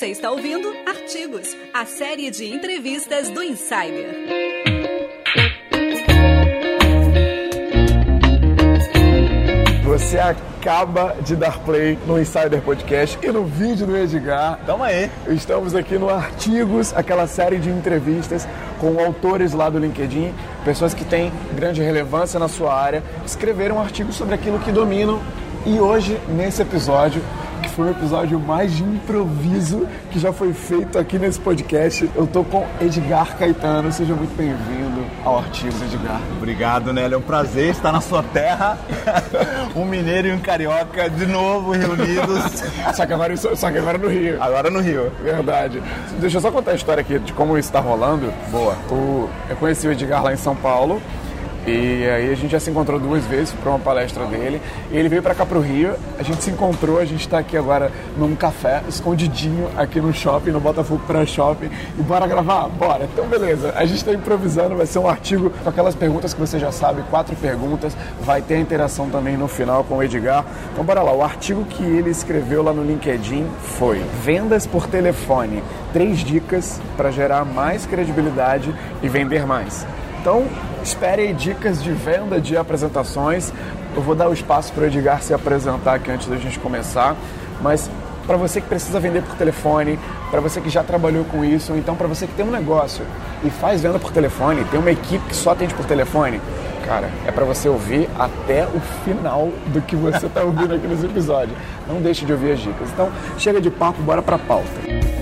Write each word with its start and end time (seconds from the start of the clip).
Você 0.00 0.06
está 0.06 0.30
ouvindo 0.30 0.66
Artigos, 0.86 1.54
a 1.74 1.84
série 1.84 2.30
de 2.30 2.46
entrevistas 2.50 3.28
do 3.28 3.42
Insider. 3.42 4.08
Você 9.84 10.18
acaba 10.18 11.16
de 11.20 11.36
dar 11.36 11.58
play 11.58 11.98
no 12.06 12.18
Insider 12.18 12.62
Podcast 12.62 13.18
e 13.22 13.30
no 13.30 13.44
vídeo 13.44 13.86
do 13.86 13.94
Edgar. 13.94 14.58
Tamo 14.64 14.84
aí. 14.84 15.10
Estamos 15.28 15.74
aqui 15.74 15.98
no 15.98 16.08
Artigos, 16.08 16.96
aquela 16.96 17.26
série 17.26 17.58
de 17.58 17.68
entrevistas 17.68 18.48
com 18.80 18.98
autores 19.04 19.52
lá 19.52 19.68
do 19.68 19.78
LinkedIn, 19.78 20.32
pessoas 20.64 20.94
que 20.94 21.04
têm 21.04 21.30
grande 21.54 21.82
relevância 21.82 22.40
na 22.40 22.48
sua 22.48 22.72
área, 22.72 23.02
escreveram 23.26 23.76
um 23.76 23.80
artigos 23.82 24.14
sobre 24.14 24.34
aquilo 24.34 24.60
que 24.60 24.72
dominam. 24.72 25.20
E 25.66 25.78
hoje, 25.78 26.18
nesse 26.26 26.62
episódio, 26.62 27.22
foi 27.80 27.88
o 27.88 27.90
episódio 27.92 28.38
mais 28.38 28.76
de 28.76 28.82
improviso 28.82 29.88
que 30.10 30.18
já 30.18 30.34
foi 30.34 30.52
feito 30.52 30.98
aqui 30.98 31.18
nesse 31.18 31.40
podcast. 31.40 32.10
Eu 32.14 32.26
tô 32.26 32.44
com 32.44 32.66
Edgar 32.78 33.38
Caetano, 33.38 33.90
seja 33.90 34.14
muito 34.14 34.36
bem-vindo 34.36 35.02
ao 35.24 35.38
Artigos, 35.38 35.80
Edgar. 35.80 36.20
Obrigado, 36.36 36.92
Nélio. 36.92 37.14
É 37.14 37.18
um 37.18 37.22
prazer 37.22 37.70
estar 37.70 37.90
na 37.90 38.02
sua 38.02 38.22
terra. 38.22 38.78
um 39.74 39.86
mineiro 39.86 40.28
e 40.28 40.32
um 40.32 40.40
carioca 40.40 41.08
de 41.08 41.24
novo 41.24 41.70
reunidos. 41.70 42.62
só, 42.94 43.06
que 43.06 43.12
agora, 43.14 43.34
só 43.34 43.70
que 43.70 43.78
agora 43.78 43.96
no 43.96 44.08
Rio. 44.08 44.42
Agora 44.42 44.68
no 44.68 44.80
Rio. 44.80 45.10
Verdade. 45.22 45.82
Deixa 46.18 46.36
eu 46.36 46.42
só 46.42 46.50
contar 46.50 46.72
a 46.72 46.74
história 46.74 47.00
aqui 47.00 47.18
de 47.18 47.32
como 47.32 47.56
isso 47.56 47.68
está 47.68 47.80
rolando. 47.80 48.30
Boa. 48.50 48.74
O, 48.90 49.30
eu 49.48 49.56
conheci 49.56 49.88
o 49.88 49.92
Edgar 49.92 50.22
lá 50.22 50.34
em 50.34 50.36
São 50.36 50.54
Paulo. 50.54 51.00
E 51.66 52.08
aí 52.08 52.32
a 52.32 52.34
gente 52.34 52.52
já 52.52 52.60
se 52.60 52.70
encontrou 52.70 52.98
duas 52.98 53.24
vezes 53.26 53.52
para 53.52 53.70
uma 53.70 53.78
palestra 53.78 54.24
dele. 54.24 54.60
Ele 54.90 55.08
veio 55.08 55.22
para 55.22 55.34
cá 55.34 55.44
pro 55.44 55.60
Rio, 55.60 55.94
a 56.18 56.22
gente 56.22 56.42
se 56.42 56.50
encontrou, 56.50 56.98
a 56.98 57.04
gente 57.04 57.20
está 57.20 57.38
aqui 57.38 57.56
agora 57.56 57.92
num 58.16 58.34
café, 58.34 58.82
escondidinho 58.88 59.68
aqui 59.76 60.00
no 60.00 60.12
shopping, 60.12 60.50
no 60.50 60.60
Botafogo 60.60 61.02
Pré 61.06 61.26
Shopping. 61.26 61.70
E 61.98 62.02
bora 62.02 62.26
gravar? 62.26 62.68
Bora. 62.68 63.04
Então 63.04 63.26
beleza, 63.26 63.72
a 63.76 63.84
gente 63.84 63.98
está 63.98 64.12
improvisando, 64.12 64.76
vai 64.76 64.86
ser 64.86 64.98
um 64.98 65.08
artigo 65.08 65.50
com 65.50 65.68
aquelas 65.68 65.94
perguntas 65.94 66.32
que 66.32 66.40
você 66.40 66.58
já 66.58 66.72
sabe, 66.72 67.02
quatro 67.10 67.36
perguntas. 67.36 67.96
Vai 68.22 68.40
ter 68.40 68.54
a 68.54 68.60
interação 68.60 69.10
também 69.10 69.36
no 69.36 69.46
final 69.46 69.84
com 69.84 69.96
o 69.96 70.02
Edgar. 70.02 70.44
Então 70.72 70.84
bora 70.84 71.02
lá, 71.02 71.12
o 71.12 71.22
artigo 71.22 71.64
que 71.64 71.82
ele 71.82 72.10
escreveu 72.10 72.62
lá 72.62 72.72
no 72.72 72.82
LinkedIn 72.82 73.46
foi 73.60 74.00
Vendas 74.24 74.66
por 74.66 74.86
telefone, 74.86 75.62
três 75.92 76.18
dicas 76.18 76.80
para 76.96 77.10
gerar 77.10 77.44
mais 77.44 77.86
credibilidade 77.86 78.74
e 79.02 79.08
vender 79.08 79.46
mais. 79.46 79.86
Então, 80.20 80.44
espere 80.82 81.32
dicas 81.32 81.82
de 81.82 81.92
venda 81.92 82.40
de 82.40 82.56
apresentações. 82.56 83.52
Eu 83.94 84.02
vou 84.02 84.14
dar 84.14 84.28
o 84.28 84.32
espaço 84.32 84.72
para 84.72 84.84
o 84.84 84.86
Edgar 84.86 85.22
se 85.22 85.34
apresentar 85.34 85.94
aqui 85.94 86.10
antes 86.10 86.28
da 86.28 86.36
gente 86.36 86.58
começar, 86.58 87.16
mas 87.60 87.90
para 88.26 88.36
você 88.36 88.60
que 88.60 88.68
precisa 88.68 89.00
vender 89.00 89.22
por 89.22 89.34
telefone, 89.34 89.98
para 90.30 90.40
você 90.40 90.60
que 90.60 90.70
já 90.70 90.84
trabalhou 90.84 91.24
com 91.24 91.44
isso, 91.44 91.72
ou 91.72 91.78
então 91.78 91.96
para 91.96 92.06
você 92.06 92.26
que 92.26 92.34
tem 92.34 92.46
um 92.46 92.50
negócio 92.50 93.04
e 93.42 93.50
faz 93.50 93.82
venda 93.82 93.98
por 93.98 94.12
telefone, 94.12 94.64
tem 94.66 94.78
uma 94.78 94.90
equipe 94.90 95.24
que 95.26 95.34
só 95.34 95.50
atende 95.50 95.74
por 95.74 95.84
telefone, 95.84 96.40
cara, 96.86 97.10
é 97.26 97.32
para 97.32 97.44
você 97.44 97.68
ouvir 97.68 98.08
até 98.18 98.66
o 98.66 98.80
final 99.04 99.48
do 99.66 99.80
que 99.80 99.96
você 99.96 100.26
está 100.26 100.42
ouvindo 100.42 100.74
aqui 100.74 100.86
nesse 100.86 101.06
episódio. 101.06 101.54
Não 101.88 102.00
deixe 102.00 102.24
de 102.24 102.32
ouvir 102.32 102.52
as 102.52 102.60
dicas. 102.60 102.88
Então, 102.92 103.10
chega 103.38 103.60
de 103.60 103.70
papo, 103.70 104.00
bora 104.02 104.22
para 104.22 104.36
a 104.36 104.38
pauta. 104.38 105.19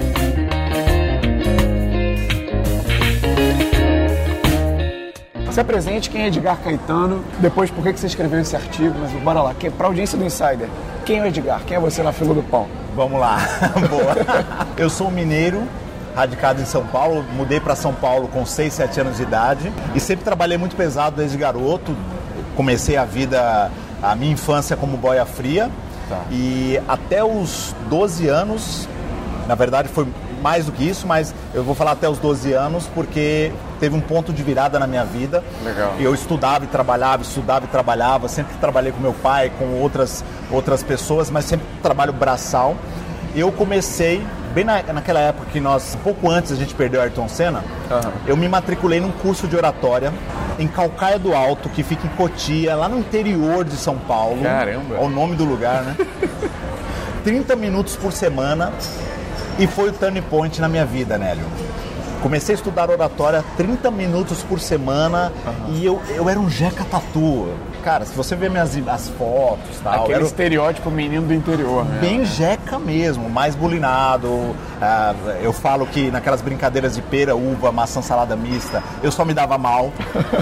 Se 5.59 5.63
apresente, 5.63 6.09
quem 6.09 6.23
é 6.23 6.29
Edgar 6.29 6.57
Caetano, 6.59 7.25
depois 7.41 7.69
por 7.69 7.83
que 7.83 7.99
você 7.99 8.07
escreveu 8.07 8.39
esse 8.39 8.55
artigo, 8.55 8.95
mas 8.97 9.11
bora 9.25 9.43
lá, 9.43 9.53
para 9.77 9.87
a 9.87 9.91
audiência 9.91 10.17
do 10.17 10.25
Insider, 10.25 10.69
quem 11.05 11.19
é 11.19 11.23
o 11.23 11.27
Edgar? 11.27 11.63
Quem 11.67 11.77
é 11.77 11.81
você 11.81 12.01
na 12.01 12.13
fila 12.13 12.33
do 12.33 12.45
pão? 12.45 12.69
Vamos 12.95 13.19
lá, 13.19 13.39
boa. 13.91 14.15
Eu 14.77 14.89
sou 14.89 15.11
mineiro, 15.11 15.65
radicado 16.15 16.63
em 16.63 16.65
São 16.65 16.87
Paulo, 16.87 17.25
mudei 17.35 17.59
para 17.59 17.75
São 17.75 17.93
Paulo 17.93 18.29
com 18.29 18.47
6, 18.47 18.73
7 18.73 19.01
anos 19.01 19.17
de 19.17 19.25
idade 19.25 19.73
e 19.97 19.99
sempre 19.99 20.25
trabalhei 20.25 20.57
muito 20.57 20.77
pesado 20.77 21.17
desde 21.17 21.37
garoto. 21.37 21.93
Comecei 22.55 22.97
a 22.97 23.05
vida, 23.05 23.69
a 24.01 24.15
minha 24.15 24.35
infância 24.35 24.77
como 24.77 24.97
boia 24.97 25.27
fria 25.27 25.69
tá. 26.09 26.21
e 26.31 26.81
até 26.87 27.25
os 27.25 27.75
12 27.91 28.29
anos, 28.29 28.89
na 29.49 29.57
verdade 29.57 29.89
foi 29.89 30.07
mais 30.39 30.67
do 30.67 30.73
que 30.73 30.89
isso, 30.89 31.07
mas 31.07 31.35
eu 31.55 31.63
vou 31.63 31.75
falar 31.75 31.93
até 31.93 32.09
os 32.09 32.19
12 32.19 32.53
anos 32.53 32.89
porque 32.95 33.53
teve 33.81 33.97
um 33.97 34.01
ponto 34.01 34.33
de 34.33 34.43
virada 34.43 34.79
na 34.79 34.87
minha 34.87 35.05
vida. 35.05 35.43
Legal. 35.65 35.95
Eu 35.99 36.15
estudava 36.15 36.65
e 36.65 36.69
trabalhava, 36.69 37.23
estudava 37.23 37.65
e 37.65 37.69
trabalhava, 37.69 38.29
sempre 38.29 38.57
trabalhei 38.59 38.93
com 38.93 39.01
meu 39.01 39.13
pai, 39.13 39.53
com 39.59 39.81
outras, 39.81 40.25
outras 40.51 40.83
pessoas, 40.83 41.31
mas 41.31 41.45
sempre 41.45 41.67
trabalho 41.83 42.13
braçal. 42.13 42.77
Eu 43.35 43.53
comecei, 43.53 44.25
bem 44.55 44.65
na, 44.65 44.83
naquela 44.83 45.21
época 45.21 45.47
que 45.53 45.61
nós, 45.61 45.95
um 45.95 45.99
pouco 45.99 46.31
antes 46.31 46.51
a 46.51 46.57
gente 46.57 46.75
perdeu 46.75 47.01
Ayrton 47.01 47.29
Senna, 47.29 47.63
uhum. 47.91 48.13
eu 48.27 48.37
me 48.37 48.49
matriculei 48.49 49.01
num 49.01 49.13
curso 49.13 49.47
de 49.47 49.55
oratória 49.55 50.13
em 50.59 50.67
Calcaia 50.67 51.19
do 51.19 51.35
Alto, 51.35 51.69
que 51.69 51.83
fica 51.83 52.07
em 52.07 52.11
Cotia, 52.11 52.75
lá 52.75 52.89
no 52.89 52.99
interior 52.99 53.65
de 53.65 53.77
São 53.77 53.97
Paulo. 53.97 54.43
Caramba! 54.43 54.97
É 54.97 55.01
o 55.01 55.09
nome 55.09 55.37
do 55.37 55.45
lugar, 55.45 55.85
né? 55.85 55.97
30 57.25 57.57
minutos 57.57 57.95
por 57.97 58.13
semana 58.13 58.73
e 59.59 59.67
foi 59.67 59.91
o 59.91 59.93
turning 59.93 60.23
point 60.23 60.61
na 60.61 60.69
minha 60.69 60.87
vida, 60.87 61.19
Nélio. 61.19 61.45
Comecei 62.23 62.55
a 62.55 62.59
estudar 62.59 62.91
oratória 62.91 63.45
30 63.57 63.91
minutos 63.91 64.43
por 64.43 64.61
semana 64.61 65.33
uhum. 65.47 65.75
e 65.75 65.87
eu, 65.87 66.01
eu 66.11 66.29
era 66.29 66.39
um 66.39 66.49
jeca 66.49 66.85
tatu. 66.85 67.49
Cara, 67.83 68.05
se 68.05 68.15
você 68.15 68.35
ver 68.35 68.51
minhas 68.51 68.77
as 68.89 69.09
fotos 69.11 69.79
tal, 69.83 70.03
Aquele 70.03 70.15
era... 70.15 70.25
estereótipo 70.25 70.91
menino 70.91 71.27
do 71.27 71.35
interior, 71.35 71.85
né? 71.85 71.99
Bem 72.01 72.25
jeca 72.25 72.79
mesmo, 72.79 73.29
mais 73.29 73.55
bulinado. 73.55 74.29
Uh, 74.29 75.31
eu 75.43 75.53
falo 75.53 75.87
que 75.87 76.11
naquelas 76.11 76.41
brincadeiras 76.41 76.95
de 76.95 77.03
pera, 77.03 77.35
uva, 77.35 77.73
maçã, 77.73 78.03
salada 78.03 78.37
mista, 78.37 78.83
eu 79.03 79.11
só 79.11 79.25
me 79.25 79.35
dava 79.35 79.57
mal. 79.59 79.93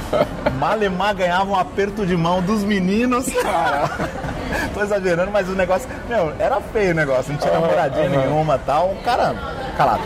Malemar 0.59 1.15
ganhava 1.15 1.51
um 1.51 1.57
aperto 1.57 2.07
de 2.07 2.17
mão 2.17 2.43
dos 2.43 2.63
meninos. 2.63 3.27
Cara. 3.43 3.91
Tô 4.73 4.83
exagerando, 4.83 5.31
mas 5.31 5.49
o 5.49 5.55
negócio, 5.55 5.89
meu, 6.09 6.33
era 6.39 6.61
feio 6.61 6.93
o 6.93 6.95
negócio, 6.95 7.33
não 7.33 7.39
tinha 7.39 7.53
uhum, 7.53 7.61
namoradinha 7.61 8.11
uhum. 8.11 8.21
nenhuma 8.21 8.59
tal. 8.59 8.95
Cara, 9.05 9.35
calado 9.77 10.03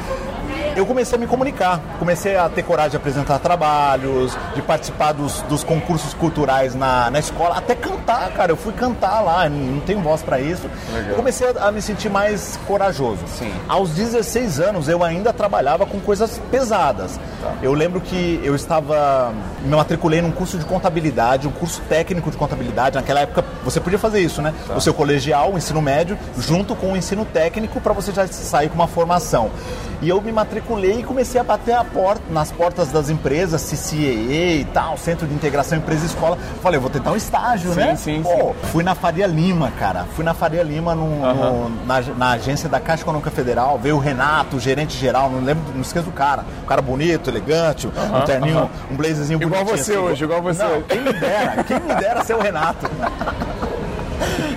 eu 0.77 0.87
comecei 0.87 1.17
a 1.17 1.21
me 1.21 1.27
comunicar, 1.27 1.81
comecei 1.99 2.37
a 2.37 2.49
ter 2.49 2.63
coragem 2.63 2.93
de 2.93 2.97
apresentar 2.97 3.39
trabalhos, 3.39 4.37
de 4.55 4.63
participar 4.63 5.13
dos, 5.13 5.43
dos 5.43 5.65
concursos 5.65 6.15
culturais 6.15 6.75
na, 6.75 7.11
na 7.11 7.19
escola, 7.19 7.57
até 7.59 7.75
cantar, 7.75 8.31
cara. 8.33 8.53
Eu 8.53 8.57
fui 8.57 8.73
cantar 8.73 9.21
lá, 9.21 9.49
não 9.49 9.81
tenho 9.81 10.01
voz 10.01 10.23
para 10.23 10.41
isso. 10.41 10.69
Legal. 10.93 11.17
Comecei 11.17 11.49
a, 11.49 11.69
a, 11.69 11.73
me 11.73 11.83
sentir 11.83 12.09
mais 12.09 12.59
corajoso. 12.67 13.21
Sim. 13.27 13.53
Aos 13.69 13.91
16 13.91 14.61
anos 14.61 14.89
eu 14.89 15.03
ainda 15.03 15.33
trabalhava 15.33 15.87
com 15.87 16.01
coisas 16.01 16.41
pesadas. 16.51 17.19
Tá. 17.43 17.55
Eu 17.63 17.73
lembro 17.73 18.01
que 18.01 18.41
eu 18.43 18.55
estava. 18.55 19.33
Me 19.63 19.75
matriculei 19.75 20.23
num 20.23 20.33
curso 20.33 20.59
de 20.59 20.65
contabilidade, 20.65 21.49
um 21.49 21.53
curso 21.53 21.83
técnico 21.89 22.31
de 22.31 22.37
contabilidade. 22.37 22.97
Naquela 22.97 23.21
época 23.21 23.45
você 23.65 23.81
podia 23.81 23.99
fazer 23.99 24.21
isso, 24.21 24.41
né? 24.41 24.55
Tá. 24.67 24.77
O 24.77 24.81
seu 24.81 24.95
colegial, 24.95 25.53
o 25.53 25.59
ensino 25.59 25.83
médio, 25.83 26.17
junto 26.39 26.75
com 26.77 26.93
o 26.93 26.97
ensino 26.97 27.25
técnico 27.25 27.81
para 27.81 27.93
você 27.93 28.13
já 28.13 28.27
sair 28.27 28.69
com 28.69 28.75
uma 28.75 28.89
formação. 28.89 29.51
E 30.03 30.09
eu 30.09 30.21
me 30.23 30.33
matriculei 30.33 30.60
e 30.99 31.03
comecei 31.03 31.41
a 31.41 31.45
bater 31.45 31.75
a 31.75 31.85
porta, 31.85 32.23
nas 32.31 32.53
portas 32.53 32.93
das 32.93 33.11
empresas, 33.11 33.63
CCAA 33.63 34.61
e 34.61 34.67
tal, 34.73 34.97
Centro 34.97 35.27
de 35.27 35.35
Integração 35.35 35.79
Empresa-Escola. 35.79 36.39
Falei, 36.63 36.79
eu 36.79 36.83
vou 36.83 36.91
tentar 36.91 37.13
um 37.13 37.17
estágio, 37.17 37.73
sim, 37.73 37.81
né? 37.81 37.97
Sim, 37.97 38.23
Pô, 38.23 38.31
sim. 38.31 38.69
Fui 38.71 38.85
na 38.85 38.95
Faria 38.95 39.27
Lima, 39.27 39.71
cara. 39.79 40.07
Fui 40.15 40.25
na 40.25 40.35
Faria 40.35 40.63
Lima 40.63 40.95
no, 40.95 41.05
uhum. 41.05 41.69
no, 41.69 41.87
na, 41.87 42.01
na, 42.01 42.31
agência 42.33 42.69
da 42.69 42.81
Caixa 42.81 43.03
Econômica 43.03 43.31
Federal. 43.31 43.79
Veio 43.79 43.97
o 43.97 43.99
Renato, 43.99 44.57
o 44.57 44.61
gerente 44.61 44.97
geral, 44.97 45.31
não 45.31 45.41
lembro, 45.41 45.63
não 45.75 45.83
esqueço 45.83 46.07
do 46.07 46.13
cara. 46.13 46.45
Um 46.63 46.67
cara 46.67 46.83
bonito, 46.83 47.31
elegante, 47.31 47.87
uhum, 47.87 48.19
um 48.19 48.25
terninho, 48.25 48.59
uhum. 48.61 48.69
um 48.93 48.97
blazerzinho 48.97 49.39
bonito. 49.39 49.61
Igual 49.61 49.77
você 49.77 49.93
assim, 49.93 50.01
hoje, 50.01 50.25
igual 50.25 50.43
você. 50.43 50.63
Não, 50.63 50.83
quem 50.83 51.01
me 51.01 51.13
dera, 51.13 51.65
quem 51.65 51.81
me 51.81 51.95
dera 51.95 52.25
ser 52.25 52.35
o 52.35 52.41
Renato. 52.41 52.87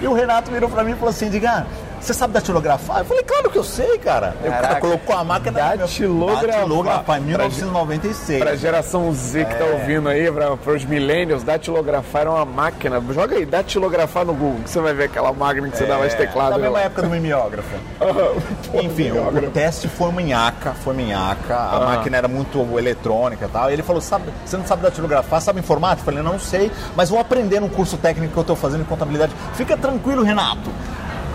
E 0.02 0.08
o 0.08 0.14
Renato 0.14 0.52
virou 0.52 0.70
pra 0.70 0.84
mim 0.84 0.92
e 0.92 0.96
falou 0.96 1.12
assim, 1.12 1.30
diga, 1.30 1.66
você 2.06 2.14
sabe 2.14 2.34
datilografar? 2.34 3.00
Eu 3.00 3.06
falei, 3.06 3.24
claro 3.24 3.50
que 3.50 3.58
eu 3.58 3.64
sei, 3.64 3.98
cara. 3.98 4.36
Caraca, 4.42 4.48
o 4.48 4.62
cara 4.62 4.80
colocou 4.80 5.16
a 5.16 5.24
máquina 5.24 5.60
datilografar. 5.78 6.48
datilografar 6.48 7.18
em 7.20 7.22
1996. 7.22 8.40
Pra 8.44 8.56
geração 8.56 9.14
Z 9.14 9.46
que 9.46 9.56
tá 9.56 9.64
é. 9.64 9.70
tá 9.70 9.78
ouvindo 9.78 10.10
aí, 10.10 10.32
pra, 10.32 10.58
pros 10.58 10.84
millennials, 10.86 11.44
datilografar 11.44 12.22
era 12.22 12.32
uma 12.32 12.46
máquina. 12.46 13.02
Joga 13.12 13.36
aí, 13.36 13.46
datilografar 13.46 14.26
no 14.26 14.34
Google, 14.34 14.62
que 14.64 14.70
você 14.70 14.80
vai 14.82 14.94
ver 14.94 15.06
aquela 15.06 15.32
máquina 15.32 15.70
que 15.70 15.78
você 15.78 15.86
é, 15.86 15.88
dava 15.88 16.06
as 16.06 16.14
teclados. 16.14 16.58
Na 16.58 16.58
mesma 16.58 16.82
época 16.82 17.04
do 17.04 17.10
mimeógrafo. 17.10 17.76
Enfim, 18.84 19.12
o, 19.12 19.28
o, 19.28 19.52
teste 19.52 19.88
foi 19.88 20.12
minhaca, 20.12 20.74
foi 20.74 20.94
minhaca. 20.94 21.56
A 21.56 21.80
máquina 21.80 22.18
era 22.18 22.28
muito 22.28 22.60
eletrônica 22.78 23.46
e 23.46 23.50
tal. 23.50 23.70
E 23.70 23.74
ele 23.74 23.84
falou, 23.84 24.02
sabe, 24.02 24.26
você 24.46 24.58
não 24.58 24.66
sabe 24.66 24.82
datilografar, 24.82 25.42
sabe 25.42 25.60
informática? 25.60 26.02
Eu 26.02 26.06
falei, 26.06 26.22
não 26.22 26.38
sei, 26.38 26.72
mas 26.96 27.10
vou 27.10 27.20
aprender 27.20 27.60
no 27.60 27.70
curso 27.70 27.98
técnico 27.98 28.34
que 28.34 28.40
eu 28.40 28.44
tô 28.44 28.56
fazendo 28.56 28.82
em 28.82 28.86
contabilidade. 28.86 29.34
Fica 29.54 29.78
tranquilo, 29.78 30.24
Renato. 30.24 30.70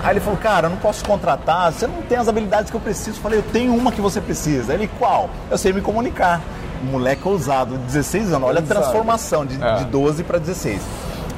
Aí 0.02 0.12
ele 0.12 0.20
falou, 0.20 0.38
cara, 0.38 0.66
eu 0.66 0.70
não 0.70 0.76
posso 0.76 1.04
contratar, 1.04 1.72
você 1.72 1.86
não 1.86 2.02
tem 2.02 2.16
as 2.18 2.28
habilidades 2.28 2.70
que 2.70 2.76
eu 2.76 2.80
preciso. 2.80 3.18
Eu 3.18 3.22
falei, 3.22 3.38
eu 3.38 3.42
tenho 3.42 3.74
uma 3.74 3.90
que 3.90 4.00
você 4.00 4.20
precisa. 4.20 4.72
Ele, 4.72 4.88
qual? 4.98 5.28
Eu 5.50 5.58
sei 5.58 5.72
me 5.72 5.80
comunicar. 5.80 6.40
Moleque 6.82 7.26
ousado, 7.26 7.76
16 7.76 8.32
anos, 8.32 8.48
olha 8.48 8.60
a 8.60 8.62
transformação 8.62 9.44
de, 9.44 9.60
é. 9.60 9.76
de 9.78 9.84
12 9.86 10.22
para 10.22 10.38
16. 10.38 10.80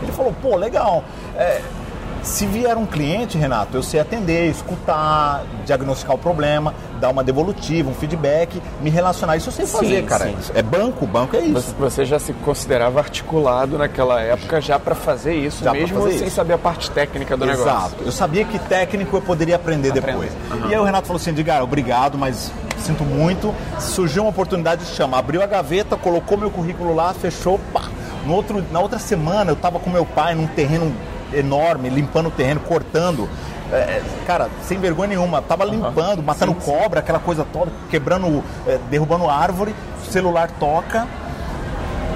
Ele 0.03 0.13
falou, 0.13 0.35
pô, 0.43 0.55
legal. 0.57 1.03
É, 1.35 1.63
Se 2.23 2.45
vier 2.47 2.77
um 2.77 2.85
cliente, 2.85 3.39
Renato, 3.39 3.77
eu 3.77 3.83
sei 3.83 3.99
atender, 4.01 4.51
escutar, 4.51 5.43
diagnosticar 5.65 6.15
o 6.15 6.19
problema, 6.19 6.75
dar 7.01 7.09
uma 7.09 7.25
devolutiva, 7.25 7.89
um 7.91 7.95
feedback, 7.95 8.61
me 8.83 8.91
relacionar. 8.91 9.37
Isso 9.37 9.49
eu 9.49 9.53
sei 9.53 9.67
fazer, 9.67 10.01
Sim, 10.03 10.07
cara. 10.07 10.27
sim. 10.27 10.53
É 10.55 10.63
banco, 10.63 11.07
banco 11.07 11.35
é 11.35 11.41
isso. 11.41 11.75
Você, 11.79 12.05
já 12.05 12.19
se 12.19 12.33
considerava 12.35 13.01
articulado 13.01 13.79
naquela 13.79 14.21
época 14.21 14.61
já 14.61 14.79
para 14.79 14.95
fazer 14.95 15.35
isso, 15.35 15.65
Já 15.65 15.73
mesmo 15.73 16.03
fazer 16.03 16.19
sem 16.19 16.27
isso. 16.27 16.37
saber 16.37 16.53
a 16.55 16.59
parte 16.59 16.91
técnica 16.91 17.37
do 17.37 17.45
Exato. 17.51 17.65
negócio. 17.65 17.97
Eu 18.05 18.13
sabia 18.13 18.45
que 18.45 18.59
técnico 18.59 19.17
eu 19.17 19.23
poderia 19.23 19.57
aprender 19.57 19.91
depois. 19.93 20.31
E 20.69 20.75
aí 20.75 20.79
o 20.81 20.85
Renato 20.85 21.07
falou 21.07 21.21
assim, 21.21 21.31
Edgar, 21.31 21.63
obrigado, 21.63 22.19
mas 22.19 22.53
sinto 22.79 23.03
muito. 23.03 23.55
Surgiu 23.79 24.23
uma 24.25 24.31
oportunidade 24.31 24.85
de 24.85 24.91
chama. 24.91 25.19
Abriu 25.19 25.43
a 25.43 25.47
gaveta, 25.47 25.97
colocou 25.97 26.37
meu 26.37 26.51
currículo 26.51 26.95
lá, 26.95 27.15
fechou, 27.15 27.59
pá. 27.73 27.85
No 28.27 28.35
outro, 28.35 28.63
na 28.71 28.81
outra 28.81 28.99
semana 28.99 29.51
eu 29.51 29.55
estava 29.55 29.79
com 29.79 29.89
meu 29.89 30.05
pai 30.05 30.35
num 30.35 30.47
terreno 30.47 30.95
enorme, 31.33 31.89
limpando 31.89 32.27
o 32.27 32.31
terreno, 32.31 32.61
cortando. 32.61 33.29
É, 33.73 34.03
cara, 34.27 34.49
sem 34.63 34.79
vergonha 34.79 35.11
nenhuma, 35.11 35.41
tava 35.41 35.65
limpando, 35.65 36.23
matando 36.23 36.55
cobra, 36.55 37.01
aquela 37.01 37.21
coisa 37.21 37.47
toda, 37.53 37.71
quebrando, 37.89 38.43
é, 38.67 38.79
derrubando 38.91 39.31
árvore, 39.31 39.75
celular 40.11 40.51
toca, 40.59 41.07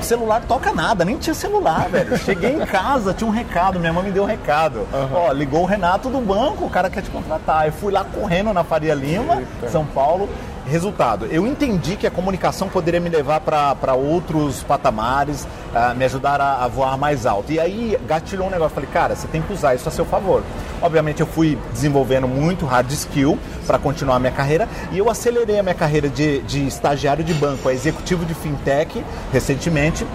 celular 0.03 0.43
toca 0.47 0.73
nada, 0.73 1.05
nem 1.05 1.17
tinha 1.17 1.33
celular, 1.35 1.89
velho. 1.89 2.19
Cheguei 2.19 2.55
em 2.55 2.67
casa, 2.67 3.15
tinha 3.15 3.29
um 3.29 3.33
recado, 3.33 3.79
minha 3.79 3.93
mãe 3.93 4.05
me 4.05 4.11
deu 4.11 4.25
um 4.25 4.27
recado. 4.27 4.87
Ó, 5.13 5.33
ligou 5.33 5.63
o 5.63 5.67
Renato 5.67 6.09
do 6.09 6.21
banco, 6.21 6.65
o 6.65 6.71
cara 6.71 6.91
quer 6.91 7.03
te 7.03 7.11
contratar. 7.11 7.67
Eu 7.67 7.73
fui 7.73 7.93
lá 7.93 8.05
correndo 8.05 8.53
na 8.53 8.65
Faria 8.65 8.95
Lima, 8.95 9.37
Eita. 9.37 9.71
São 9.71 9.85
Paulo. 9.85 10.29
Resultado, 10.67 11.27
eu 11.27 11.47
entendi 11.47 11.95
que 11.95 12.07
a 12.07 12.11
comunicação 12.11 12.71
poderia 12.71 12.99
me 12.99 13.11
levar 13.11 13.41
para 13.41 13.95
outros 13.95 14.63
patamares, 14.63 15.47
ah, 15.75 15.93
me 15.93 16.07
ajudar 16.07 16.41
a, 16.41 16.65
a 16.65 16.69
voar 16.69 16.97
mais 16.97 17.27
alto. 17.27 17.53
E 17.53 17.61
aí 17.61 17.99
gatilhou 18.07 18.47
um 18.47 18.51
negócio, 18.51 18.75
falei, 18.75 18.89
cara, 18.91 19.15
você 19.15 19.27
tem 19.29 19.43
que 19.43 19.53
usar 19.53 19.75
isso 19.75 19.87
a 19.87 19.93
seu 19.93 20.07
favor. 20.07 20.43
Obviamente 20.81 21.21
eu 21.21 21.27
fui 21.27 21.59
desenvolvendo 21.73 22.27
muito 22.27 22.65
hard 22.65 22.91
skill 22.93 23.39
para 23.67 23.79
continuar 23.79 24.17
a 24.17 24.19
minha 24.19 24.33
carreira 24.33 24.67
e 24.91 24.99
eu 24.99 25.11
acelerei 25.11 25.59
a 25.59 25.63
minha 25.63 25.75
carreira 25.75 26.09
de, 26.09 26.41
de 26.41 26.67
estagiário 26.67 27.23
de 27.23 27.35
banco, 27.35 27.69
a 27.69 27.75
executivo 27.75 28.25
de 28.25 28.33
fintech 28.35 29.05
recentemente, 29.33 30.07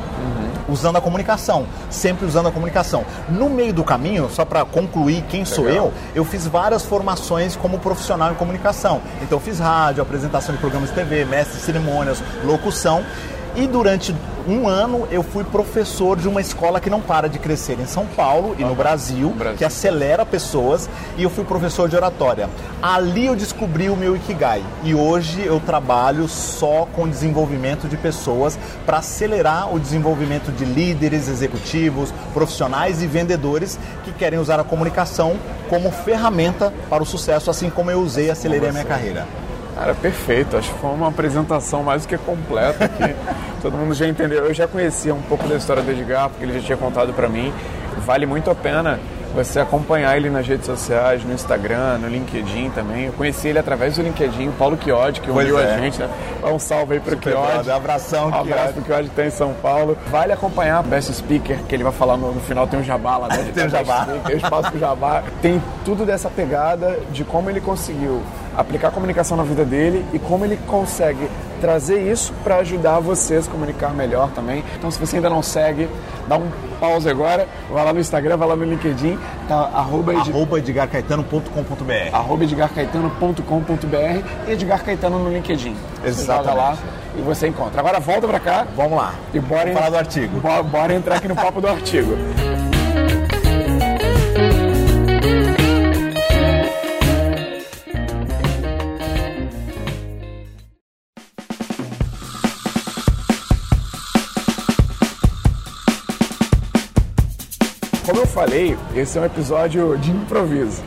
usando 0.67 0.97
a 0.97 1.01
comunicação, 1.01 1.65
sempre 1.89 2.25
usando 2.25 2.47
a 2.47 2.51
comunicação. 2.51 3.05
No 3.27 3.49
meio 3.49 3.73
do 3.73 3.83
caminho, 3.83 4.29
só 4.29 4.45
para 4.45 4.65
concluir 4.65 5.23
quem 5.29 5.45
sou 5.45 5.65
Legal. 5.65 5.85
eu, 5.85 5.93
eu 6.15 6.25
fiz 6.25 6.47
várias 6.47 6.85
formações 6.85 7.55
como 7.55 7.79
profissional 7.79 8.31
em 8.31 8.35
comunicação. 8.35 9.01
Então 9.21 9.37
eu 9.37 9.39
fiz 9.39 9.59
rádio, 9.59 10.01
apresentação 10.01 10.38
de 10.47 10.57
programas 10.57 10.89
de 10.89 10.95
TV, 10.95 11.25
mestre 11.25 11.57
de 11.57 11.63
cerimônias, 11.63 12.21
locução. 12.43 13.03
E 13.55 13.67
durante 13.67 14.15
um 14.47 14.67
ano 14.67 15.07
eu 15.11 15.21
fui 15.21 15.43
professor 15.43 16.17
de 16.17 16.27
uma 16.27 16.39
escola 16.39 16.79
que 16.79 16.89
não 16.89 17.01
para 17.01 17.27
de 17.27 17.39
crescer 17.39 17.79
em 17.79 17.85
São 17.85 18.05
Paulo 18.05 18.55
e 18.57 18.63
no 18.63 18.75
Brasil, 18.75 19.29
Brasil. 19.31 19.57
que 19.57 19.65
acelera 19.65 20.25
pessoas, 20.25 20.89
e 21.17 21.23
eu 21.23 21.29
fui 21.29 21.43
professor 21.43 21.89
de 21.89 21.95
oratória. 21.95 22.49
Ali 22.81 23.25
eu 23.25 23.35
descobri 23.35 23.89
o 23.89 23.95
meu 23.95 24.15
Ikigai. 24.15 24.63
E 24.83 24.93
hoje 24.93 25.43
eu 25.43 25.59
trabalho 25.59 26.27
só 26.27 26.87
com 26.95 27.07
desenvolvimento 27.07 27.87
de 27.87 27.97
pessoas 27.97 28.57
para 28.85 28.97
acelerar 28.97 29.73
o 29.73 29.79
desenvolvimento 29.79 30.51
de 30.51 30.63
líderes, 30.63 31.27
executivos, 31.27 32.13
profissionais 32.33 33.01
e 33.01 33.07
vendedores 33.07 33.77
que 34.03 34.11
querem 34.11 34.39
usar 34.39 34.59
a 34.59 34.63
comunicação 34.63 35.35
como 35.69 35.91
ferramenta 35.91 36.73
para 36.89 37.03
o 37.03 37.05
sucesso, 37.05 37.51
assim 37.51 37.69
como 37.69 37.91
eu 37.91 37.99
usei 37.99 38.27
e 38.27 38.31
acelerei 38.31 38.69
a 38.69 38.71
minha 38.71 38.85
carreira. 38.85 39.27
Cara, 39.79 39.95
perfeito. 39.95 40.57
Acho 40.57 40.73
que 40.73 40.79
foi 40.79 40.89
uma 40.89 41.07
apresentação 41.07 41.83
mais 41.83 42.01
do 42.01 42.09
que 42.09 42.17
completa 42.17 42.83
aqui. 42.83 43.15
Todo 43.61 43.77
mundo 43.77 43.93
já 43.93 44.07
entendeu. 44.07 44.45
Eu 44.45 44.53
já 44.53 44.67
conhecia 44.67 45.15
um 45.15 45.21
pouco 45.21 45.47
da 45.47 45.55
história 45.55 45.81
do 45.81 45.89
Edgar, 45.89 46.29
porque 46.29 46.43
ele 46.43 46.59
já 46.59 46.65
tinha 46.65 46.77
contado 46.77 47.13
para 47.13 47.29
mim. 47.29 47.53
Vale 48.05 48.25
muito 48.25 48.51
a 48.51 48.55
pena 48.55 48.99
você 49.33 49.59
acompanhar 49.59 50.17
ele 50.17 50.29
nas 50.29 50.45
redes 50.45 50.65
sociais, 50.65 51.23
no 51.23 51.31
Instagram, 51.33 51.97
no 51.99 52.09
LinkedIn 52.09 52.71
também. 52.71 53.05
Eu 53.05 53.13
conheci 53.13 53.47
ele 53.47 53.59
através 53.59 53.95
do 53.95 54.01
LinkedIn, 54.01 54.49
o 54.49 54.51
Paulo 54.53 54.77
Chiodi, 54.81 55.21
que 55.21 55.31
uniu 55.31 55.57
é. 55.57 55.75
a 55.75 55.77
gente. 55.77 55.99
Né? 55.99 56.09
Um 56.43 56.59
salve 56.59 56.95
aí 56.95 56.99
pro 56.99 57.11
Super 57.11 57.33
Chiodi. 57.33 57.71
abração, 57.71 58.29
Um 58.29 58.33
abraço 58.33 58.47
Chiodi. 58.47 58.73
pro 58.73 58.85
Chiodi 58.85 59.09
que 59.09 59.15
tá 59.15 59.25
em 59.25 59.29
São 59.29 59.53
Paulo. 59.61 59.97
Vale 60.07 60.33
acompanhar 60.33 60.81
o 60.81 60.83
Best 60.83 61.13
Speaker, 61.13 61.57
que 61.69 61.75
ele 61.75 61.83
vai 61.83 61.93
falar 61.93 62.17
no, 62.17 62.33
no 62.33 62.41
final, 62.41 62.67
tem 62.67 62.79
um 62.79 62.83
jabá 62.83 63.17
lá, 63.17 63.27
né? 63.29 63.49
Tem 63.55 63.65
um 63.65 63.69
jabá. 63.69 64.07
Tem 64.25 64.35
espaço 64.35 64.71
pro 64.71 64.79
jabá. 64.79 65.23
Tem 65.41 65.61
tudo 65.85 66.05
dessa 66.05 66.29
pegada 66.29 66.99
de 67.11 67.23
como 67.23 67.49
ele 67.49 67.61
conseguiu 67.61 68.21
aplicar 68.55 68.89
a 68.89 68.91
comunicação 68.91 69.37
na 69.37 69.43
vida 69.43 69.63
dele 69.63 70.05
e 70.13 70.19
como 70.19 70.45
ele 70.45 70.57
consegue 70.67 71.29
trazer 71.59 72.09
isso 72.09 72.33
para 72.43 72.57
ajudar 72.57 72.99
você 72.99 73.35
a 73.35 73.41
se 73.41 73.49
comunicar 73.49 73.93
melhor 73.93 74.29
também. 74.31 74.63
Então, 74.77 74.89
se 74.89 74.99
você 74.99 75.17
ainda 75.17 75.29
não 75.29 75.43
segue, 75.43 75.89
dá 76.27 76.37
um 76.37 76.49
pause 76.79 77.09
agora, 77.09 77.47
vai 77.69 77.83
lá 77.83 77.93
no 77.93 77.99
Instagram, 77.99 78.37
vai 78.37 78.47
lá 78.47 78.55
no 78.55 78.63
LinkedIn, 78.63 79.19
tá 79.47 79.69
arroba, 79.73 80.13
ed, 80.13 80.29
Arroba 80.29 80.57
edgarcaetano.com.br 80.57 82.13
arroba 82.13 82.43
edgarcaetano.com.br 82.43 84.47
e 84.47 84.51
Edgar 84.51 84.83
Caetano 84.83 85.19
no 85.19 85.29
LinkedIn. 85.29 85.75
Você 86.01 86.07
Exatamente. 86.07 86.57
lá 86.57 86.77
e 87.17 87.21
você 87.21 87.47
encontra. 87.47 87.81
Agora 87.81 87.99
volta 87.99 88.27
para 88.27 88.39
cá 88.39 88.65
Vamos 88.75 88.97
lá. 88.97 89.13
e 89.33 89.39
bora, 89.39 89.63
Vamos 89.63 89.77
falar 89.77 89.89
do 89.89 89.97
artigo. 89.97 90.39
Bora, 90.39 90.63
bora 90.63 90.93
entrar 90.93 91.15
aqui 91.15 91.27
no 91.27 91.35
papo 91.35 91.59
do 91.59 91.67
artigo. 91.67 92.15
Falei, 108.39 108.77
esse 108.95 109.17
é 109.17 109.21
um 109.21 109.25
episódio 109.25 109.97
de 109.97 110.11
improviso. 110.11 110.81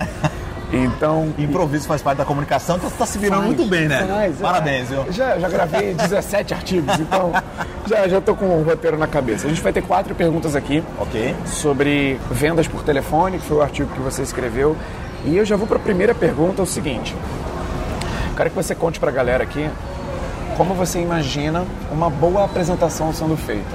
Então, 0.72 1.32
Improviso 1.38 1.86
faz 1.86 2.00
parte 2.00 2.18
da 2.18 2.24
comunicação, 2.24 2.76
então 2.76 2.88
você 2.88 2.94
está 2.94 3.04
se 3.06 3.18
virando 3.18 3.42
Faz, 3.42 3.46
muito 3.56 3.66
bem, 3.66 3.88
né? 3.88 4.06
faz, 4.06 4.40
é. 4.40 4.42
Parabéns, 4.42 4.88
viu? 4.88 5.04
Já, 5.12 5.38
já 5.38 5.48
gravei 5.48 5.92
17 5.94 6.54
artigos, 6.54 6.98
então 6.98 7.30
já, 7.86 8.08
já 8.08 8.20
tô 8.22 8.34
com 8.34 8.46
o 8.46 8.62
roteiro 8.62 8.96
na 8.96 9.06
cabeça. 9.06 9.46
A 9.46 9.50
gente 9.50 9.60
vai 9.60 9.72
ter 9.72 9.82
quatro 9.82 10.14
perguntas 10.14 10.56
aqui 10.56 10.82
Ok. 10.98 11.34
sobre 11.44 12.18
vendas 12.30 12.66
por 12.66 12.82
telefone, 12.82 13.38
que 13.38 13.44
foi 13.46 13.58
o 13.58 13.62
artigo 13.62 13.92
que 13.92 14.00
você 14.00 14.22
escreveu. 14.22 14.74
E 15.26 15.36
eu 15.36 15.44
já 15.44 15.56
vou 15.56 15.66
para 15.66 15.76
a 15.76 15.80
primeira 15.80 16.14
pergunta, 16.14 16.62
é 16.62 16.64
o 16.64 16.66
seguinte. 16.66 17.14
Quero 18.36 18.48
que 18.50 18.56
você 18.56 18.74
conte 18.74 18.98
para 18.98 19.10
a 19.10 19.12
galera 19.12 19.44
aqui 19.44 19.68
como 20.56 20.74
você 20.74 21.00
imagina 21.00 21.64
uma 21.90 22.08
boa 22.10 22.44
apresentação 22.44 23.12
sendo 23.12 23.36
feita, 23.36 23.70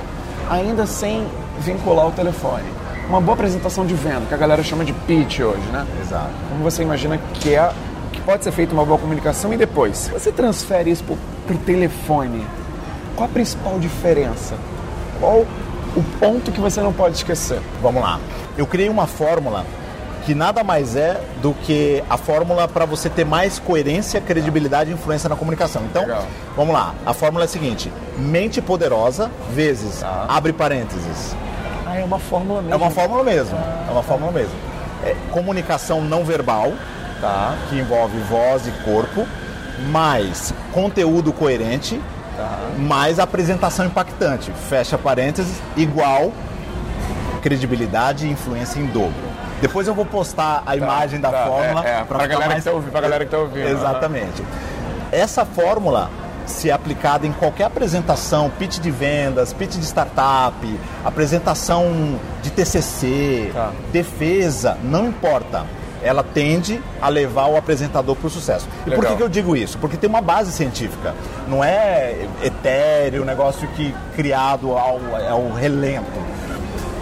ainda 0.50 0.86
sem 0.86 1.26
vincular 1.60 2.08
o 2.08 2.12
telefone. 2.12 2.64
Uma 3.10 3.22
boa 3.22 3.36
apresentação 3.36 3.86
de 3.86 3.94
venda, 3.94 4.22
que 4.28 4.34
a 4.34 4.38
galera 4.38 4.62
chama 4.64 4.84
de 4.84 4.92
pitch 4.92 5.40
hoje, 5.40 5.62
né? 5.72 5.86
Exato. 6.02 6.30
Como 6.50 6.62
você 6.64 6.84
imagina 6.84 7.18
que 7.36 7.56
é 7.56 7.72
que 8.12 8.20
pode 8.22 8.44
ser 8.44 8.52
feita 8.52 8.74
uma 8.74 8.84
boa 8.86 9.00
comunicação 9.00 9.54
e 9.54 9.58
depois, 9.58 9.98
se 9.98 10.12
você 10.12 10.32
transfere 10.32 10.92
isso 10.92 11.04
para 11.04 11.56
o 11.56 11.60
telefone, 11.60 12.46
qual 13.16 13.30
a 13.30 13.32
principal 13.32 13.80
diferença? 13.80 14.56
Qual 15.22 15.46
o 15.96 16.04
ponto 16.20 16.52
que 16.52 16.60
você 16.60 16.82
não 16.82 16.92
pode 16.92 17.16
esquecer? 17.16 17.62
Vamos 17.82 18.02
lá. 18.02 18.20
Eu 18.58 18.68
criei 18.68 18.90
uma 18.90 19.08
fórmula 19.08 19.66
que 20.26 20.36
nada 20.36 20.62
mais 20.62 20.98
é 20.98 21.22
do 21.42 21.54
que 21.54 22.04
a 22.10 22.18
fórmula 22.18 22.68
para 22.68 22.84
você 22.84 23.10
ter 23.10 23.26
mais 23.26 23.58
coerência, 23.60 24.20
credibilidade 24.20 24.92
e 24.92 24.94
influência 24.94 25.30
na 25.30 25.38
comunicação. 25.38 25.84
Então, 25.90 26.02
Legal. 26.02 26.26
vamos 26.58 26.74
lá. 26.74 26.94
A 27.06 27.14
fórmula 27.14 27.46
é 27.46 27.48
a 27.48 27.50
seguinte: 27.50 27.90
mente 28.18 28.62
poderosa 28.62 29.32
vezes 29.54 30.02
Tá. 30.02 30.26
abre 30.28 30.52
parênteses. 30.52 31.34
Ah, 31.98 32.02
é 32.02 32.06
uma 32.06 32.20
fórmula 32.20 32.62
mesmo. 32.62 32.74
É 32.74 32.78
uma 32.78 32.90
fórmula 32.92 33.24
mesmo. 33.24 33.58
É 33.88 33.92
uma 33.92 34.04
fórmula 34.04 34.32
mesmo. 34.32 34.54
É 35.04 35.16
comunicação 35.32 36.02
não 36.02 36.24
verbal, 36.24 36.74
tá? 37.22 37.56
Que 37.70 37.78
envolve 37.80 38.18
voz 38.20 38.68
e 38.68 38.72
corpo, 38.84 39.26
mais 39.90 40.54
conteúdo 40.72 41.32
coerente, 41.34 42.02
mais 42.78 43.20
apresentação 43.20 43.86
impactante. 43.86 44.52
Fecha 44.70 44.98
parênteses, 44.98 45.60
igual 45.76 46.32
credibilidade 47.42 48.28
e 48.28 48.32
influência 48.32 48.80
em 48.80 48.88
dobro. 48.88 49.28
Depois 49.62 49.88
eu 49.88 49.94
vou 49.94 50.06
postar 50.06 50.62
a 50.66 50.76
imagem 50.76 51.20
da 51.20 51.32
tá, 51.32 51.46
fórmula 51.46 51.86
é, 51.88 52.00
é, 52.00 52.04
pra 52.04 52.20
ficar 52.20 52.28
galera 52.28 52.50
mais- 52.52 52.64
que 52.64 52.70
tá 52.70 52.76
ouvindo, 52.76 52.94
galera 52.94 53.26
que 53.26 53.32
tá 53.32 53.38
ouvindo, 53.38 53.68
Exatamente. 53.68 54.44
Essa 55.12 55.46
fórmula 55.46 56.10
se 56.48 56.70
é 56.70 56.74
aplicada 56.74 57.26
em 57.28 57.32
qualquer 57.32 57.66
apresentação, 57.66 58.50
pitch 58.50 58.80
de 58.80 58.90
vendas, 58.92 59.54
pitch 59.54 59.76
de 59.76 59.86
startup, 59.86 60.56
apresentação 61.04 62.20
de 62.42 62.50
TCC, 62.52 63.52
Tá. 63.54 63.72
defesa, 63.92 64.78
não 64.84 65.08
importa. 65.08 65.66
Ela 66.02 66.24
tende 66.24 66.82
a 67.02 67.10
levar 67.10 67.48
o 67.48 67.58
apresentador 67.58 68.16
para 68.16 68.28
o 68.28 68.30
sucesso. 68.30 68.68
E 68.82 68.92
por 68.92 69.00
Legal. 69.00 69.12
que, 69.12 69.18
que 69.18 69.24
eu 69.24 69.30
digo 69.30 69.56
isso? 69.58 69.78
Porque 69.80 69.98
tem 69.98 70.08
uma 70.10 70.22
base 70.22 70.52
científica. 70.52 71.14
Não 71.48 71.64
é 71.64 72.28
etéreo, 72.44 73.26
negócio 73.26 73.68
que 73.70 73.94
criado 74.16 74.72
ao, 74.74 75.00
ao 75.30 75.52
relento. 75.54 76.06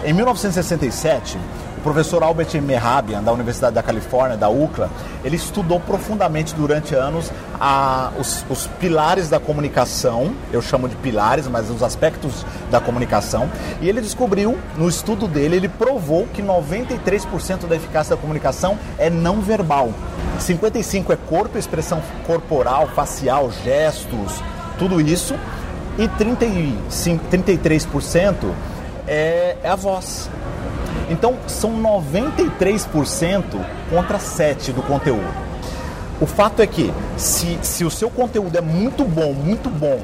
Em 0.04 0.12
1967, 0.14 1.36
o 1.36 1.40
professor 1.86 2.20
Albert 2.24 2.60
Mehrabian, 2.60 3.22
da 3.22 3.32
Universidade 3.32 3.72
da 3.72 3.82
Califórnia, 3.82 4.36
da 4.36 4.48
UCLA, 4.48 4.90
ele 5.22 5.36
estudou 5.36 5.78
profundamente 5.78 6.52
durante 6.52 6.96
anos 6.96 7.30
a, 7.60 8.10
os, 8.18 8.44
os 8.50 8.66
pilares 8.66 9.28
da 9.28 9.38
comunicação, 9.38 10.34
eu 10.52 10.60
chamo 10.60 10.88
de 10.88 10.96
pilares, 10.96 11.46
mas 11.46 11.70
os 11.70 11.84
aspectos 11.84 12.44
da 12.72 12.80
comunicação, 12.80 13.48
e 13.80 13.88
ele 13.88 14.00
descobriu, 14.00 14.58
no 14.76 14.88
estudo 14.88 15.28
dele, 15.28 15.54
ele 15.54 15.68
provou 15.68 16.26
que 16.34 16.42
93% 16.42 17.68
da 17.68 17.76
eficácia 17.76 18.16
da 18.16 18.20
comunicação 18.20 18.76
é 18.98 19.08
não 19.08 19.40
verbal. 19.40 19.90
55% 20.40 21.10
é 21.10 21.16
corpo, 21.28 21.56
expressão 21.56 22.02
corporal, 22.26 22.88
facial, 22.88 23.48
gestos, 23.62 24.42
tudo 24.76 25.00
isso, 25.00 25.36
e 25.96 26.08
35, 26.08 27.26
33% 27.30 28.34
é, 29.06 29.56
é 29.62 29.68
a 29.68 29.76
voz. 29.76 30.28
Então 31.08 31.36
são 31.46 31.70
93% 31.80 33.44
contra 33.90 34.18
7% 34.18 34.72
do 34.72 34.82
conteúdo. 34.82 35.46
O 36.20 36.26
fato 36.26 36.62
é 36.62 36.66
que 36.66 36.92
se, 37.16 37.58
se 37.62 37.84
o 37.84 37.90
seu 37.90 38.08
conteúdo 38.08 38.56
é 38.56 38.60
muito 38.60 39.04
bom, 39.04 39.34
muito 39.34 39.68
bom, 39.68 40.00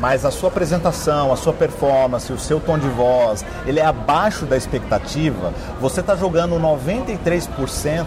mas 0.00 0.24
a 0.24 0.32
sua 0.32 0.48
apresentação, 0.48 1.32
a 1.32 1.36
sua 1.36 1.52
performance, 1.52 2.32
o 2.32 2.38
seu 2.38 2.58
tom 2.58 2.76
de 2.76 2.88
voz, 2.88 3.44
ele 3.64 3.78
é 3.78 3.84
abaixo 3.84 4.44
da 4.44 4.56
expectativa, 4.56 5.52
você 5.80 6.00
está 6.00 6.16
jogando 6.16 6.56
93% 6.56 8.04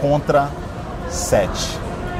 contra 0.00 0.48
7. 1.10 1.50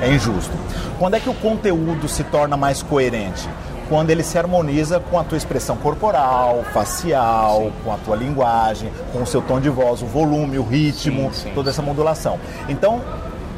É 0.03 0.13
injusto. 0.13 0.53
Quando 0.99 1.15
é 1.15 1.21
que 1.21 1.29
o 1.29 1.35
conteúdo 1.35 2.09
se 2.09 2.25
torna 2.25 2.57
mais 2.57 2.83
coerente? 2.83 3.49
Quando 3.89 4.11
ele 4.11 4.23
se 4.23 4.39
harmoniza 4.39 5.01
com 5.01 5.19
a 5.19 5.25
tua 5.25 5.39
expressão 5.39 5.77
corporal, 5.77 6.65
facial, 6.73 7.63
sim. 7.65 7.73
com 7.85 7.93
a 7.93 7.97
tua 7.99 8.17
linguagem, 8.17 8.91
com 9.13 9.23
o 9.23 9.27
seu 9.27 9.41
tom 9.41 9.61
de 9.61 9.69
voz, 9.69 10.03
o 10.03 10.07
volume, 10.07 10.59
o 10.59 10.63
ritmo, 10.63 11.33
sim, 11.33 11.45
sim. 11.45 11.53
toda 11.55 11.71
essa 11.71 11.83
modulação. 11.83 12.39
Então, 12.69 13.03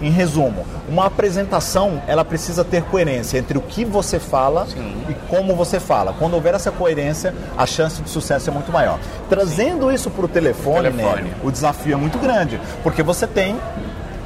em 0.00 0.10
resumo, 0.10 0.64
uma 0.88 1.06
apresentação 1.06 2.00
ela 2.06 2.24
precisa 2.24 2.64
ter 2.64 2.84
coerência 2.84 3.38
entre 3.38 3.58
o 3.58 3.60
que 3.60 3.84
você 3.84 4.20
fala 4.20 4.66
e 5.08 5.14
como 5.28 5.56
você 5.56 5.80
fala. 5.80 6.14
Quando 6.16 6.34
houver 6.34 6.54
essa 6.54 6.70
coerência, 6.70 7.34
a 7.56 7.66
chance 7.66 8.00
de 8.00 8.08
sucesso 8.08 8.48
é 8.48 8.52
muito 8.52 8.70
maior. 8.70 8.98
Trazendo 9.28 9.90
isso 9.90 10.08
para 10.10 10.24
o 10.24 10.28
telefone, 10.28 10.90
telefone. 10.90 11.22
Né, 11.22 11.34
o 11.42 11.50
desafio 11.50 11.94
é 11.94 11.96
muito 11.96 12.18
grande, 12.18 12.60
porque 12.82 13.02
você 13.02 13.26
tem 13.26 13.56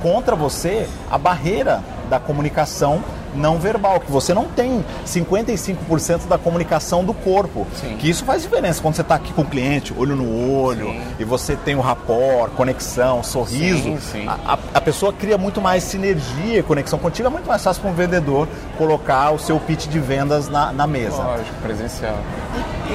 contra 0.03 0.37
você 0.37 0.87
a 1.11 1.17
barreira 1.17 1.83
da 2.11 2.19
comunicação 2.19 3.03
não 3.35 3.59
verbal, 3.59 4.01
que 4.01 4.11
você 4.11 4.35
não 4.35 4.45
tem 4.45 4.85
55% 5.07 6.27
da 6.29 6.39
comunicação 6.39 7.05
do 7.05 7.15
corpo. 7.15 7.67
Sim. 7.75 7.97
Que 7.99 8.09
isso 8.09 8.25
faz 8.25 8.43
diferença 8.43 8.81
quando 8.81 8.95
você 8.95 9.03
está 9.03 9.15
aqui 9.15 9.33
com 9.33 9.43
o 9.43 9.45
cliente, 9.45 9.95
olho 9.97 10.17
no 10.17 10.61
olho, 10.63 10.87
sim. 10.87 11.03
e 11.19 11.25
você 11.25 11.57
tem 11.57 11.75
o 11.75 11.81
rapport, 11.81 12.53
conexão, 12.53 13.23
sorriso. 13.23 13.99
Sim, 14.01 14.27
a, 14.27 14.59
a, 14.75 14.81
pessoa 14.81 15.13
cria 15.13 15.39
muito 15.39 15.61
mais 15.61 15.83
sinergia, 15.85 16.63
conexão 16.63 16.99
contigo. 16.99 17.29
É 17.29 17.31
muito 17.31 17.47
mais 17.47 17.63
fácil 17.63 17.83
para 17.83 17.91
um 17.91 17.95
vendedor 17.95 18.49
colocar 18.77 19.31
o 19.31 19.39
seu 19.39 19.59
pitch 19.59 19.87
de 19.87 19.99
vendas 19.99 20.49
na, 20.49 20.73
na 20.73 20.87
mesa. 20.87 21.23
Lógico, 21.23 21.55
presencial. 21.63 22.17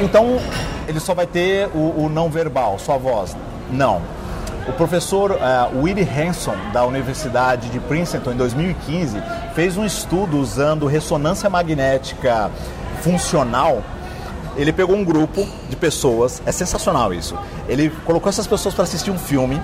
Então, 0.01 0.39
ele 0.87 0.99
só 0.99 1.13
vai 1.13 1.25
ter 1.25 1.69
o, 1.73 2.05
o 2.05 2.09
não 2.09 2.29
verbal, 2.29 2.77
sua 2.79 2.97
voz. 2.97 3.35
Não 3.71 4.16
o 4.67 4.73
professor 4.73 5.31
uh, 5.31 5.81
Willie 5.81 6.07
Hanson, 6.07 6.55
da 6.73 6.85
Universidade 6.85 7.69
de 7.69 7.79
Princeton, 7.79 8.33
em 8.33 8.35
2015, 8.35 9.17
fez 9.55 9.77
um 9.77 9.85
estudo 9.85 10.37
usando 10.37 10.85
ressonância 10.85 11.49
magnética 11.49 12.51
funcional. 13.01 13.81
Ele 14.57 14.73
pegou 14.73 14.95
um 14.95 15.05
grupo 15.05 15.47
de 15.69 15.75
pessoas, 15.77 16.41
é 16.45 16.51
sensacional 16.51 17.13
isso. 17.13 17.37
Ele 17.69 17.89
colocou 18.03 18.27
essas 18.27 18.45
pessoas 18.45 18.75
para 18.75 18.83
assistir 18.83 19.09
um 19.09 19.17
filme. 19.17 19.61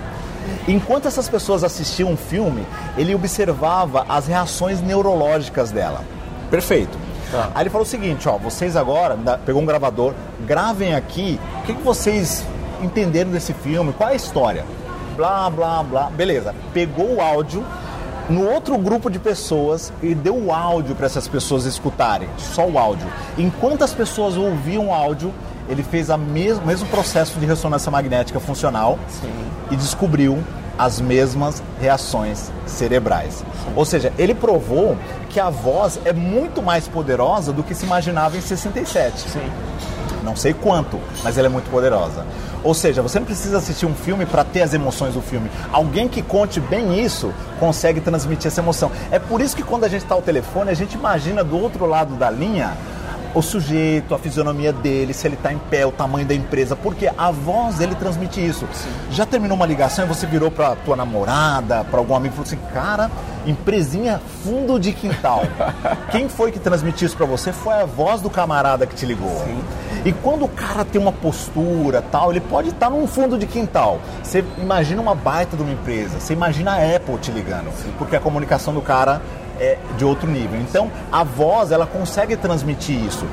Enquanto 0.67 1.07
essas 1.07 1.27
pessoas 1.27 1.65
assistiam 1.65 2.11
um 2.11 2.17
filme, 2.17 2.65
ele 2.97 3.13
observava 3.13 4.05
as 4.07 4.27
reações 4.27 4.79
neurológicas 4.79 5.71
dela. 5.71 6.01
Perfeito. 6.49 6.97
Tá. 7.29 7.49
Aí 7.55 7.63
ele 7.63 7.69
falou 7.69 7.85
o 7.85 7.89
seguinte, 7.89 8.29
ó, 8.29 8.37
vocês 8.37 8.77
agora, 8.77 9.17
pegou 9.45 9.61
um 9.61 9.65
gravador, 9.65 10.13
gravem 10.45 10.95
aqui 10.95 11.39
o 11.61 11.65
que, 11.65 11.73
que 11.73 11.81
vocês 11.81 12.45
entenderam 12.81 13.31
desse 13.31 13.53
filme, 13.53 13.91
qual 13.91 14.09
é 14.09 14.13
a 14.13 14.15
história 14.15 14.63
blá, 15.15 15.49
blá, 15.49 15.83
blá. 15.83 16.09
Beleza, 16.09 16.53
pegou 16.73 17.15
o 17.15 17.21
áudio 17.21 17.63
no 18.29 18.47
outro 18.49 18.77
grupo 18.77 19.09
de 19.09 19.19
pessoas 19.19 19.91
e 20.01 20.15
deu 20.15 20.35
o 20.35 20.51
áudio 20.51 20.95
para 20.95 21.05
essas 21.05 21.27
pessoas 21.27 21.65
escutarem, 21.65 22.29
só 22.37 22.65
o 22.65 22.77
áudio. 22.77 23.07
Enquanto 23.37 23.83
as 23.83 23.93
pessoas 23.93 24.37
ouviam 24.37 24.87
o 24.87 24.93
áudio, 24.93 25.33
ele 25.67 25.83
fez 25.83 26.09
o 26.09 26.17
mesmo, 26.17 26.65
mesmo 26.65 26.87
processo 26.87 27.39
de 27.39 27.45
ressonância 27.45 27.91
magnética 27.91 28.39
funcional 28.39 28.97
Sim. 29.07 29.31
e 29.71 29.75
descobriu 29.75 30.41
as 30.77 30.99
mesmas 30.99 31.61
reações 31.79 32.51
cerebrais. 32.65 33.35
Sim. 33.35 33.73
Ou 33.75 33.85
seja, 33.85 34.11
ele 34.17 34.33
provou 34.33 34.97
que 35.29 35.39
a 35.39 35.49
voz 35.49 35.99
é 36.03 36.13
muito 36.13 36.61
mais 36.61 36.87
poderosa 36.87 37.53
do 37.53 37.63
que 37.63 37.75
se 37.75 37.85
imaginava 37.85 38.37
em 38.37 38.41
67. 38.41 39.19
Sim. 39.19 39.51
Não 40.23 40.35
sei 40.35 40.53
quanto, 40.53 40.99
mas 41.23 41.37
ela 41.37 41.47
é 41.47 41.49
muito 41.49 41.69
poderosa. 41.69 42.25
Ou 42.63 42.73
seja, 42.73 43.01
você 43.01 43.19
não 43.19 43.25
precisa 43.25 43.57
assistir 43.57 43.85
um 43.85 43.93
filme 43.93 44.25
para 44.25 44.43
ter 44.43 44.61
as 44.61 44.73
emoções 44.73 45.13
do 45.13 45.21
filme. 45.21 45.51
Alguém 45.71 46.07
que 46.07 46.21
conte 46.21 46.59
bem 46.59 47.03
isso 47.03 47.33
consegue 47.59 47.99
transmitir 47.99 48.47
essa 48.47 48.61
emoção. 48.61 48.91
É 49.11 49.19
por 49.19 49.41
isso 49.41 49.55
que 49.55 49.63
quando 49.63 49.83
a 49.83 49.89
gente 49.89 50.03
está 50.03 50.15
ao 50.15 50.21
telefone, 50.21 50.69
a 50.71 50.73
gente 50.73 50.93
imagina 50.93 51.43
do 51.43 51.57
outro 51.57 51.85
lado 51.85 52.15
da 52.15 52.29
linha 52.29 52.75
o 53.33 53.41
sujeito, 53.41 54.13
a 54.13 54.19
fisionomia 54.19 54.71
dele, 54.71 55.13
se 55.13 55.27
ele 55.27 55.35
está 55.35 55.51
em 55.51 55.57
pé, 55.57 55.85
o 55.85 55.91
tamanho 55.91 56.25
da 56.25 56.35
empresa, 56.35 56.75
porque 56.75 57.09
a 57.17 57.31
voz 57.31 57.75
dele 57.75 57.95
transmite 57.95 58.45
isso. 58.45 58.67
Sim. 58.73 58.89
Já 59.11 59.25
terminou 59.25 59.55
uma 59.55 59.65
ligação 59.65 60.05
e 60.05 60.07
você 60.07 60.27
virou 60.27 60.51
para 60.51 60.75
tua 60.75 60.95
namorada, 60.95 61.83
para 61.83 61.99
algum 61.99 62.15
amigo 62.15 62.33
e 62.33 62.37
falou 62.37 62.47
assim: 62.47 62.73
"Cara, 62.73 63.09
empresinha 63.45 64.21
fundo 64.43 64.79
de 64.79 64.93
quintal". 64.93 65.43
Quem 66.11 66.29
foi 66.29 66.51
que 66.51 66.59
transmitiu 66.59 67.07
isso 67.07 67.17
para 67.17 67.25
você? 67.25 67.51
Foi 67.51 67.73
a 67.73 67.85
voz 67.85 68.21
do 68.21 68.29
camarada 68.29 68.85
que 68.85 68.95
te 68.95 69.05
ligou. 69.05 69.41
Sim. 69.45 69.63
E 70.05 70.11
quando 70.11 70.45
o 70.45 70.49
cara 70.49 70.83
tem 70.83 71.01
uma 71.01 71.13
postura 71.13 72.03
tal, 72.11 72.29
ele 72.29 72.41
pode 72.41 72.69
estar 72.69 72.89
num 72.89 73.07
fundo 73.07 73.37
de 73.37 73.47
quintal. 73.47 73.99
Você 74.21 74.43
imagina 74.57 75.01
uma 75.01 75.15
baita 75.15 75.55
de 75.55 75.63
uma 75.63 75.71
empresa, 75.71 76.19
você 76.19 76.33
imagina 76.33 76.73
a 76.73 76.95
Apple 76.95 77.17
te 77.17 77.31
ligando, 77.31 77.71
porque 77.97 78.15
a 78.15 78.19
comunicação 78.19 78.73
do 78.73 78.81
cara 78.81 79.21
é 79.59 79.77
de 79.97 80.05
outro 80.05 80.29
nível. 80.29 80.59
Então, 80.59 80.91
a 81.11 81.23
voz, 81.23 81.71
ela 81.71 81.85
consegue 81.85 82.35
transmitir 82.35 82.99
isso. 83.03 83.25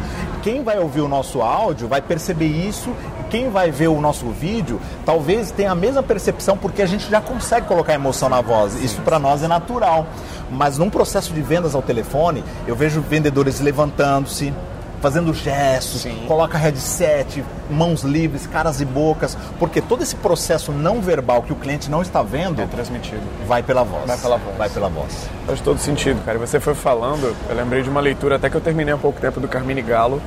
Quem 0.43 0.62
vai 0.62 0.79
ouvir 0.79 1.00
o 1.00 1.09
nosso 1.09 1.43
áudio 1.43 1.89
vai 1.89 2.00
perceber 2.00 2.47
isso. 2.47 2.91
Quem 3.29 3.50
vai 3.50 3.71
ver 3.71 3.89
o 3.89 4.00
nosso 4.00 4.27
vídeo, 4.31 4.81
talvez 5.05 5.50
tenha 5.53 5.71
a 5.71 5.75
mesma 5.75 6.03
percepção, 6.03 6.57
porque 6.57 6.83
a 6.83 6.87
gente 6.87 7.09
já 7.09 7.21
consegue 7.21 7.67
colocar 7.67 7.95
emoção 7.95 8.29
na 8.29 8.41
voz. 8.41 8.75
Isso 8.83 9.00
para 9.03 9.19
nós 9.19 9.43
é 9.43 9.49
natural. 9.49 10.07
Mas 10.50 10.79
num 10.79 10.91
processo 10.91 11.33
de 11.33 11.41
vendas 11.41 11.75
ao 11.75 11.83
telefone, 11.83 12.43
eu 12.67 12.75
vejo 12.75 13.00
vendedores 13.00 13.61
levantando-se, 13.61 14.53
fazendo 15.00 15.33
gestos, 15.33 16.02
Sim. 16.02 16.25
coloca 16.26 16.59
headset, 16.59 17.45
mãos 17.71 18.02
livres, 18.02 18.47
caras 18.47 18.80
e 18.80 18.85
bocas, 18.85 19.37
porque 19.59 19.80
todo 19.80 20.02
esse 20.02 20.16
processo 20.16 20.73
não 20.73 21.00
verbal 21.00 21.42
que 21.42 21.52
o 21.52 21.57
cliente 21.57 21.90
não 21.90 22.02
está 22.02 22.23
vendo 22.23 22.61
é 22.61 22.66
transmitido. 22.66 23.23
Vai 23.47 23.62
pela 23.62 23.83
voz. 23.83 24.07
Vai 24.07 24.19
pela 24.19 24.37
voz. 24.37 24.57
Vai 24.57 24.71
pela 24.71 24.88
voz. 24.88 25.28
Faz 25.47 25.61
todo 25.61 25.78
sentido, 25.78 26.25
cara. 26.25 26.37
E 26.37 26.40
você 26.40 26.61
foi 26.61 26.75
falando, 26.75 27.35
eu 27.49 27.57
lembrei 27.57 27.83
de 27.83 27.88
uma 27.88 28.00
leitura 28.00 28.37
até 28.37 28.50
que 28.50 28.57
eu 28.57 28.61
terminei 28.61 28.95
há 28.95 28.99
pouco 28.99 29.21
tempo 29.21 29.40
do 29.40 29.49
Carmine 29.49 29.83
Galo, 29.83 30.21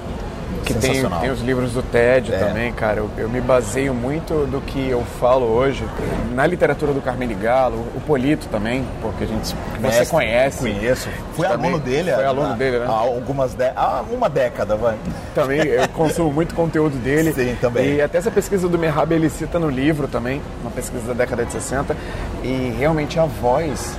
que 0.65 0.74
tem, 0.74 1.03
tem 1.03 1.31
os 1.31 1.41
livros 1.41 1.74
do 1.74 1.81
TED 1.81 2.33
é. 2.33 2.38
também, 2.38 2.72
cara. 2.74 3.00
Eu, 3.00 3.10
eu, 3.17 3.29
me 3.29 3.41
baseio 3.41 3.93
muito 3.93 4.45
do 4.48 4.62
que 4.62 4.89
eu 4.89 5.03
falo 5.19 5.45
hoje 5.45 5.86
na 6.33 6.45
literatura 6.45 6.93
do 6.93 7.01
Carmine 7.01 7.33
Galo, 7.33 7.86
o 7.95 8.01
Polito 8.01 8.48
também, 8.48 8.86
porque 9.01 9.24
a 9.24 9.27
gente 9.27 9.55
que 9.55 9.81
você 9.81 10.05
conhece. 10.05 10.60
Conheço. 10.60 11.10
Fui 11.33 11.45
aluno 11.45 11.79
dele. 11.79 12.12
Foi 12.12 12.25
aluno 12.25 12.55
dele, 12.55 12.79
né? 12.79 12.86
Há 12.88 12.91
algumas 12.91 13.53
de... 13.53 13.65
há 13.75 14.03
uma 14.12 14.29
década, 14.29 14.75
vai. 14.75 14.95
Também 15.33 15.60
eu 15.60 15.88
consumo 15.93 16.31
muito 16.31 16.55
conteúdo 16.55 16.98
dele. 16.98 17.33
Sim, 17.33 17.57
também. 17.60 17.95
E 17.95 18.01
até 18.01 18.17
essa 18.17 18.31
pesquisa 18.31 18.67
do 18.67 18.77
Merhab 18.77 19.13
ele 19.13 19.29
cita 19.29 19.60
no 19.60 19.69
livro 19.69 20.07
também, 20.07 20.41
uma 20.62 20.72
pesquisa 20.72 21.07
da 21.07 21.13
década 21.13 21.45
de 21.45 21.51
60, 21.51 21.95
e 22.43 22.74
realmente 22.77 23.19
a 23.19 23.25
voz 23.25 23.98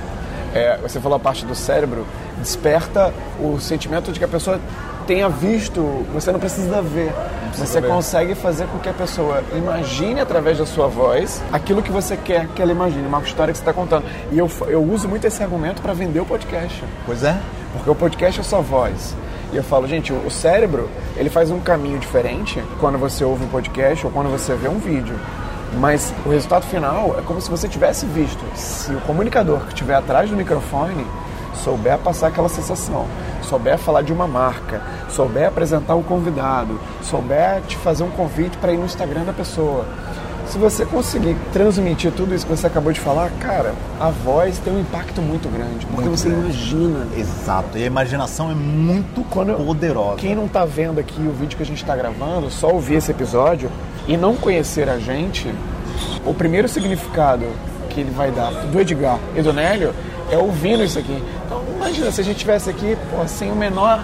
é, 0.55 0.77
você 0.77 1.01
falou 1.01 1.17
a 1.17 1.19
parte 1.19 1.45
do 1.45 1.53
cérebro, 1.53 2.07
desperta 2.37 3.13
o 3.41 3.59
sentimento 3.59 4.13
de 4.13 4.19
que 4.19 4.23
a 4.23 4.27
pessoa 4.27 4.57
tenha 5.05 5.29
visto, 5.29 5.81
você 6.13 6.31
não 6.31 6.39
precisa 6.39 6.81
ver. 6.81 7.13
Precisa 7.49 7.65
você 7.65 7.81
ver. 7.81 7.87
consegue 7.87 8.35
fazer 8.35 8.67
com 8.67 8.79
que 8.79 8.89
a 8.89 8.93
pessoa 8.93 9.43
imagine 9.55 10.19
através 10.19 10.57
da 10.57 10.65
sua 10.65 10.87
voz 10.87 11.41
aquilo 11.51 11.81
que 11.81 11.91
você 11.91 12.17
quer 12.17 12.47
que 12.49 12.61
ela 12.61 12.71
imagine, 12.71 13.07
uma 13.07 13.21
história 13.21 13.51
que 13.51 13.57
você 13.57 13.61
está 13.61 13.73
contando. 13.73 14.05
E 14.31 14.37
eu, 14.37 14.49
eu 14.67 14.83
uso 14.83 15.07
muito 15.07 15.25
esse 15.25 15.41
argumento 15.41 15.81
para 15.81 15.93
vender 15.93 16.19
o 16.19 16.25
podcast. 16.25 16.83
Pois 17.05 17.23
é. 17.23 17.37
Porque 17.73 17.89
o 17.89 17.95
podcast 17.95 18.39
é 18.39 18.43
sua 18.43 18.61
voz. 18.61 19.15
E 19.53 19.57
eu 19.57 19.63
falo, 19.63 19.87
gente, 19.87 20.11
o 20.11 20.29
cérebro, 20.29 20.89
ele 21.15 21.29
faz 21.29 21.51
um 21.51 21.59
caminho 21.59 21.99
diferente 21.99 22.61
quando 22.79 22.97
você 22.97 23.23
ouve 23.23 23.45
um 23.45 23.47
podcast 23.47 24.05
ou 24.05 24.11
quando 24.11 24.29
você 24.29 24.53
vê 24.55 24.67
um 24.67 24.79
vídeo. 24.79 25.17
Mas 25.79 26.13
o 26.25 26.29
resultado 26.29 26.65
final 26.65 27.15
é 27.17 27.21
como 27.21 27.39
se 27.41 27.49
você 27.49 27.67
tivesse 27.67 28.05
visto. 28.05 28.43
Se 28.55 28.91
o 28.93 29.01
comunicador 29.01 29.59
que 29.61 29.69
estiver 29.69 29.95
atrás 29.95 30.29
do 30.29 30.35
microfone 30.35 31.05
souber 31.63 31.97
passar 31.97 32.27
aquela 32.27 32.49
sensação, 32.49 33.05
souber 33.41 33.77
falar 33.77 34.01
de 34.01 34.11
uma 34.13 34.27
marca, 34.27 34.81
souber 35.09 35.47
apresentar 35.47 35.95
um 35.95 36.03
convidado, 36.03 36.79
souber 37.01 37.61
te 37.67 37.75
fazer 37.77 38.03
um 38.03 38.09
convite 38.11 38.57
para 38.57 38.71
ir 38.73 38.77
no 38.77 38.85
Instagram 38.85 39.23
da 39.23 39.33
pessoa, 39.33 39.85
Se 40.47 40.59
você 40.59 40.85
conseguir 40.85 41.35
transmitir 41.51 42.11
tudo 42.11 42.35
isso 42.35 42.45
que 42.45 42.55
você 42.55 42.67
acabou 42.67 42.93
de 42.93 42.99
falar, 42.99 43.31
cara, 43.39 43.73
a 43.99 44.11
voz 44.11 44.59
tem 44.59 44.71
um 44.71 44.79
impacto 44.79 45.19
muito 45.19 45.49
grande, 45.49 45.87
porque 45.87 46.03
Muito 46.07 46.19
você 46.19 46.29
grande. 46.29 46.45
imagina. 46.45 47.07
Exato. 47.17 47.75
E 47.79 47.81
a 47.83 47.87
imaginação 47.87 48.51
é 48.51 48.53
muito 48.53 49.23
Quando- 49.31 49.55
poderosa. 49.55 50.17
Quem 50.17 50.35
não 50.35 50.47
tá 50.47 50.63
vendo 50.63 50.99
aqui 50.99 51.19
o 51.19 51.31
vídeo 51.31 51.57
que 51.57 51.63
a 51.63 51.65
gente 51.65 51.81
está 51.81 51.95
gravando, 51.95 52.51
só 52.51 52.69
ouvir 52.69 52.93
esse 52.97 53.09
episódio 53.09 53.71
e 54.07 54.15
não 54.15 54.35
conhecer 54.35 54.87
a 54.87 54.99
gente, 54.99 55.51
o 56.23 56.31
primeiro 56.31 56.67
significado 56.67 57.43
que 57.89 58.01
ele 58.01 58.11
vai 58.11 58.29
dar 58.29 58.51
do 58.51 58.79
Edgar 58.79 59.17
e 59.35 59.41
do 59.41 59.51
Nélio 59.51 59.95
é 60.31 60.37
ouvindo 60.37 60.83
isso 60.83 60.99
aqui. 60.99 61.23
Então 61.45 61.61
imagina 61.75 62.11
se 62.11 62.21
a 62.21 62.23
gente 62.23 62.37
tivesse 62.37 62.69
aqui 62.69 62.97
pô, 63.11 63.27
sem 63.27 63.51
o 63.51 63.55
menor, 63.55 64.03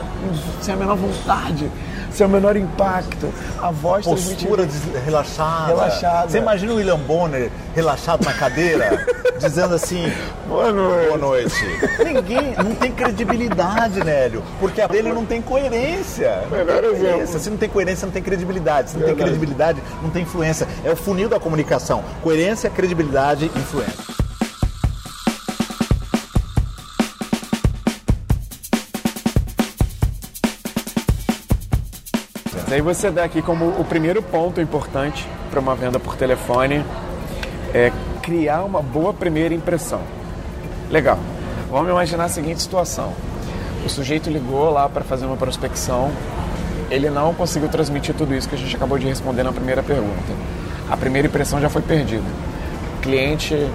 sem 0.62 0.74
a 0.74 0.78
menor 0.78 0.96
vontade, 0.96 1.70
sem 2.12 2.26
o 2.26 2.30
menor 2.30 2.56
impacto, 2.58 3.30
a 3.62 3.72
voz 3.72 4.06
Postura 4.06 4.66
des- 4.66 4.82
relaxada. 5.06 5.68
Relaxada. 5.68 6.30
Você 6.30 6.38
imagina 6.38 6.74
o 6.74 6.76
William 6.76 7.00
Bonner 7.00 7.50
relaxado 7.74 8.24
na 8.26 8.34
cadeira, 8.34 9.06
dizendo 9.40 9.74
assim: 9.76 10.12
Boa 10.48 10.72
noite. 10.72 11.08
Boa 11.08 11.18
noite. 11.18 11.66
Ninguém 12.04 12.54
não 12.64 12.76
tem 12.76 12.92
credibilidade, 12.92 14.04
Nélio, 14.04 14.44
porque 14.60 14.82
a 14.82 14.88
dele 14.88 15.12
não 15.14 15.26
tem 15.26 15.42
coerência. 15.42 16.44
Não 16.52 16.66
tem 16.66 16.66
coerência. 17.00 17.40
Se 17.40 17.50
não 17.50 17.58
tem 17.58 17.70
coerência, 17.70 18.06
não 18.06 18.14
tem 18.14 18.22
credibilidade. 18.24 18.90
Se 18.92 18.98
não 18.98 19.06
tem 19.06 19.16
credibilidade, 19.16 19.82
não 20.04 20.10
tem 20.10 20.24
influência. 20.24 20.68
É 20.84 20.92
o 20.92 20.96
funil 20.96 21.30
da 21.30 21.40
comunicação: 21.40 22.04
coerência, 22.22 22.70
credibilidade, 22.70 23.46
influência. 23.56 24.21
Daí 32.72 32.80
você 32.80 33.12
dá 33.12 33.26
aqui 33.26 33.42
como 33.42 33.68
o 33.68 33.84
primeiro 33.84 34.24
ponto 34.24 34.62
importante 34.62 35.28
para 35.50 35.60
uma 35.60 35.76
venda 35.76 36.00
por 36.00 36.16
telefone 36.16 36.86
é 37.74 37.92
criar 38.22 38.64
uma 38.64 38.82
boa 38.82 39.14
primeira 39.14 39.54
impressão. 39.54 40.00
Legal. 40.90 41.20
Vamos 41.70 41.90
imaginar 41.90 42.24
a 42.24 42.30
seguinte 42.30 42.62
situação. 42.62 43.12
O 43.86 43.90
sujeito 43.90 44.30
ligou 44.30 44.70
lá 44.70 44.88
para 44.88 45.04
fazer 45.04 45.26
uma 45.26 45.36
prospecção, 45.36 46.14
ele 46.90 47.10
não 47.10 47.34
conseguiu 47.34 47.68
transmitir 47.68 48.16
tudo 48.16 48.34
isso 48.34 48.48
que 48.48 48.56
a 48.56 48.58
gente 48.58 48.74
acabou 48.74 48.98
de 48.98 49.06
responder 49.06 49.44
na 49.44 49.52
primeira 49.52 49.84
pergunta. 49.84 50.32
A 50.90 50.96
primeira 50.96 51.28
impressão 51.28 51.60
já 51.60 51.68
foi 51.68 51.82
perdida. 51.82 52.24
O 53.00 53.02
cliente 53.02 53.70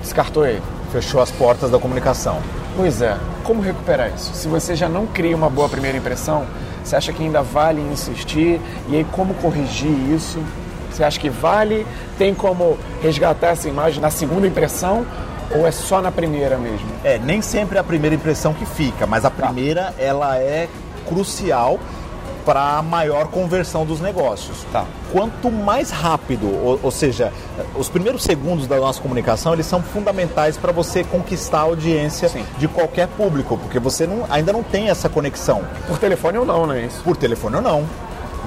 descartou 0.00 0.46
ele. 0.46 0.62
Fechou 0.92 1.20
as 1.20 1.32
portas 1.32 1.68
da 1.68 1.80
comunicação. 1.80 2.38
Pois 2.76 3.02
é, 3.02 3.18
como 3.42 3.60
recuperar 3.60 4.12
isso? 4.14 4.32
Se 4.34 4.46
você 4.46 4.76
já 4.76 4.88
não 4.88 5.04
cria 5.04 5.34
uma 5.34 5.50
boa 5.50 5.68
primeira 5.68 5.98
impressão, 5.98 6.46
você 6.86 6.94
acha 6.94 7.12
que 7.12 7.22
ainda 7.22 7.42
vale 7.42 7.80
insistir? 7.80 8.60
E 8.88 8.96
aí, 8.96 9.04
como 9.10 9.34
corrigir 9.34 9.90
isso? 10.14 10.38
Você 10.90 11.02
acha 11.02 11.18
que 11.18 11.28
vale? 11.28 11.84
Tem 12.16 12.32
como 12.32 12.78
resgatar 13.02 13.48
essa 13.48 13.68
imagem 13.68 14.00
na 14.00 14.10
segunda 14.10 14.46
impressão? 14.46 15.04
Ou 15.50 15.66
é 15.66 15.72
só 15.72 16.00
na 16.00 16.12
primeira 16.12 16.56
mesmo? 16.56 16.86
É, 17.02 17.18
nem 17.18 17.42
sempre 17.42 17.76
é 17.76 17.80
a 17.80 17.84
primeira 17.84 18.14
impressão 18.14 18.54
que 18.54 18.64
fica, 18.64 19.06
mas 19.06 19.24
a 19.24 19.30
primeira 19.30 19.92
ela 19.98 20.36
é 20.38 20.68
crucial 21.08 21.78
para 22.46 22.78
a 22.78 22.82
maior 22.82 23.26
conversão 23.26 23.84
dos 23.84 24.00
negócios. 24.00 24.64
Tá. 24.72 24.86
Quanto 25.12 25.50
mais 25.50 25.90
rápido, 25.90 26.46
ou, 26.46 26.78
ou 26.82 26.90
seja, 26.92 27.32
os 27.74 27.88
primeiros 27.88 28.22
segundos 28.22 28.66
da 28.68 28.76
nossa 28.76 29.02
comunicação, 29.02 29.52
eles 29.52 29.66
são 29.66 29.82
fundamentais 29.82 30.56
para 30.56 30.70
você 30.72 31.02
conquistar 31.02 31.58
a 31.58 31.62
audiência 31.62 32.28
Sim. 32.28 32.44
de 32.56 32.68
qualquer 32.68 33.08
público, 33.08 33.58
porque 33.58 33.78
você 33.80 34.06
não- 34.06 34.24
ainda 34.30 34.52
não 34.52 34.62
tem 34.62 34.88
essa 34.88 35.08
conexão, 35.08 35.62
Por 35.88 35.98
telefone 35.98 36.38
ou 36.38 36.46
não, 36.46 36.66
né? 36.66 36.82
Isso. 36.86 37.02
por 37.02 37.16
telefone 37.16 37.56
ou 37.56 37.62
não. 37.62 37.84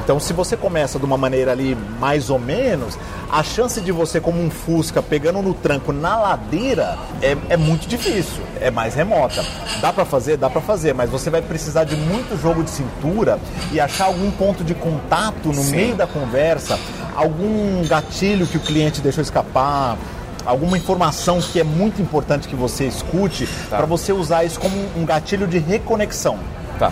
Então, 0.03 0.19
se 0.19 0.33
você 0.33 0.57
começa 0.57 0.97
de 0.97 1.05
uma 1.05 1.17
maneira 1.17 1.51
ali 1.51 1.77
mais 1.99 2.29
ou 2.29 2.39
menos, 2.39 2.97
a 3.31 3.43
chance 3.43 3.79
de 3.79 3.91
você, 3.91 4.19
como 4.19 4.41
um 4.41 4.49
Fusca, 4.49 5.01
pegando 5.03 5.41
no 5.41 5.53
tranco 5.53 5.91
na 5.93 6.19
ladeira 6.19 6.97
é, 7.21 7.37
é 7.49 7.57
muito 7.57 7.87
difícil, 7.87 8.41
é 8.59 8.71
mais 8.71 8.95
remota. 8.95 9.45
Dá 9.81 9.93
pra 9.93 10.05
fazer? 10.05 10.37
Dá 10.37 10.49
pra 10.49 10.61
fazer, 10.61 10.93
mas 10.95 11.09
você 11.09 11.29
vai 11.29 11.41
precisar 11.41 11.83
de 11.83 11.95
muito 11.95 12.39
jogo 12.41 12.63
de 12.63 12.71
cintura 12.71 13.39
e 13.71 13.79
achar 13.79 14.05
algum 14.05 14.31
ponto 14.31 14.63
de 14.63 14.73
contato 14.73 15.49
no 15.49 15.53
Sim. 15.63 15.71
meio 15.75 15.95
da 15.95 16.07
conversa, 16.07 16.79
algum 17.15 17.85
gatilho 17.87 18.47
que 18.47 18.57
o 18.57 18.61
cliente 18.61 19.01
deixou 19.01 19.21
escapar. 19.21 19.97
Alguma 20.45 20.77
informação 20.77 21.39
que 21.41 21.59
é 21.59 21.63
muito 21.63 22.01
importante 22.01 22.47
que 22.47 22.55
você 22.55 22.85
escute, 22.85 23.47
Tá. 23.69 23.77
para 23.77 23.85
você 23.85 24.11
usar 24.11 24.43
isso 24.45 24.59
como 24.59 24.75
um 24.97 25.05
gatilho 25.05 25.45
de 25.45 25.59
reconexão. 25.59 26.39
Tá. 26.79 26.91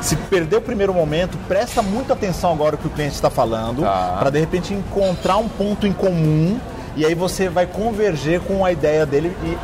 Se 0.00 0.16
perder 0.16 0.56
o 0.56 0.60
primeiro 0.62 0.94
momento, 0.94 1.36
presta 1.46 1.82
muita 1.82 2.14
atenção 2.14 2.52
agora 2.52 2.74
o 2.76 2.78
que 2.78 2.86
o 2.86 2.90
cliente 2.90 3.14
está 3.14 3.28
falando, 3.30 3.82
Tá. 3.82 4.16
para 4.18 4.30
de 4.30 4.40
repente 4.40 4.72
encontrar 4.72 5.36
um 5.36 5.48
ponto 5.48 5.86
em 5.86 5.92
comum 5.92 6.58
e 6.96 7.04
aí 7.04 7.14
você 7.14 7.48
vai 7.48 7.66
converger 7.66 8.40
com 8.40 8.64
a 8.64 8.72
ideia 8.72 9.04
dele. 9.06 9.36
e- 9.44 9.56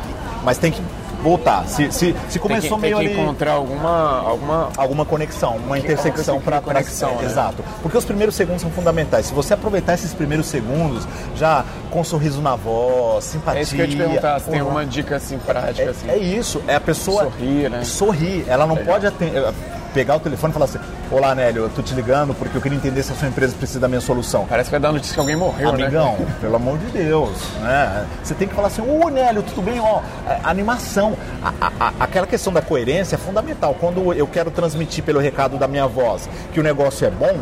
mas 0.43 0.57
tem 0.59 0.71
que 0.71 0.81
voltar. 1.21 1.67
Se, 1.67 1.91
se, 1.91 1.91
se 1.91 2.13
Tem 2.13 2.41
começou 2.41 2.77
que, 2.77 2.83
tem 2.83 2.93
meio 2.93 2.97
que 3.01 3.05
ali 3.13 3.19
encontrar 3.21 3.53
alguma, 3.53 4.19
alguma 4.21 4.69
alguma 4.77 5.03
conexão, 5.05 5.57
uma 5.57 5.77
intersecção 5.77 6.39
para 6.39 6.61
conexão, 6.61 7.15
né? 7.15 7.25
Exato. 7.25 7.63
Porque 7.81 7.97
os 7.97 8.05
primeiros 8.05 8.35
segundos 8.35 8.61
são 8.61 8.69
fundamentais. 8.71 9.25
Se 9.25 9.33
você 9.33 9.55
aproveitar 9.55 9.95
esses 9.95 10.13
primeiros 10.13 10.45
segundos, 10.45 11.05
já 11.35 11.65
com 11.89 12.01
um 12.01 12.03
sorriso 12.03 12.39
na 12.41 12.55
voz, 12.55 13.25
simpatia. 13.25 13.59
É 13.59 13.63
isso 13.63 13.75
que 13.75 13.81
eu 13.81 13.89
te 13.89 13.97
perguntar, 13.97 14.39
se 14.39 14.49
tem 14.49 14.61
uma 14.61 14.85
dica 14.85 15.15
assim 15.17 15.37
prática 15.39 15.89
assim. 15.89 16.07
É, 16.07 16.13
é 16.13 16.17
isso, 16.17 16.61
é 16.67 16.75
a 16.75 16.79
pessoa 16.79 17.23
Sorrir, 17.23 17.69
né? 17.71 17.83
sorrir. 17.83 18.45
Ela 18.47 18.65
não 18.67 18.75
Legal. 18.75 18.93
pode 18.93 19.07
aten- 19.07 19.31
eh, 19.35 19.53
pegar 19.93 20.15
o 20.15 20.19
telefone 20.19 20.51
e 20.51 20.53
falar 20.53 20.65
assim: 20.65 20.79
Olá, 21.11 21.33
Nélio, 21.35 21.63
eu 21.63 21.69
tô 21.69 21.81
te 21.81 21.93
ligando 21.93 22.33
porque 22.33 22.57
eu 22.57 22.61
queria 22.61 22.77
entender 22.77 23.01
se 23.03 23.11
a 23.11 23.15
sua 23.15 23.27
empresa 23.27 23.55
precisa 23.55 23.79
da 23.79 23.87
minha 23.87 24.01
solução. 24.01 24.45
Parece 24.47 24.67
que 24.69 24.71
vai 24.71 24.79
dar 24.79 24.91
notícia 24.91 25.13
que 25.13 25.19
alguém 25.19 25.35
morreu, 25.35 25.69
Amigão, 25.69 26.15
né? 26.19 26.27
pelo 26.41 26.55
amor 26.55 26.77
de 26.77 26.85
Deus, 26.87 27.31
né? 27.61 28.05
Você 28.23 28.33
tem 28.33 28.47
que 28.47 28.53
falar 28.55 28.67
assim, 28.67 28.81
ô 28.81 29.09
Nélio, 29.09 29.41
tudo 29.43 29.61
bem? 29.61 29.79
Ó, 29.79 30.01
animação. 30.43 31.15
A- 31.43 31.71
a- 31.79 31.93
aquela 31.99 32.27
questão 32.27 32.51
da 32.53 32.61
coerência 32.61 33.15
é 33.15 33.17
fundamental. 33.17 33.75
Quando 33.79 34.13
eu 34.13 34.27
quero 34.27 34.51
transmitir 34.51 35.03
pelo 35.03 35.19
recado 35.19 35.57
da 35.57 35.67
minha 35.67 35.87
voz 35.87 36.29
que 36.53 36.59
o 36.59 36.63
negócio 36.63 37.05
é 37.05 37.09
bom, 37.09 37.37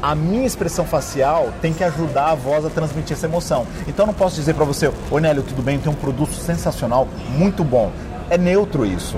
a 0.00 0.14
minha 0.14 0.46
expressão 0.46 0.84
facial 0.84 1.50
tem 1.60 1.72
que 1.72 1.84
ajudar 1.84 2.30
a 2.30 2.34
voz 2.34 2.64
a 2.64 2.70
transmitir 2.70 3.16
essa 3.16 3.26
emoção. 3.26 3.66
Então 3.86 4.04
eu 4.04 4.08
não 4.08 4.14
posso 4.14 4.34
dizer 4.36 4.54
pra 4.54 4.64
você, 4.64 4.90
ô 5.10 5.18
Nélio, 5.18 5.42
tudo 5.42 5.62
bem? 5.62 5.78
Tem 5.78 5.90
um 5.92 5.94
produto 5.94 6.34
sensacional, 6.34 7.06
muito 7.30 7.62
bom. 7.62 7.90
É 8.28 8.36
neutro 8.36 8.84
isso. 8.84 9.16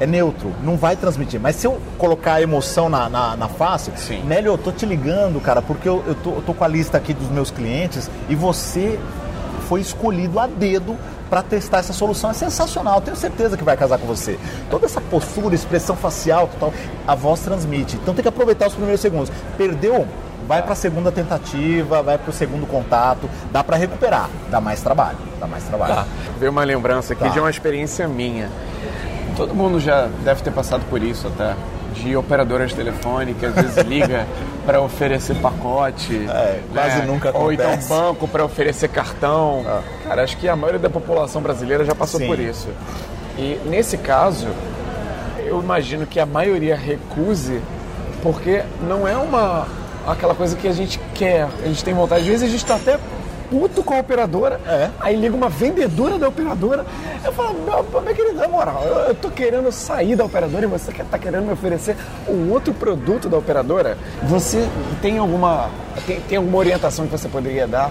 É 0.00 0.06
neutro, 0.06 0.52
não 0.64 0.76
vai 0.76 0.96
transmitir. 0.96 1.38
Mas 1.38 1.56
se 1.56 1.66
eu 1.66 1.78
colocar 1.98 2.34
a 2.34 2.42
emoção 2.42 2.88
na, 2.88 3.08
na, 3.08 3.36
na 3.36 3.48
face, 3.48 3.92
Sim. 3.96 4.22
Nélio, 4.24 4.52
eu 4.54 4.58
tô 4.58 4.72
te 4.72 4.86
ligando, 4.86 5.40
cara, 5.42 5.60
porque 5.60 5.86
eu, 5.88 6.02
eu, 6.06 6.14
tô, 6.14 6.30
eu 6.30 6.42
tô 6.42 6.54
com 6.54 6.64
a 6.64 6.68
lista 6.68 6.96
aqui 6.96 7.12
dos 7.12 7.28
meus 7.28 7.50
clientes 7.50 8.10
e 8.28 8.34
você 8.34 8.98
foi 9.68 9.80
escolhido 9.80 10.40
a 10.40 10.46
dedo 10.46 10.96
para 11.28 11.42
testar 11.42 11.78
essa 11.78 11.92
solução. 11.92 12.30
É 12.30 12.32
sensacional, 12.32 13.00
tenho 13.00 13.16
certeza 13.16 13.56
que 13.56 13.62
vai 13.62 13.76
casar 13.76 13.98
com 13.98 14.06
você. 14.06 14.38
Toda 14.70 14.86
essa 14.86 15.00
postura, 15.00 15.54
expressão 15.54 15.94
facial, 15.94 16.48
tal, 16.58 16.72
a 17.06 17.14
voz 17.14 17.40
transmite. 17.40 17.96
Então 17.96 18.14
tem 18.14 18.22
que 18.22 18.28
aproveitar 18.28 18.66
os 18.66 18.72
primeiros 18.74 19.00
segundos. 19.00 19.30
Perdeu? 19.56 20.08
Vai 20.48 20.62
para 20.62 20.72
a 20.72 20.76
segunda 20.76 21.12
tentativa, 21.12 22.02
vai 22.02 22.18
para 22.18 22.30
o 22.30 22.32
segundo 22.32 22.66
contato, 22.66 23.30
dá 23.52 23.62
para 23.62 23.76
recuperar, 23.76 24.28
dá 24.50 24.60
mais 24.60 24.80
trabalho, 24.80 25.18
dá 25.38 25.46
mais 25.46 25.62
trabalho. 25.62 25.94
Tá. 25.94 26.06
Veio 26.40 26.50
uma 26.50 26.64
lembrança 26.64 27.12
aqui 27.12 27.22
Tá. 27.22 27.28
de 27.28 27.38
uma 27.38 27.50
experiência 27.50 28.08
minha. 28.08 28.48
Todo 29.40 29.54
mundo 29.54 29.80
já 29.80 30.06
deve 30.22 30.42
ter 30.42 30.50
passado 30.50 30.84
por 30.90 31.02
isso 31.02 31.26
até. 31.28 31.54
De 31.94 32.14
operadora 32.14 32.66
de 32.66 32.74
telefone 32.74 33.32
que 33.32 33.46
às 33.46 33.54
vezes 33.54 33.76
liga 33.88 34.26
para 34.66 34.82
oferecer 34.82 35.34
pacote. 35.36 36.12
né? 36.12 36.30
É, 36.30 36.60
quase 36.74 37.02
nunca 37.06 37.30
Ou 37.34 37.50
então 37.50 37.66
acontece. 37.66 37.88
banco 37.88 38.28
para 38.28 38.44
oferecer 38.44 38.88
cartão. 38.88 39.64
Cara, 40.06 40.22
acho 40.22 40.36
que 40.36 40.46
a 40.46 40.54
maioria 40.54 40.78
da 40.78 40.90
população 40.90 41.40
brasileira 41.40 41.86
já 41.86 41.94
passou 41.94 42.20
Sim. 42.20 42.26
por 42.26 42.38
isso. 42.38 42.68
E 43.38 43.58
nesse 43.64 43.96
caso, 43.96 44.46
eu 45.38 45.58
imagino 45.62 46.06
que 46.06 46.20
a 46.20 46.26
maioria 46.26 46.76
recuse 46.76 47.62
porque 48.22 48.62
não 48.86 49.08
é 49.08 49.16
uma 49.16 49.66
aquela 50.06 50.34
coisa 50.34 50.54
que 50.56 50.68
a 50.68 50.72
gente 50.72 51.00
quer, 51.14 51.48
a 51.64 51.66
gente 51.66 51.82
tem 51.82 51.94
vontade. 51.94 52.20
Às 52.20 52.26
vezes 52.28 52.42
a 52.42 52.50
gente 52.50 52.62
está 52.62 52.76
até 52.76 52.98
puto 53.50 53.82
com 53.82 53.94
a 53.94 53.98
operadora, 53.98 54.60
É. 54.66 54.88
aí 55.00 55.16
liga 55.16 55.34
uma 55.34 55.48
vendedora 55.48 56.18
da 56.18 56.28
operadora, 56.28 56.86
eu 57.24 57.32
falo, 57.32 57.54
meu, 57.64 58.00
meu 58.02 58.14
querido, 58.14 58.36
na 58.36 58.46
moral, 58.48 58.82
eu, 58.86 58.94
eu 59.08 59.14
tô 59.14 59.28
querendo 59.30 59.70
sair 59.72 60.14
da 60.16 60.24
operadora 60.24 60.64
e 60.64 60.68
você 60.68 60.92
que 60.92 61.02
tá 61.04 61.18
querendo 61.18 61.44
me 61.46 61.52
oferecer 61.52 61.96
um 62.28 62.50
outro 62.50 62.72
produto 62.72 63.28
da 63.28 63.36
operadora, 63.36 63.98
você 64.22 64.66
tem 65.02 65.18
alguma, 65.18 65.68
tem, 66.06 66.20
tem 66.20 66.38
alguma 66.38 66.58
orientação 66.58 67.06
que 67.06 67.12
você 67.12 67.28
poderia 67.28 67.66
dar 67.66 67.90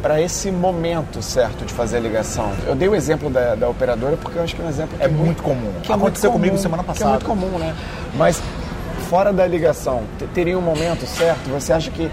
para 0.00 0.20
esse 0.20 0.50
momento 0.50 1.20
certo 1.22 1.64
de 1.64 1.72
fazer 1.72 1.96
a 1.98 2.00
ligação? 2.00 2.52
Eu 2.66 2.74
dei 2.74 2.88
o 2.88 2.94
exemplo 2.94 3.28
da, 3.30 3.54
da 3.54 3.68
operadora 3.68 4.16
porque 4.16 4.38
eu 4.38 4.42
acho 4.42 4.54
que 4.56 4.62
é 4.62 4.64
um 4.64 4.68
exemplo 4.68 4.96
que 4.98 5.04
É 5.04 5.08
muito 5.08 5.42
comum. 5.42 5.72
que 5.82 5.92
é 5.92 5.96
muito 5.96 6.06
Aconteceu 6.06 6.32
comigo 6.32 6.52
comum, 6.54 6.62
semana 6.62 6.82
Que 6.82 6.90
é 6.90 6.92
passada. 6.92 7.10
muito 7.10 7.26
comum, 7.26 7.58
né? 7.58 7.74
Mas 8.14 8.40
fora 9.08 9.32
da 9.32 9.46
ligação, 9.46 10.02
te- 10.18 10.26
teria 10.28 10.58
um 10.58 10.62
momento 10.62 11.06
certo? 11.06 11.48
Você 11.50 11.72
acha 11.72 11.90
que 11.90 12.10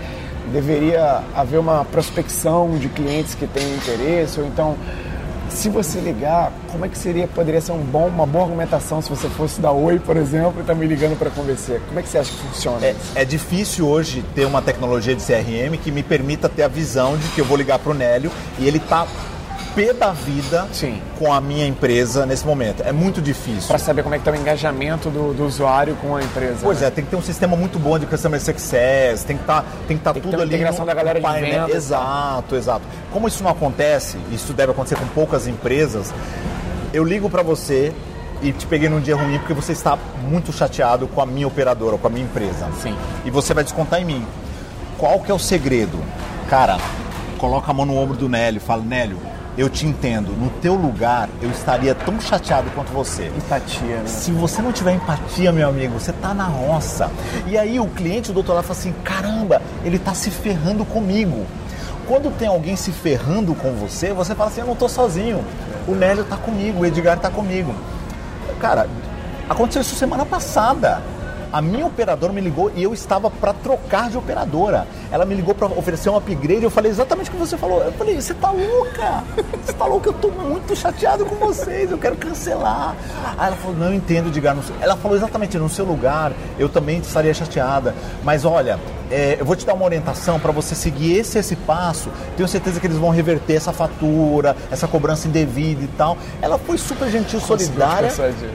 deveria 0.49 1.23
haver 1.35 1.59
uma 1.59 1.85
prospecção 1.85 2.77
de 2.77 2.89
clientes 2.89 3.35
que 3.35 3.47
têm 3.47 3.75
interesse? 3.75 4.39
Ou 4.39 4.47
então 4.47 4.75
se 5.49 5.67
você 5.69 5.99
ligar, 5.99 6.51
como 6.71 6.85
é 6.85 6.89
que 6.89 6.97
seria, 6.97 7.27
poderia 7.27 7.59
ser 7.59 7.71
um 7.71 7.79
bom, 7.79 8.07
uma 8.07 8.25
boa 8.25 8.45
argumentação 8.45 9.01
se 9.01 9.09
você 9.09 9.27
fosse 9.29 9.59
dar 9.59 9.71
oi, 9.71 9.99
por 9.99 10.15
exemplo, 10.15 10.61
e 10.61 10.63
tá 10.63 10.75
me 10.75 10.85
ligando 10.85 11.17
para 11.17 11.29
convencer? 11.29 11.81
Como 11.87 11.99
é 11.99 12.03
que 12.03 12.09
você 12.09 12.19
acha 12.19 12.31
que 12.31 12.37
funciona? 12.37 12.85
É, 12.85 12.95
é, 13.15 13.25
difícil 13.25 13.87
hoje 13.87 14.23
ter 14.35 14.45
uma 14.45 14.61
tecnologia 14.61 15.15
de 15.15 15.23
CRM 15.23 15.75
que 15.81 15.91
me 15.91 16.03
permita 16.03 16.47
ter 16.47 16.63
a 16.63 16.67
visão 16.67 17.17
de 17.17 17.27
que 17.29 17.41
eu 17.41 17.45
vou 17.45 17.57
ligar 17.57 17.79
para 17.79 17.91
o 17.91 17.95
Nélio 17.95 18.31
e 18.59 18.67
ele 18.67 18.79
tá 18.79 19.07
pé 19.75 19.93
da 19.93 20.11
vida 20.11 20.67
Sim. 20.71 21.01
com 21.17 21.31
a 21.31 21.39
minha 21.39 21.65
empresa 21.65 22.25
nesse 22.25 22.45
momento. 22.45 22.83
É 22.83 22.91
muito 22.91 23.21
difícil. 23.21 23.67
Para 23.67 23.77
saber 23.77 24.03
como 24.03 24.15
é 24.15 24.17
que 24.17 24.21
está 24.21 24.31
o 24.31 24.35
engajamento 24.35 25.09
do, 25.09 25.33
do, 25.33 25.45
usuário 25.45 25.95
com 25.95 26.15
a 26.15 26.23
empresa. 26.23 26.59
Pois 26.61 26.81
né? 26.81 26.87
é, 26.87 26.89
tem 26.89 27.03
que 27.03 27.09
ter 27.09 27.15
um 27.15 27.21
sistema 27.21 27.55
muito 27.55 27.79
bom 27.79 27.97
de 27.97 28.05
customer 28.05 28.41
success, 28.41 29.23
tem 29.23 29.37
que 29.37 29.43
tá, 29.43 29.63
estar 29.89 30.13
tá 30.13 30.19
tudo 30.19 30.29
ter 30.29 30.35
ali. 30.35 30.55
integração 30.55 30.85
da 30.85 30.93
galera 30.93 31.19
de 31.19 31.41
venda. 31.41 31.71
Exato, 31.71 32.55
exato. 32.55 32.81
Como 33.11 33.27
isso 33.27 33.43
não 33.43 33.51
acontece, 33.51 34.17
isso 34.31 34.53
deve 34.53 34.71
acontecer 34.71 34.95
com 34.95 35.07
poucas 35.07 35.47
empresas, 35.47 36.13
eu 36.93 37.03
ligo 37.03 37.29
para 37.29 37.43
você 37.43 37.93
e 38.41 38.51
te 38.51 38.65
peguei 38.65 38.89
num 38.89 39.01
dia 39.01 39.15
ruim 39.15 39.37
porque 39.37 39.53
você 39.53 39.73
está 39.73 39.97
muito 40.27 40.51
chateado 40.51 41.07
com 41.07 41.21
a 41.21 41.25
minha 41.25 41.47
operadora, 41.47 41.97
com 41.97 42.07
a 42.07 42.09
minha 42.09 42.25
empresa. 42.25 42.69
Sim. 42.81 42.95
E 43.25 43.29
você 43.29 43.53
vai 43.53 43.63
descontar 43.63 44.01
em 44.01 44.05
mim. 44.05 44.25
Qual 44.97 45.19
que 45.21 45.31
é 45.31 45.33
o 45.33 45.39
segredo? 45.39 45.97
Cara, 46.49 46.77
coloca 47.37 47.71
a 47.71 47.73
mão 47.73 47.85
no 47.85 47.95
ombro 47.95 48.17
do 48.17 48.27
Nélio 48.27 48.59
fala, 48.59 48.83
Nélio, 48.83 49.17
eu 49.59 49.69
te 49.69 49.85
entendo. 49.85 50.31
No 50.31 50.49
teu 50.61 50.73
lugar, 50.73 51.27
eu 51.41 51.51
estaria 51.51 51.93
tão 51.93 52.19
chateado 52.21 52.71
quanto 52.71 52.93
você. 52.93 53.25
Empatia, 53.25 53.97
né? 53.97 54.07
Se 54.07 54.31
você 54.31 54.61
não 54.61 54.71
tiver 54.71 54.93
empatia, 54.93 55.51
meu 55.51 55.67
amigo, 55.67 55.99
você 55.99 56.13
tá 56.13 56.33
na 56.33 56.45
roça. 56.45 57.11
E 57.45 57.57
aí 57.57 57.77
o 57.77 57.85
cliente 57.87 58.29
do 58.29 58.35
doutor 58.35 58.53
lá 58.53 58.63
fala 58.63 58.79
assim: 58.79 58.93
caramba, 59.03 59.61
ele 59.83 59.99
tá 59.99 60.13
se 60.13 60.31
ferrando 60.31 60.85
comigo. 60.85 61.45
Quando 62.07 62.31
tem 62.37 62.47
alguém 62.47 62.77
se 62.77 62.93
ferrando 62.93 63.53
com 63.53 63.73
você, 63.73 64.13
você 64.13 64.33
fala 64.33 64.49
assim: 64.49 64.61
eu 64.61 64.67
não 64.67 64.77
tô 64.77 64.87
sozinho. 64.87 65.43
O 65.85 65.93
Nélio 65.93 66.23
tá 66.23 66.37
comigo, 66.37 66.79
o 66.79 66.85
Edgar 66.85 67.19
tá 67.19 67.29
comigo. 67.29 67.75
Cara, 68.61 68.87
aconteceu 69.49 69.81
isso 69.81 69.93
semana 69.95 70.25
passada. 70.25 71.01
A 71.51 71.61
minha 71.61 71.85
operadora 71.85 72.31
me 72.31 72.41
ligou 72.41 72.71
e 72.75 72.83
eu 72.83 72.93
estava 72.93 73.29
para 73.29 73.53
trocar 73.53 74.09
de 74.09 74.17
operadora. 74.17 74.87
Ela 75.11 75.25
me 75.25 75.33
ligou 75.33 75.55
para 75.55 75.67
oferecer 75.67 76.09
um 76.09 76.15
upgrade. 76.15 76.63
Eu 76.63 76.69
falei 76.69 76.91
exatamente 76.91 77.29
o 77.29 77.33
que 77.33 77.39
você 77.39 77.57
falou. 77.57 77.81
Eu 77.81 77.91
falei: 77.93 78.21
você 78.21 78.33
tá 78.35 78.51
louca? 78.51 79.23
Você 79.65 79.73
tá 79.73 79.85
louca? 79.85 80.09
Eu 80.09 80.13
tô 80.13 80.29
muito 80.29 80.75
chateado 80.75 81.25
com 81.25 81.35
vocês. 81.35 81.89
Eu 81.89 81.97
quero 81.97 82.15
cancelar. 82.15 82.95
Aí 83.37 83.47
ela 83.47 83.55
falou: 83.55 83.75
não 83.77 83.93
entendo, 83.93 84.27
Edgar. 84.27 84.55
Ela 84.79 84.95
falou 84.95 85.17
exatamente 85.17 85.57
no 85.57 85.69
seu 85.69 85.85
lugar. 85.85 86.33
Eu 86.59 86.69
também 86.69 86.99
estaria 86.99 87.33
chateada. 87.33 87.95
Mas 88.23 88.45
olha, 88.45 88.79
é, 89.11 89.37
eu 89.39 89.45
vou 89.45 89.55
te 89.55 89.65
dar 89.65 89.73
uma 89.73 89.85
orientação 89.85 90.39
para 90.39 90.51
você 90.51 90.75
seguir 90.75 91.17
esse 91.17 91.39
esse 91.39 91.55
passo. 91.55 92.09
Tenho 92.37 92.47
certeza 92.47 92.79
que 92.79 92.85
eles 92.85 92.97
vão 92.97 93.09
reverter 93.09 93.55
essa 93.55 93.73
fatura, 93.73 94.55
essa 94.71 94.87
cobrança 94.87 95.27
indevida 95.27 95.83
e 95.83 95.87
tal. 95.87 96.17
Ela 96.41 96.59
foi 96.59 96.77
super 96.77 97.09
gentil, 97.09 97.39
solidária, 97.39 98.11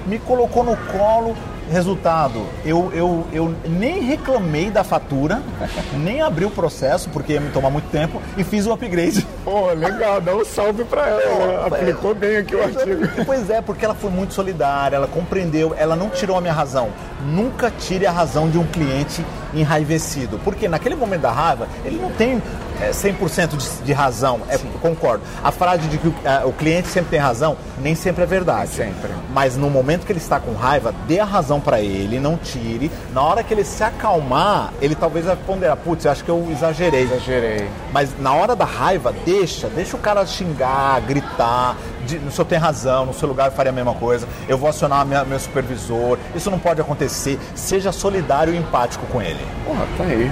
me 0.07 0.19
colocou 0.19 0.63
no 0.63 0.77
colo. 0.77 1.35
Resultado, 1.71 2.47
eu, 2.65 2.91
eu, 2.95 3.27
eu 3.33 3.55
nem 3.67 4.01
reclamei 4.03 4.71
da 4.71 4.85
fatura, 4.85 5.43
nem 5.97 6.21
abri 6.21 6.45
o 6.45 6.51
processo, 6.51 7.09
porque 7.11 7.35
ia 7.35 7.41
me 7.41 7.51
tomar 7.51 7.71
muito 7.71 7.89
tempo, 7.91 8.21
e 8.37 8.45
fiz 8.45 8.67
o 8.67 8.73
upgrade. 8.73 9.27
Pô, 9.45 9.73
legal, 9.73 10.21
dá 10.21 10.35
um 10.35 10.45
salve 10.45 10.85
pra 10.85 11.09
ela. 11.09 11.23
ela 11.23 11.67
aplicou 11.67 12.15
bem 12.15 12.37
aqui 12.37 12.55
o 12.55 12.63
artigo. 12.63 13.25
Pois 13.25 13.51
é, 13.51 13.61
porque 13.61 13.85
ela 13.85 13.95
foi 13.95 14.11
muito 14.11 14.35
solidária, 14.35 14.97
ela 14.97 15.09
compreendeu, 15.09 15.75
ela 15.77 15.97
não 15.97 16.11
tirou 16.11 16.37
a 16.37 16.41
minha 16.41 16.53
razão. 16.53 16.89
Nunca 17.27 17.71
tire 17.71 18.07
a 18.07 18.13
razão 18.13 18.49
de 18.49 18.59
um 18.59 18.67
cliente 18.67 19.25
enraivecido. 19.55 20.39
Porque 20.45 20.69
naquele 20.69 20.95
momento 20.95 21.23
da 21.23 21.31
raiva, 21.31 21.69
ele 21.85 21.99
não 22.01 22.11
tem 22.11 22.43
é, 22.81 22.91
100% 22.91 23.57
de, 23.57 23.83
de 23.85 23.93
razão, 23.93 24.41
é, 24.49 24.59
concordo. 24.81 25.23
A 25.43 25.51
frase 25.51 25.87
de 25.89 25.99
que 25.99 26.09
o, 26.09 26.15
é, 26.25 26.45
o, 26.45 26.53
cliente 26.53 26.89
sempre 26.89 27.11
tem 27.11 27.19
razão, 27.19 27.57
nem 27.81 27.95
sempre 27.95 28.23
é 28.23 28.27
verdade. 28.27 28.71
Sempre. 28.71 29.11
Mas 29.33 29.57
no 29.57 29.71
momento 29.71 30.07
que 30.07 30.13
ele 30.13 30.19
está 30.19 30.41
com 30.41 30.53
raiva, 30.55 30.95
dê 31.07 31.21
a 31.21 31.25
razão 31.25 31.61
para 31.61 31.81
ele, 31.81 32.19
não 32.19 32.37
tire. 32.37 32.91
Na 33.13 33.23
hora 33.23 33.43
que 33.43 33.53
ele 33.53 33.65
se 33.65 33.83
acalmar, 33.83 34.73
ele 34.81 34.95
talvez 34.95 35.27
vai 35.27 35.37
ponderar, 35.37 35.77
putz, 35.77 36.05
eu 36.05 36.11
acho 36.11 36.25
que 36.25 36.31
eu 36.31 36.49
exagerei. 36.51 37.03
Exagerei. 37.03 37.69
Mas 37.93 38.11
na 38.19 38.33
hora 38.33 38.57
da 38.57 38.65
raiva, 38.65 39.15
deixa, 39.25 39.69
deixa 39.69 39.97
o 39.97 40.01
cara 40.01 40.25
xingar, 40.27 41.01
gritar, 41.03 41.77
de, 42.05 42.17
o 42.19 42.31
senhor 42.31 42.47
tem 42.47 42.59
razão, 42.59 43.07
no 43.07 43.15
seu 43.15 43.29
lugar 43.29 43.47
eu 43.47 43.53
faria 43.53 43.71
a 43.71 43.75
mesma 43.75 43.95
coisa, 43.95 44.29
eu 44.49 44.57
vou 44.57 44.69
acionar 44.69 45.05
minha, 45.07 45.25
meu 45.25 45.39
supervisor, 45.39 46.19
isso 46.35 46.51
não 46.51 46.59
pode 46.59 46.81
acontecer, 46.81 47.39
seja 47.55 47.93
solidário 47.93 48.55
e 48.55 48.57
empático 48.57 49.07
com 49.07 49.21
ele. 49.21 49.41
Porra, 49.65 49.87
tá 49.97 50.05
aí. 50.05 50.31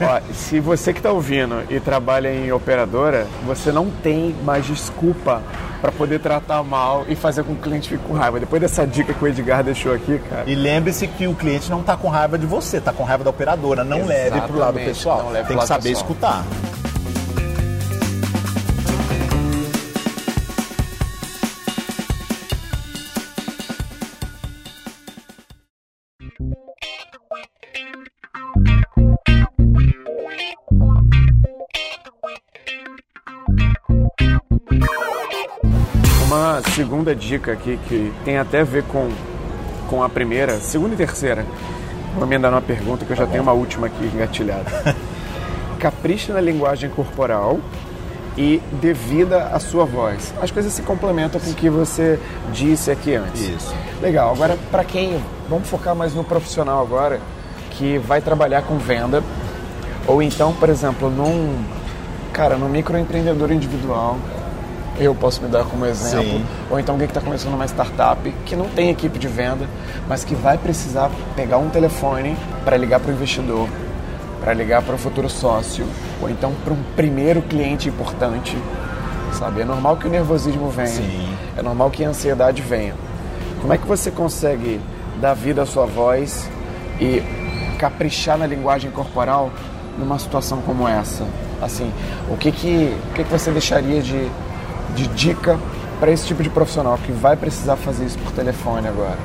Ó, 0.02 0.32
se 0.32 0.60
você 0.60 0.92
que 0.92 0.98
está 0.98 1.10
ouvindo 1.10 1.62
e 1.68 1.80
trabalha 1.80 2.32
em 2.32 2.52
operadora, 2.52 3.26
você 3.46 3.72
não 3.72 3.90
tem 3.90 4.34
mais 4.44 4.66
desculpa 4.66 5.42
para 5.80 5.92
poder 5.92 6.18
tratar 6.20 6.62
mal 6.62 7.04
e 7.08 7.14
fazer 7.14 7.44
com 7.44 7.54
que 7.54 7.60
o 7.60 7.62
cliente 7.62 7.88
fique 7.88 8.02
com 8.04 8.14
raiva. 8.14 8.40
Depois 8.40 8.60
dessa 8.60 8.86
dica 8.86 9.14
que 9.14 9.24
o 9.24 9.28
Edgar 9.28 9.62
deixou 9.62 9.94
aqui, 9.94 10.18
cara. 10.28 10.44
E 10.46 10.54
lembre-se 10.54 11.06
que 11.06 11.26
o 11.26 11.34
cliente 11.34 11.70
não 11.70 11.80
está 11.80 11.96
com 11.96 12.08
raiva 12.08 12.36
de 12.36 12.46
você, 12.46 12.78
está 12.78 12.92
com 12.92 13.04
raiva 13.04 13.24
da 13.24 13.30
operadora. 13.30 13.84
Não 13.84 13.98
Exatamente, 13.98 14.30
leve 14.30 14.40
para 14.40 14.56
o 14.56 14.58
lado 14.58 14.74
pessoal. 14.74 15.32
Tem 15.46 15.56
que 15.56 15.66
saber 15.66 15.90
pessoal. 15.90 16.02
escutar. 16.02 16.44
Segunda 36.78 37.12
dica 37.12 37.50
aqui 37.50 37.76
que 37.88 38.12
tem 38.24 38.38
até 38.38 38.60
a 38.60 38.64
ver 38.64 38.84
com, 38.84 39.10
com 39.88 40.00
a 40.00 40.08
primeira, 40.08 40.60
segunda 40.60 40.94
e 40.94 40.96
terceira. 40.96 41.44
Vou 42.14 42.22
emendar 42.22 42.52
uma 42.52 42.62
pergunta 42.62 43.04
que 43.04 43.10
eu 43.10 43.16
já 43.16 43.26
tá 43.26 43.32
tenho 43.32 43.42
uma 43.42 43.52
última 43.52 43.88
aqui 43.88 44.04
engatilhada. 44.14 44.94
Capricha 45.80 46.32
na 46.32 46.40
linguagem 46.40 46.88
corporal 46.88 47.58
e 48.36 48.62
devida 48.80 49.46
a 49.46 49.58
sua 49.58 49.84
voz. 49.84 50.32
As 50.40 50.52
coisas 50.52 50.72
se 50.72 50.82
complementam 50.82 51.40
com 51.40 51.50
o 51.50 51.54
que 51.54 51.68
você 51.68 52.16
disse 52.52 52.92
aqui 52.92 53.16
antes. 53.16 53.40
Isso. 53.40 53.74
Legal. 54.00 54.32
Agora, 54.32 54.56
para 54.70 54.84
quem. 54.84 55.20
Vamos 55.48 55.68
focar 55.68 55.96
mais 55.96 56.14
no 56.14 56.22
profissional 56.22 56.80
agora, 56.80 57.20
que 57.72 57.98
vai 57.98 58.20
trabalhar 58.20 58.62
com 58.62 58.78
venda. 58.78 59.20
Ou 60.06 60.22
então, 60.22 60.52
por 60.52 60.68
exemplo, 60.68 61.10
num. 61.10 61.60
Cara, 62.32 62.56
num 62.56 62.68
microempreendedor 62.68 63.50
individual 63.50 64.16
eu 64.98 65.14
posso 65.14 65.42
me 65.42 65.48
dar 65.48 65.64
como 65.64 65.86
exemplo. 65.86 66.24
Sim. 66.24 66.46
Ou 66.70 66.78
então 66.78 66.94
alguém 66.94 67.06
que 67.06 67.12
está 67.12 67.20
começando 67.20 67.54
uma 67.54 67.66
startup 67.66 68.30
que 68.44 68.56
não 68.56 68.68
tem 68.68 68.90
equipe 68.90 69.18
de 69.18 69.28
venda, 69.28 69.66
mas 70.08 70.24
que 70.24 70.34
vai 70.34 70.58
precisar 70.58 71.10
pegar 71.36 71.58
um 71.58 71.68
telefone 71.68 72.36
para 72.64 72.76
ligar 72.76 72.98
para 73.00 73.10
o 73.10 73.14
investidor, 73.14 73.68
para 74.40 74.52
ligar 74.52 74.82
para 74.82 74.94
o 74.94 74.98
futuro 74.98 75.28
sócio, 75.28 75.86
ou 76.20 76.28
então 76.28 76.52
para 76.64 76.72
um 76.72 76.82
primeiro 76.96 77.42
cliente 77.42 77.88
importante. 77.88 78.56
Sabe? 79.32 79.60
É 79.60 79.64
normal 79.64 79.96
que 79.96 80.06
o 80.06 80.10
nervosismo 80.10 80.68
venha. 80.70 80.88
Sim. 80.88 81.28
É 81.56 81.62
normal 81.62 81.90
que 81.90 82.04
a 82.04 82.08
ansiedade 82.08 82.62
venha. 82.62 82.94
Como 83.60 83.72
é 83.72 83.78
que 83.78 83.86
você 83.86 84.10
consegue 84.10 84.80
dar 85.20 85.34
vida 85.34 85.62
à 85.62 85.66
sua 85.66 85.86
voz 85.86 86.48
e 87.00 87.22
caprichar 87.78 88.38
na 88.38 88.46
linguagem 88.46 88.90
corporal 88.90 89.50
numa 89.98 90.18
situação 90.18 90.60
como 90.62 90.88
essa? 90.88 91.24
Assim, 91.60 91.92
o 92.30 92.36
que 92.36 92.50
que, 92.52 92.96
o 93.10 93.14
que, 93.14 93.24
que 93.24 93.30
você 93.30 93.50
deixaria 93.50 94.00
de 94.00 94.30
de 94.94 95.06
dica 95.08 95.58
para 96.00 96.10
esse 96.10 96.26
tipo 96.26 96.42
de 96.42 96.50
profissional 96.50 96.98
que 96.98 97.12
vai 97.12 97.36
precisar 97.36 97.76
fazer 97.76 98.04
isso 98.06 98.18
por 98.18 98.32
telefone 98.32 98.88
agora? 98.88 99.18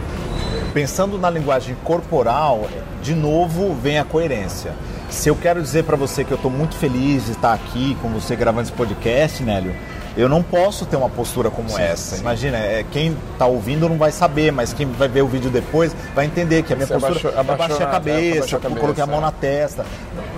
Pensando 0.73 1.17
na 1.17 1.29
linguagem 1.29 1.75
corporal, 1.83 2.67
de 3.01 3.13
novo 3.13 3.75
vem 3.75 3.99
a 3.99 4.03
coerência. 4.03 4.73
Se 5.09 5.29
eu 5.29 5.35
quero 5.35 5.61
dizer 5.61 5.83
para 5.83 5.95
você 5.95 6.23
que 6.23 6.31
eu 6.31 6.37
estou 6.37 6.49
muito 6.49 6.75
feliz 6.75 7.25
de 7.25 7.31
estar 7.33 7.53
aqui 7.53 7.95
com 8.01 8.09
você 8.09 8.35
gravando 8.35 8.63
esse 8.63 8.71
podcast, 8.71 9.43
Nélio, 9.43 9.75
eu 10.15 10.29
não 10.29 10.43
posso 10.43 10.85
ter 10.85 10.95
uma 10.95 11.09
postura 11.09 11.49
como 11.49 11.69
sim, 11.69 11.81
essa. 11.81 12.15
Sim. 12.15 12.21
Imagina, 12.21 12.57
é, 12.57 12.85
quem 12.91 13.15
está 13.31 13.45
ouvindo 13.45 13.89
não 13.89 13.97
vai 13.97 14.11
saber, 14.11 14.51
mas 14.51 14.73
quem 14.73 14.85
vai 14.85 15.07
ver 15.07 15.21
o 15.21 15.27
vídeo 15.27 15.49
depois 15.49 15.95
vai 16.13 16.25
entender 16.25 16.63
que 16.63 16.73
a 16.73 16.75
minha 16.75 16.85
Você 16.85 16.93
postura 16.93 17.13
abaixou, 17.13 17.39
abaixou 17.39 17.65
abaixei 17.65 17.85
a 17.85 17.89
cabeça, 17.89 18.55
é, 18.55 18.79
coloquei 18.79 19.03
a 19.03 19.07
mão 19.07 19.21
na 19.21 19.31
testa. 19.31 19.85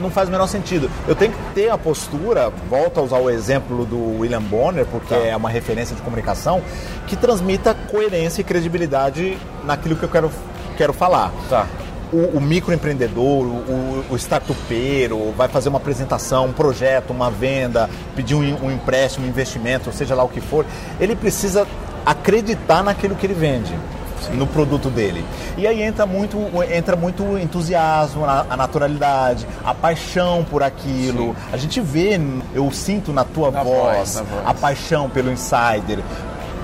Não 0.01 0.09
faz 0.09 0.29
o 0.29 0.31
menor 0.31 0.47
sentido. 0.47 0.89
Eu 1.07 1.15
tenho 1.15 1.31
que 1.31 1.53
ter 1.53 1.69
a 1.69 1.77
postura, 1.77 2.51
volto 2.69 2.99
a 2.99 3.03
usar 3.03 3.17
o 3.17 3.29
exemplo 3.29 3.85
do 3.85 4.19
William 4.19 4.41
Bonner, 4.41 4.85
porque 4.85 5.13
tá. 5.13 5.21
é 5.21 5.35
uma 5.35 5.49
referência 5.49 5.95
de 5.95 6.01
comunicação, 6.01 6.61
que 7.07 7.15
transmita 7.15 7.73
coerência 7.89 8.41
e 8.41 8.43
credibilidade 8.43 9.37
naquilo 9.63 9.95
que 9.95 10.03
eu 10.03 10.09
quero, 10.09 10.31
quero 10.77 10.93
falar. 10.93 11.31
Tá 11.49 11.67
o, 12.11 12.37
o 12.37 12.41
microempreendedor, 12.41 13.45
o, 13.45 14.05
o 14.09 14.15
startupeiro, 14.15 15.31
vai 15.31 15.47
fazer 15.47 15.69
uma 15.69 15.77
apresentação, 15.77 16.47
um 16.47 16.53
projeto, 16.53 17.11
uma 17.11 17.29
venda, 17.29 17.89
pedir 18.15 18.35
um, 18.35 18.65
um 18.65 18.71
empréstimo, 18.71 19.25
um 19.25 19.29
investimento, 19.29 19.91
seja 19.91 20.15
lá 20.15 20.23
o 20.23 20.29
que 20.29 20.41
for, 20.41 20.65
ele 20.99 21.15
precisa 21.15 21.67
acreditar 22.05 22.83
naquilo 22.83 23.15
que 23.15 23.25
ele 23.25 23.33
vende. 23.33 23.73
no 24.33 24.47
produto 24.47 24.89
dele. 24.89 25.23
E 25.55 25.67
aí 25.67 25.83
entra 25.83 26.05
muito, 26.05 26.37
entra 26.71 26.95
muito 26.95 27.37
entusiasmo, 27.37 28.25
a, 28.25 28.57
naturalidade, 28.57 29.45
a 29.63 29.73
paixão 29.73 30.43
por 30.49 30.63
aquilo. 30.63 31.27
Sim. 31.27 31.35
A 31.53 31.57
gente 31.57 31.79
vê, 31.79 32.19
eu 32.53 32.71
sinto 32.71 33.13
na 33.13 33.23
tua 33.23 33.51
voz, 33.51 33.65
voz, 33.65 34.13
voz. 34.15 34.43
a 34.45 34.53
paixão 34.53 35.09
pelo 35.09 35.31
insider. 35.31 35.99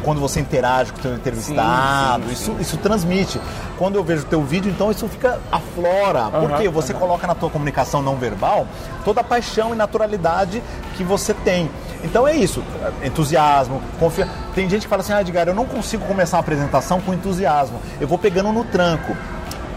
Quando 0.04 0.20
você 0.20 0.40
interage 0.40 0.92
com 0.92 1.00
o 1.00 1.02
teu 1.02 1.16
entrevistado, 1.16 2.24
Sim, 2.24 2.28
sim, 2.30 2.34
isso, 2.34 2.52
sim. 2.54 2.58
isso 2.62 2.78
transmite. 2.78 3.42
Quando 3.78 3.96
eu 3.96 4.04
vejo 4.04 4.24
o 4.24 4.26
teu 4.26 4.42
vídeo, 4.44 4.72
então 4.72 4.92
isso 4.92 5.08
fica 5.08 5.40
aflora. 5.52 6.30
Porque 6.32 6.64
Aham, 6.66 6.72
você 6.72 6.94
coloca 6.94 7.26
na 7.28 7.36
tua 7.36 7.50
comunicação 7.50 8.02
não 8.02 8.16
verbal 8.16 8.68
toda 9.06 9.22
a 9.22 9.24
paixão 9.24 9.74
e 9.74 9.76
naturalidade 9.76 10.62
que 10.96 11.04
você 11.04 11.34
tem. 11.34 11.70
Então 12.04 12.28
é 12.28 12.36
isso, 12.36 12.64
entusiasmo, 13.04 13.82
confiança. 14.00 14.32
Tem 14.56 14.68
gente 14.70 14.84
que 14.84 14.88
fala 14.88 15.02
assim, 15.02 15.14
ah, 15.14 15.22
Edgar, 15.22 15.48
eu 15.48 15.54
não 15.56 15.66
consigo 15.66 16.04
começar 16.06 16.38
uma 16.38 16.42
apresentação 16.42 17.00
com 17.00 17.14
entusiasmo. 17.14 17.80
Eu 18.00 18.08
vou 18.08 18.18
pegando 18.18 18.52
no 18.52 18.64
tranco. 18.64 19.16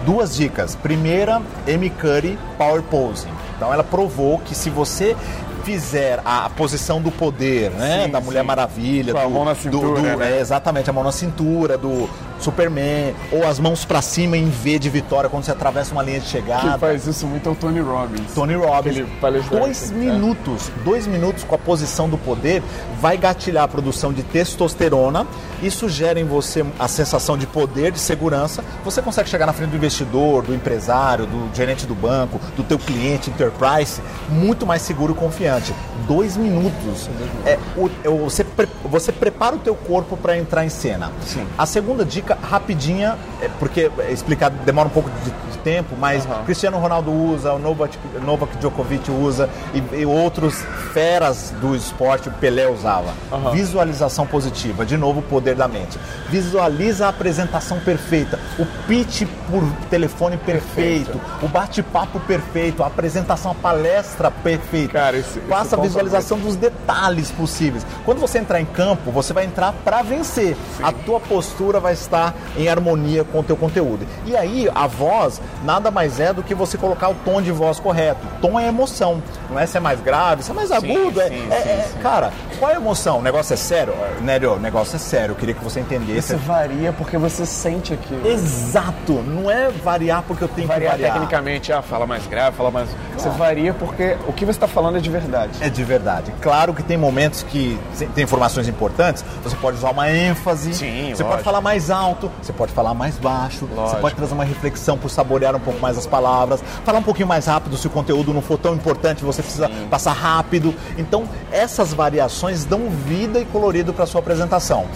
Duas 0.06 0.34
dicas. 0.36 0.74
Primeira, 0.76 1.40
Amy 1.66 1.88
Curry 1.90 2.38
Power 2.58 2.82
Pose. 2.82 3.26
Então 3.56 3.72
ela 3.72 3.84
provou 3.84 4.38
que 4.40 4.54
se 4.54 4.68
você 4.68 5.16
fizer 5.64 6.20
a, 6.24 6.48
posição 6.50 7.00
do 7.00 7.10
poder, 7.10 7.70
né, 7.70 8.04
Sim, 8.04 8.10
da 8.10 8.20
Mulher 8.20 8.40
sim. 8.40 8.46
Maravilha, 8.46 9.12
Com 9.12 9.18
a 9.18 9.24
do- 9.24 9.30
mão 9.30 9.44
na 9.44 9.52
do- 9.54 9.60
cintura, 9.60 10.00
do- 10.00 10.16
né? 10.18 10.36
é, 10.36 10.40
exatamente, 10.40 10.90
a 10.90 10.92
mão 10.92 11.02
na 11.02 11.12
cintura 11.12 11.76
do 11.78 12.08
Superman, 12.38 13.14
ou 13.32 13.46
as 13.46 13.58
mãos 13.58 13.84
pra 13.84 14.02
cima 14.02 14.36
em 14.36 14.48
V 14.48 14.78
de 14.78 14.90
vitória 14.90 15.28
quando 15.30 15.44
você 15.44 15.52
atravessa 15.52 15.92
uma 15.92 16.02
linha 16.02 16.20
de 16.20 16.26
chegada. 16.26 16.68
Quem 16.70 16.78
faz 16.78 17.06
isso 17.06 17.26
muito 17.26 17.48
é 17.48 17.52
o 17.52 17.54
Tony 17.54 17.80
Robbins. 17.80 18.32
Tony 18.34 18.54
Robbins. 18.54 19.04
Dois 19.50 19.90
é. 19.90 19.94
minutos, 19.94 20.70
dois 20.84 21.06
minutos 21.06 21.44
com 21.44 21.54
a 21.54 21.58
posição 21.58 22.08
do 22.08 22.18
poder 22.18 22.62
vai 23.00 23.16
gatilhar 23.16 23.64
a 23.64 23.68
produção 23.68 24.12
de 24.12 24.22
testosterona. 24.22 25.26
Isso 25.62 25.88
gera 25.88 26.20
em 26.20 26.24
você 26.24 26.64
a 26.78 26.88
sensação 26.88 27.38
de 27.38 27.46
poder, 27.46 27.90
de 27.92 27.98
segurança. 27.98 28.62
Você 28.84 29.00
consegue 29.00 29.28
chegar 29.28 29.46
na 29.46 29.52
frente 29.52 29.70
do 29.70 29.76
investidor, 29.76 30.42
do 30.42 30.54
empresário, 30.54 31.26
do 31.26 31.54
gerente 31.54 31.86
do 31.86 31.94
banco, 31.94 32.38
do 32.56 32.62
teu 32.62 32.78
cliente, 32.78 33.30
enterprise, 33.30 34.00
muito 34.28 34.66
mais 34.66 34.82
seguro 34.82 35.12
e 35.12 35.16
confiante. 35.16 35.74
Dois 36.06 36.36
minutos. 36.36 37.08
É, 37.46 37.58
o- 37.76 37.90
é 38.04 38.08
o- 38.08 38.24
você, 38.24 38.44
pre- 38.56 38.68
você 38.84 39.12
prepara 39.12 39.56
o 39.56 39.58
teu 39.58 39.74
corpo 39.74 40.16
para 40.16 40.36
entrar 40.36 40.64
em 40.64 40.68
cena. 40.68 41.10
Sim. 41.26 41.46
A 41.56 41.66
segunda 41.66 42.04
dica, 42.04 42.36
rapidinha, 42.42 43.16
é 43.40 43.48
porque 43.58 43.90
é 43.98 44.12
explicar 44.12 44.50
demora 44.50 44.88
um 44.88 44.90
pouco 44.90 45.10
de, 45.10 45.30
de 45.52 45.58
tempo, 45.58 45.96
mas 45.98 46.24
Aham. 46.26 46.44
Cristiano 46.44 46.78
Ronaldo 46.78 47.10
usa, 47.12 47.52
o 47.52 47.58
Novak, 47.58 47.98
Novak 48.22 48.56
Djokovic 48.58 49.10
usa 49.10 49.48
e, 49.72 50.00
e 50.00 50.06
outros 50.06 50.62
feras 50.92 51.52
do 51.60 51.74
esporte, 51.74 52.28
o 52.28 52.32
Pelé 52.32 52.68
usava. 52.68 53.12
Aham. 53.32 53.50
Visualização 53.52 54.26
positiva, 54.26 54.84
de 54.84 54.96
novo 54.96 55.20
o 55.20 55.22
poder 55.22 55.54
da 55.54 55.66
mente. 55.66 55.98
Visualiza 56.28 57.06
a 57.06 57.08
apresentação 57.08 57.78
perfeita, 57.80 58.38
o 58.58 58.66
pitch 58.86 59.22
por 59.50 59.62
telefone 59.88 60.36
perfeito, 60.36 61.20
o 61.42 61.48
bate-papo 61.48 62.20
perfeito, 62.20 62.82
a 62.82 62.86
apresentação, 62.86 63.52
a 63.52 63.54
palestra 63.54 64.30
perfeita. 64.30 64.92
Cara, 64.92 65.16
esse 65.16 65.40
Faça 65.40 65.74
a 65.74 65.78
ponto 65.78 65.84
é 65.84 65.88
visualização 65.88 66.38
dos 66.38 66.56
detalhes 66.56 67.30
possíveis. 67.30 67.86
Quando 68.04 68.20
você 68.20 68.38
entrar 68.44 68.60
em 68.60 68.64
campo, 68.64 69.10
você 69.10 69.32
vai 69.32 69.44
entrar 69.44 69.72
para 69.84 70.02
vencer. 70.02 70.56
A 70.82 70.92
tua 70.92 71.18
postura 71.18 71.80
vai 71.80 71.92
estar 71.94 72.34
em 72.56 72.68
harmonia 72.68 73.24
com 73.24 73.40
o 73.40 73.42
teu 73.42 73.56
conteúdo. 73.56 74.06
E 74.24 74.36
aí, 74.36 74.70
a 74.74 74.86
voz 74.86 75.40
nada 75.64 75.90
mais 75.90 76.20
é 76.20 76.32
do 76.32 76.42
que 76.42 76.54
você 76.54 76.78
colocar 76.78 77.08
o 77.08 77.14
tom 77.24 77.42
de 77.42 77.50
voz 77.50 77.80
correto. 77.80 78.20
Tom 78.40 78.58
é 78.60 78.68
emoção. 78.68 79.22
Não 79.50 79.58
é 79.58 79.66
se 79.66 79.76
é 79.76 79.80
mais 79.80 80.00
grave, 80.00 80.42
se 80.42 80.50
é 80.50 80.54
mais 80.54 80.70
agudo. 80.70 81.20
é- 81.20 81.28
sim, 81.28 81.48
é- 81.50 81.60
sim, 81.62 81.68
é- 81.70 81.88
sim. 81.92 81.98
Cara, 82.00 82.32
qual 82.58 82.70
é 82.70 82.74
a 82.74 82.76
emoção? 82.76 83.18
O 83.18 83.22
negócio 83.22 83.52
é 83.54 83.56
sério? 83.56 83.94
Nério, 84.20 84.54
o 84.54 84.60
negócio 84.60 84.96
é 84.96 84.98
sério. 84.98 85.32
Eu 85.32 85.36
queria 85.36 85.54
que 85.54 85.64
você 85.64 85.80
entendesse. 85.80 86.34
Isso 86.34 86.36
varia 86.38 86.92
porque 86.92 87.16
você 87.18 87.44
sente 87.46 87.92
aquilo. 87.94 88.26
Exato. 88.26 89.14
Não 89.22 89.50
é 89.50 89.70
variar 89.70 90.22
porque 90.26 90.44
eu 90.44 90.48
tenho 90.48 90.68
Variar 90.68 90.92
que 90.94 91.02
variar. 91.02 91.12
tecnicamente, 91.14 91.72
ah, 91.72 91.82
fala 91.82 92.06
mais 92.06 92.26
grave, 92.26 92.56
fala 92.56 92.70
mais. 92.70 92.88
Você 93.16 93.28
varia 93.30 93.72
porque 93.74 94.16
o 94.26 94.32
que 94.32 94.44
você 94.44 94.52
está 94.52 94.68
falando 94.68 94.98
é 94.98 95.00
de 95.00 95.10
verdade. 95.10 95.52
É 95.60 95.68
de 95.68 95.82
verdade. 95.84 96.32
Claro 96.40 96.74
que 96.74 96.82
tem 96.82 96.96
momentos 96.96 97.42
que 97.42 97.78
tem 98.14 98.26
informações 98.34 98.68
importantes, 98.68 99.24
você 99.42 99.56
pode 99.56 99.76
usar 99.76 99.90
uma 99.90 100.10
ênfase, 100.10 100.74
Sim, 100.74 101.10
você 101.10 101.22
pode 101.22 101.24
lógico. 101.24 101.44
falar 101.44 101.60
mais 101.60 101.90
alto, 101.90 102.30
você 102.42 102.52
pode 102.52 102.72
falar 102.72 102.92
mais 102.92 103.16
baixo, 103.16 103.66
você 103.66 103.74
Lógico. 103.74 104.00
pode 104.00 104.14
trazer 104.16 104.34
uma 104.34 104.44
reflexão 104.44 104.98
por 104.98 105.08
saborear 105.08 105.54
um 105.54 105.60
pouco 105.60 105.80
mais 105.80 105.96
as 105.96 106.06
palavras, 106.06 106.62
falar 106.84 106.98
um 106.98 107.02
pouquinho 107.02 107.28
mais 107.28 107.46
rápido 107.46 107.76
se 107.76 107.86
o 107.86 107.90
conteúdo 107.90 108.34
não 108.34 108.42
for 108.42 108.58
tão 108.58 108.74
importante, 108.74 109.24
você 109.24 109.42
precisa 109.42 109.68
passar 109.88 110.12
rápido. 110.12 110.74
Então, 110.98 111.24
essas 111.52 111.94
variações 111.94 112.64
dão 112.64 112.90
vida 112.90 113.38
e 113.38 113.44
colorido 113.44 113.92
para 113.92 114.06
sua 114.06 114.20
apresentação. 114.20 114.86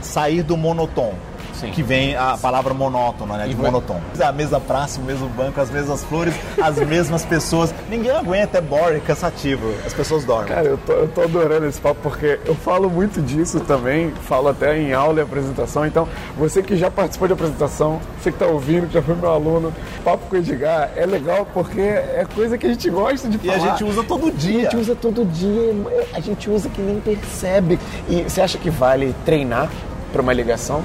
Sair 0.00 0.42
do 0.42 0.56
monotom. 0.56 1.14
Sim. 1.60 1.70
Que 1.70 1.82
vem 1.82 2.14
a 2.16 2.36
palavra 2.36 2.74
monótona, 2.74 3.36
né? 3.38 3.48
De 3.48 3.54
vai- 3.54 3.66
monotom. 3.70 4.00
A 4.20 4.32
mesma 4.32 4.60
praça, 4.60 5.00
o 5.00 5.04
mesmo 5.04 5.28
banco, 5.28 5.60
as 5.60 5.70
mesmas 5.70 6.04
flores, 6.04 6.34
as 6.62 6.76
mesmas 6.78 7.24
pessoas. 7.24 7.74
Ninguém 7.88 8.10
aguenta, 8.10 8.58
é 8.58 8.60
boring, 8.60 9.00
cansativo. 9.00 9.72
As 9.86 9.94
pessoas 9.94 10.24
dormem. 10.24 10.48
Cara, 10.48 10.66
eu 10.66 10.78
tô, 10.78 10.92
eu 10.92 11.08
tô 11.08 11.22
adorando 11.22 11.66
esse 11.66 11.80
papo 11.80 12.00
porque 12.02 12.38
eu 12.44 12.54
falo 12.54 12.90
muito 12.90 13.20
disso 13.22 13.60
também, 13.60 14.10
falo 14.28 14.48
até 14.48 14.78
em 14.78 14.92
aula 14.92 15.20
e 15.20 15.22
apresentação. 15.22 15.86
Então, 15.86 16.06
você 16.36 16.62
que 16.62 16.76
já 16.76 16.90
participou 16.90 17.26
de 17.28 17.34
apresentação, 17.34 18.00
você 18.20 18.30
que 18.30 18.38
tá 18.38 18.46
ouvindo, 18.46 18.86
que 18.88 18.94
já 18.94 19.02
foi 19.02 19.14
meu 19.14 19.30
aluno, 19.30 19.72
papo 20.04 20.26
com 20.28 20.36
o 20.36 20.38
Edgar 20.38 20.90
é 20.96 21.06
legal 21.06 21.46
porque 21.54 21.80
é 21.80 22.26
coisa 22.34 22.58
que 22.58 22.66
a 22.66 22.70
gente 22.70 22.90
gosta 22.90 23.28
de 23.28 23.36
E 23.36 23.38
falar. 23.50 23.56
a 23.56 23.58
gente 23.70 23.84
usa 23.84 24.02
todo 24.04 24.28
A 24.28 24.30
dia. 24.30 24.62
gente 24.62 24.76
usa 24.76 24.94
todo 24.94 25.24
dia, 25.24 25.74
a 26.12 26.20
gente 26.20 26.50
usa 26.50 26.68
que 26.68 26.80
nem 26.82 27.00
percebe. 27.00 27.78
E 28.08 28.22
você 28.24 28.40
acha 28.40 28.58
que 28.58 28.68
vale 28.68 29.14
treinar 29.24 29.70
para 30.12 30.20
uma 30.22 30.32
ligação? 30.32 30.82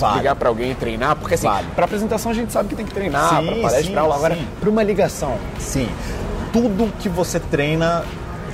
Vale. 0.00 0.18
Ligar 0.18 0.34
para 0.36 0.48
alguém 0.48 0.70
e 0.72 0.74
treinar? 0.74 1.16
Porque 1.16 1.34
assim, 1.34 1.46
Vale. 1.46 1.66
para 1.74 1.84
apresentação 1.84 2.30
a 2.32 2.34
gente 2.34 2.52
sabe 2.52 2.68
que 2.68 2.74
tem 2.76 2.84
que 2.86 2.92
treinar, 2.94 3.28
para 3.42 3.52
palestra, 3.56 3.82
sim, 3.82 3.92
pra 3.92 4.00
aula. 4.02 4.14
Agora, 4.16 4.38
para 4.60 4.70
uma 4.70 4.82
ligação, 4.82 5.36
Sim. 5.58 5.88
Tudo 6.52 6.92
que 7.00 7.08
você 7.08 7.40
treina 7.40 8.04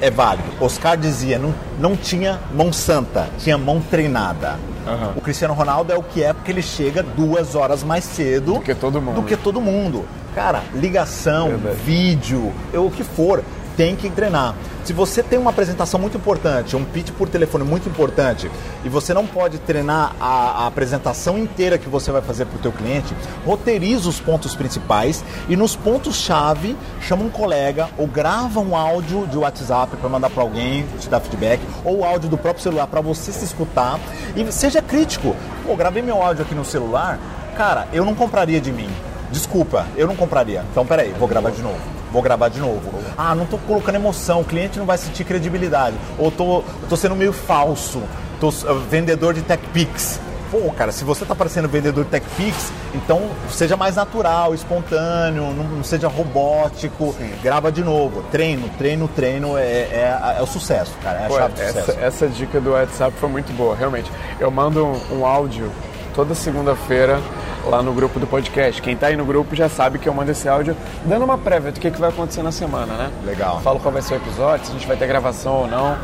é 0.01 0.11
válido. 0.11 0.49
Oscar 0.61 0.97
dizia, 0.97 1.39
não, 1.39 1.55
não 1.79 1.95
tinha 1.95 2.41
mão 2.55 2.73
santa, 2.73 3.29
tinha 3.39 3.59
mão 3.59 3.81
treinada. 3.81 4.59
Aham. 4.87 5.13
O 5.17 5.21
Cristiano 5.21 5.53
Ronaldo 5.53 5.93
é 5.93 5.97
o 5.97 6.03
que 6.03 6.23
é 6.23 6.33
porque 6.33 6.51
ele 6.51 6.63
chega 6.63 7.03
duas 7.03 7.55
horas 7.55 7.83
mais 7.85 8.05
cedo 8.05 8.55
Do 8.55 8.61
que 8.61 8.75
todo 8.75 9.01
mundo. 9.03 9.17
Do 9.17 9.23
que 9.23 9.37
todo 9.37 9.61
mundo. 9.61 10.07
Cara, 10.35 10.63
ligação, 10.75 11.49
Verdade. 11.49 11.77
vídeo, 11.85 12.51
eu- 12.73 12.87
o 12.87 12.91
que 12.91 13.05
for, 13.05 13.43
tem 13.77 13.97
que 13.97 14.11
treinar. 14.11 14.55
Se 14.85 14.93
você 14.93 15.23
tem 15.23 15.39
uma 15.39 15.51
apresentação 15.51 16.01
muito 16.01 16.17
importante, 16.17 16.75
um 16.75 16.85
pitch 16.85 17.11
por 17.13 17.29
telefone 17.29 17.65
muito 17.65 17.89
importante, 17.89 18.51
e 18.85 18.89
você 18.89 19.13
não 19.13 19.27
pode 19.27 19.59
treinar 19.59 20.15
a, 20.21 20.65
a 20.65 20.67
apresentação 20.67 21.39
inteira 21.39 21.79
que 21.79 21.89
você 21.89 22.11
vai 22.11 22.23
fazer 22.23 22.47
para 22.47 22.57
o 22.57 22.61
teu 22.61 22.73
cliente, 22.73 23.15
roteiriza 23.45 24.09
os 24.09 24.19
pontos 24.19 24.55
principais 24.55 25.25
e 25.49 25.57
nos 25.57 25.77
pontos-chave 25.77 26.77
chama 27.01 27.25
um 27.25 27.31
colega 27.31 27.89
ou 27.99 28.07
grava 28.07 28.61
um 28.61 28.75
áudio 28.75 29.27
de 29.27 29.37
WhatsApp 29.37 29.97
para 29.97 30.09
mandar 30.09 30.31
para 30.31 30.43
alguém, 30.43 30.87
te 30.99 31.09
dar 31.09 31.21
feedback, 31.21 31.61
ou 31.85 32.05
áudio 32.05 32.29
do 32.29 32.39
próprio 32.39 32.63
celular 32.63 32.87
para 32.87 33.01
você 33.01 33.31
se 33.33 33.45
escutar 33.45 34.01
e 34.35 34.51
seja 34.51 34.81
crítico. 34.83 35.37
Pô, 35.67 35.77
gravei 35.77 36.03
meu 36.03 36.23
áudio 36.23 36.43
aqui 36.43 36.55
no 36.55 36.65
celular, 36.65 37.19
cara, 37.57 37.87
eu 37.93 38.05
não 38.05 38.15
compraria 38.15 38.61
de 38.61 38.73
mim. 38.73 38.91
Desculpa, 39.31 39.87
eu 39.97 40.07
não 40.09 40.17
compraria. 40.17 40.65
Então, 40.71 40.85
peraí, 40.85 41.15
vou 41.19 41.29
gravar 41.29 41.51
de 41.51 41.63
novo. 41.63 42.00
Vou 42.13 42.23
gravar 42.23 42.49
de 42.49 42.59
novo. 42.59 42.91
Ah, 43.17 43.35
não 43.35 43.47
tô 43.47 43.57
colocando 43.59 43.95
emoção, 43.95 44.41
o 44.41 44.45
cliente 44.45 44.79
não 44.79 44.87
vai 44.87 44.99
sentir 44.99 45.25
credibilidade. 45.25 45.97
Ou 46.19 46.31
tô, 46.31 46.63
tô 46.89 46.97
sendo 46.97 47.15
meio 47.15 47.33
falso. 47.33 48.03
Tô 48.41 48.49
uh, 48.49 48.79
vendedor 48.89 49.35
de 49.35 49.43
TechPix. 49.43 50.21
Pô, 50.51 50.73
cara, 50.73 50.91
se 50.91 51.05
você 51.05 51.25
tá 51.25 51.33
parecendo 51.33 51.69
vendedor 51.69 52.05
de 52.05 52.11
TechPix, 52.11 52.73
então 52.93 53.31
seja 53.49 53.77
mais 53.77 53.95
natural, 53.95 54.53
espontâneo, 54.53 55.53
não, 55.53 55.63
não 55.63 55.85
seja 55.85 56.09
robótico. 56.09 57.15
Grava 57.41 57.71
de 57.71 57.85
novo. 57.85 58.25
Treino, 58.33 58.69
treino, 58.71 59.07
treino 59.07 59.57
é, 59.57 59.63
é, 59.63 60.37
é 60.39 60.43
o 60.43 60.47
sucesso, 60.47 60.93
cara. 61.05 61.21
É 61.21 61.25
a 61.27 61.29
Pô, 61.29 61.37
chave 61.37 61.55
do 61.55 61.63
essa, 61.63 61.81
sucesso. 61.81 61.99
essa 62.01 62.29
dica 62.29 62.61
do 62.61 62.73
WhatsApp 62.73 63.15
foi 63.21 63.29
muito 63.29 63.53
boa, 63.57 63.77
realmente. 63.77 64.11
Eu 64.41 64.51
mando 64.51 64.85
um, 64.85 65.21
um 65.21 65.27
áudio 65.27 65.71
toda 66.13 66.35
segunda-feira 66.35 67.21
lá 67.67 67.83
no 67.83 67.93
grupo 67.93 68.19
do 68.19 68.27
podcast. 68.27 68.81
Quem 68.83 68.97
tá 68.97 69.09
aí 69.09 69.17
no 69.17 69.25
grupo 69.25 69.55
já 69.55 69.69
sabe 69.69 69.99
que 69.99 70.09
eu 70.09 70.15
mando 70.15 70.31
esse 70.31 70.49
áudio 70.49 70.77
dando 71.05 71.25
uma 71.25 71.37
prévia 71.39 71.73
do 71.73 71.81
que, 71.81 71.91
que 71.91 72.01
vai 72.01 72.09
acontecer 72.11 72.43
na 72.43 72.53
semana, 72.53 72.95
né? 72.95 73.11
Legal. 73.25 73.61
Falo 73.61 73.79
qual 73.81 73.93
vai 73.93 74.03
ser 74.03 74.15
o 74.15 74.17
episódio, 74.17 74.67
se 74.67 74.71
a 74.73 74.75
gente 74.75 74.87
vai 74.87 74.97
ter 74.97 75.07
gravação 75.07 75.53
ou 75.55 75.67
não. 75.67 75.97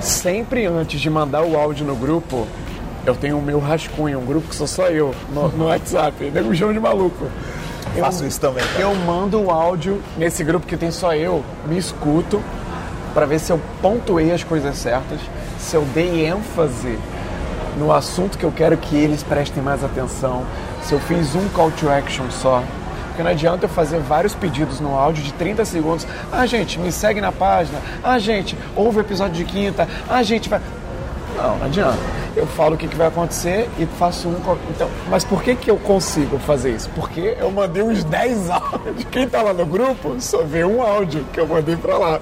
Sempre 0.00 0.66
antes 0.66 1.00
de 1.00 1.10
mandar 1.10 1.42
o 1.42 1.58
áudio 1.58 1.84
no 1.84 1.96
grupo, 1.96 2.46
eu 3.04 3.14
tenho 3.16 3.38
o 3.38 3.42
meu 3.42 3.58
rascunho, 3.58 4.20
um 4.20 4.24
grupo 4.24 4.48
que 4.48 4.54
sou 4.54 4.66
só 4.66 4.86
eu, 4.88 5.14
no, 5.32 5.48
no 5.48 5.66
WhatsApp. 5.66 6.30
Nego 6.30 6.54
chama 6.54 6.72
de 6.72 6.80
maluco. 6.80 7.26
Eu- 7.96 8.04
Faço 8.04 8.24
isso 8.24 8.40
também, 8.40 8.64
cara. 8.64 8.80
Eu 8.80 8.94
mando 8.94 9.40
o 9.42 9.50
áudio 9.50 10.00
nesse 10.16 10.44
grupo 10.44 10.66
que 10.66 10.76
tem 10.76 10.90
só 10.90 11.14
eu, 11.14 11.42
me 11.66 11.76
escuto, 11.76 12.40
para 13.12 13.26
ver 13.26 13.40
se 13.40 13.50
eu 13.50 13.60
pontuei 13.82 14.30
as 14.30 14.44
coisas 14.44 14.76
certas, 14.76 15.18
se 15.58 15.74
eu 15.74 15.82
dei 15.94 16.26
ênfase 16.26 16.96
no 17.76 17.92
assunto 17.92 18.38
que 18.38 18.44
eu 18.44 18.52
quero 18.52 18.76
que 18.76 18.94
eles 18.94 19.22
prestem 19.24 19.62
mais 19.62 19.82
atenção, 19.82 20.44
se 20.82 20.92
eu 20.92 21.00
fiz 21.00 21.34
um 21.34 21.48
call 21.48 21.70
to 21.72 21.88
action 21.88 22.30
só. 22.30 22.62
Porque 23.08 23.22
não 23.22 23.30
adianta 23.30 23.64
eu 23.64 23.68
fazer 23.68 23.98
vários 23.98 24.34
pedidos 24.34 24.78
no 24.78 24.94
áudio 24.94 25.22
de 25.24 25.32
30 25.32 25.64
segundos. 25.64 26.06
Ah, 26.30 26.46
gente, 26.46 26.78
me 26.78 26.92
segue 26.92 27.20
na 27.20 27.32
página. 27.32 27.80
Ah, 28.02 28.18
gente, 28.18 28.56
ouve 28.76 28.98
o 28.98 29.00
episódio 29.00 29.34
de 29.34 29.44
quinta. 29.44 29.88
Ah, 30.08 30.22
gente, 30.22 30.48
vai. 30.48 30.60
Não, 31.36 31.58
não 31.58 31.66
adianta. 31.66 31.98
Eu 32.36 32.46
falo 32.46 32.76
o 32.76 32.78
que, 32.78 32.86
que 32.86 32.94
vai 32.94 33.08
acontecer 33.08 33.68
e 33.78 33.86
faço 33.86 34.28
um. 34.28 34.36
Então, 34.70 34.88
mas 35.10 35.24
por 35.24 35.42
que, 35.42 35.56
que 35.56 35.68
eu 35.68 35.76
consigo 35.78 36.38
fazer 36.38 36.70
isso? 36.76 36.88
Porque 36.94 37.36
eu 37.40 37.50
mandei 37.50 37.82
uns 37.82 38.04
10 38.04 38.50
áudios. 38.50 39.04
Quem 39.10 39.28
tá 39.28 39.42
lá 39.42 39.52
no 39.52 39.66
grupo 39.66 40.14
só 40.20 40.42
vê 40.42 40.64
um 40.64 40.80
áudio 40.80 41.24
que 41.32 41.40
eu 41.40 41.46
mandei 41.46 41.76
pra 41.76 41.98
lá. 41.98 42.20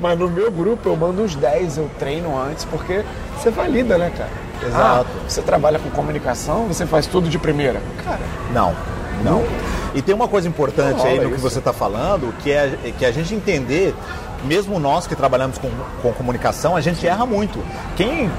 Mas 0.00 0.18
no 0.18 0.28
meu 0.28 0.50
grupo 0.52 0.88
eu 0.88 0.96
mando 0.96 1.22
uns 1.22 1.34
10, 1.34 1.78
eu 1.78 1.90
treino 1.98 2.38
antes, 2.38 2.64
porque 2.66 3.02
você 3.36 3.50
valida, 3.50 3.96
né, 3.96 4.12
cara? 4.16 4.30
Exato. 4.64 5.06
Ah, 5.10 5.20
você 5.28 5.42
trabalha 5.42 5.78
com 5.78 5.90
comunicação, 5.90 6.66
você 6.66 6.86
faz 6.86 7.06
tudo 7.06 7.28
de 7.28 7.38
primeira. 7.38 7.80
Cara, 8.04 8.20
Não, 8.52 8.74
não. 9.24 9.44
E 9.94 10.02
tem 10.02 10.14
uma 10.14 10.28
coisa 10.28 10.46
importante 10.48 10.98
Não 10.98 11.06
aí 11.06 11.18
no 11.18 11.28
que 11.30 11.34
isso. 11.36 11.40
você 11.42 11.58
está 11.58 11.72
falando, 11.72 12.32
que 12.42 12.50
é 12.52 12.92
que 12.98 13.04
a 13.04 13.10
gente 13.10 13.34
entender, 13.34 13.94
mesmo 14.44 14.78
nós 14.78 15.06
que 15.06 15.16
trabalhamos 15.16 15.56
com, 15.58 15.70
com 16.02 16.12
comunicação, 16.12 16.76
a 16.76 16.80
gente 16.80 17.06
erra 17.06 17.24
muito. 17.24 17.58
Quem 17.96 18.30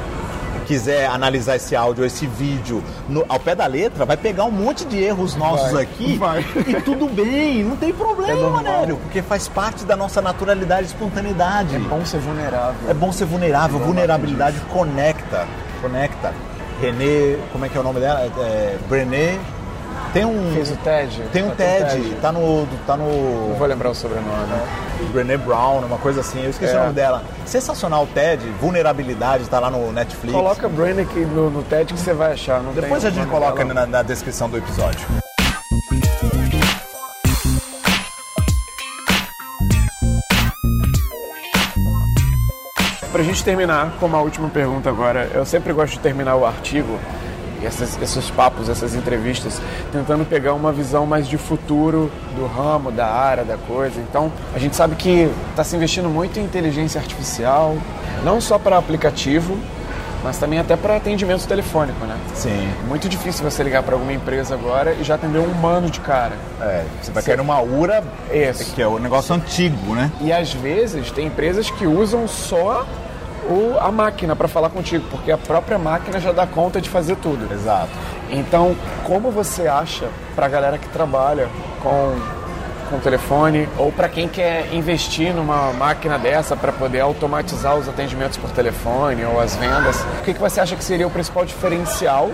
quiser 0.68 1.08
analisar 1.08 1.56
esse 1.56 1.76
áudio, 1.76 2.04
esse 2.06 2.28
vídeo 2.28 2.84
no- 3.08 3.24
ao 3.30 3.40
pé 3.40 3.56
da 3.56 3.66
letra, 3.66 4.06
vai 4.06 4.18
pegar 4.18 4.44
um 4.44 4.52
monte 4.52 4.84
de 4.86 5.02
erros 5.02 5.34
nossos 5.36 5.72
Vai, 5.72 5.84
aqui 5.84 6.18
vai. 6.18 6.46
e 6.68 6.82
tudo 6.82 7.08
bem, 7.08 7.64
não 7.64 7.78
tem 7.78 7.90
É 7.90 7.94
problema. 7.94 8.62
Nélio, 8.62 8.98
porque 8.98 9.22
faz 9.22 9.48
parte 9.48 9.86
da 9.86 9.96
nossa 9.96 10.22
naturalidade 10.22 10.84
e 10.84 10.86
espontaneidade. 10.88 11.76
é 11.76 11.80
bom 11.80 12.06
ser 12.06 12.20
vulnerável. 12.20 12.90
É 12.90 12.94
bom 12.94 13.12
ser 13.14 13.26
vulnerável, 13.26 13.80
vulnerabilidade 13.80 14.60
conecta. 14.72 15.48
Conecta. 15.82 16.34
René, 16.82 17.38
como 17.52 17.66
é 17.66 17.70
que 17.70 17.78
é 17.78 17.80
o 17.80 17.84
nome 17.84 18.00
dela? 18.00 18.22
É, 18.22 18.26
é, 18.40 18.78
Brené. 18.88 19.40
Tem 20.14 20.26
um. 20.26 20.54
Fez 20.54 20.72
o 20.72 20.76
TED? 20.78 21.22
Tem 21.34 21.44
um 21.44 21.50
Tá, 21.50 21.56
TED, 21.56 22.16
tá 22.22 22.32
no. 22.32 22.68
Tá 22.86 22.96
Não 22.96 23.06
no. 23.08 23.56
vou 23.56 23.68
lembrar 23.68 23.90
o 23.90 23.96
sobrenome. 23.96 24.28
Brené 25.12 25.38
Brown, 25.38 25.80
uma 25.80 25.98
coisa 25.98 26.22
assim, 26.22 26.44
eu 26.44 26.50
esqueci 26.50 26.74
É. 26.74 26.78
o 26.78 26.82
nome 26.82 26.94
dela. 26.94 27.24
Sensacional 27.46 28.04
o 28.04 28.08
TED, 28.08 28.44
vulnerabilidade, 28.62 29.48
tá 29.50 29.60
lá 29.60 29.70
no 29.70 29.92
Netflix. 29.92 30.34
Coloca 30.36 30.68
aqui 31.02 31.20
no, 31.20 31.50
no 31.50 31.64
TED 31.64 31.94
que 31.94 32.00
você 32.00 32.14
vai 32.14 32.34
achar. 32.34 32.62
Não 32.62 32.74
Depois 32.74 33.04
a 33.06 33.10
gente 33.10 33.28
coloca 33.28 33.64
na, 33.66 33.86
na 33.86 34.02
descrição 34.02 34.50
do 34.50 34.58
episódio. 34.58 35.06
Gente 43.38 43.44
terminar 43.46 43.92
com 44.00 44.08
uma 44.08 44.20
última 44.20 44.50
pergunta 44.50 44.90
agora, 44.90 45.30
eu 45.34 45.46
sempre 45.46 45.72
gosto 45.72 45.94
de 45.94 46.00
terminar 46.00 46.36
o 46.36 46.44
artigo, 46.46 46.98
essas- 47.64 48.02
esses 48.02 48.32
papos, 48.32 48.68
essas 48.68 48.96
entrevistas, 48.96 49.62
tentando 49.92 50.26
pegar 50.26 50.54
uma 50.56 50.72
visão 50.72 51.06
mais 51.06 51.28
de 51.28 51.38
futuro 51.38 52.12
do 52.36 52.48
ramo, 52.48 52.92
da 52.92 53.06
área, 53.06 53.44
da 53.44 53.56
coisa. 53.56 54.00
Então, 54.00 54.32
a 54.56 54.60
gente 54.60 54.76
sabe 54.76 54.96
que 54.96 55.30
está 55.52 55.64
se 55.64 55.76
investindo 55.76 56.10
muito 56.10 56.40
em 56.40 56.44
inteligência 56.44 57.00
artificial, 57.00 57.78
não 58.24 58.42
só 58.42 58.58
para 58.58 58.76
aplicativo, 58.78 59.56
mas 60.24 60.40
também 60.40 60.58
até 60.58 60.76
para 60.76 60.96
atendimento 60.96 61.48
telefônico, 61.48 62.06
né? 62.08 62.18
Sim. 62.34 62.68
Muito 62.88 63.08
difícil 63.08 63.44
você 63.50 63.62
ligar 63.62 63.84
para 63.84 63.94
alguma 63.94 64.14
empresa 64.14 64.56
agora 64.56 64.94
e 65.00 65.04
já 65.04 65.14
atender 65.14 65.38
um 65.38 65.46
humano 65.46 65.92
de 65.92 66.00
cara. 66.00 66.34
É, 66.60 66.84
você 67.02 67.12
vai 67.12 67.22
cair 67.22 67.38
numa 67.38 67.62
URA, 67.62 68.04
Isso. 68.34 68.74
que 68.74 68.82
é 68.82 68.88
o 68.88 68.98
negócio 68.98 69.36
antigo, 69.36 69.94
né? 69.94 70.12
E 70.22 70.34
às 70.34 70.52
vezes 70.54 71.12
tem 71.12 71.28
empresas 71.28 71.70
que 71.70 71.86
usam 71.86 72.28
só 72.28 72.84
o, 73.50 73.78
a 73.80 73.92
máquina 73.92 74.36
para 74.36 74.48
falar 74.48 74.70
contigo, 74.70 75.06
porque 75.10 75.32
a 75.32 75.38
própria 75.38 75.78
máquina 75.78 76.20
já 76.20 76.32
dá 76.32 76.46
conta 76.46 76.82
de 76.82 76.90
fazer 76.90 77.16
tudo. 77.18 77.52
Exato. 77.54 77.90
Então, 78.30 78.76
como 79.04 79.32
você 79.32 79.68
acha 79.68 80.10
para 80.36 80.46
a 80.46 80.50
galera 80.50 80.78
que 80.78 80.88
trabalha 80.90 81.48
com 81.82 82.38
com 82.90 83.00
telefone 83.00 83.68
ou 83.78 83.92
para 83.92 84.08
quem 84.10 84.28
quer 84.28 84.74
investir 84.74 85.34
numa 85.34 85.74
máquina 85.74 86.18
dessa 86.18 86.56
para 86.56 86.72
poder 86.72 87.02
automatizar 87.02 87.76
os 87.76 87.88
atendimentos 87.88 88.38
por 88.38 88.50
telefone 88.52 89.26
ou 89.26 89.40
as 89.40 89.56
vendas, 89.56 90.00
o 90.20 90.24
que, 90.24 90.34
que 90.34 90.40
você 90.40 90.60
acha 90.60 90.76
que 90.76 90.84
seria 90.84 91.06
o 91.06 91.10
principal 91.10 91.46
diferencial 91.46 92.32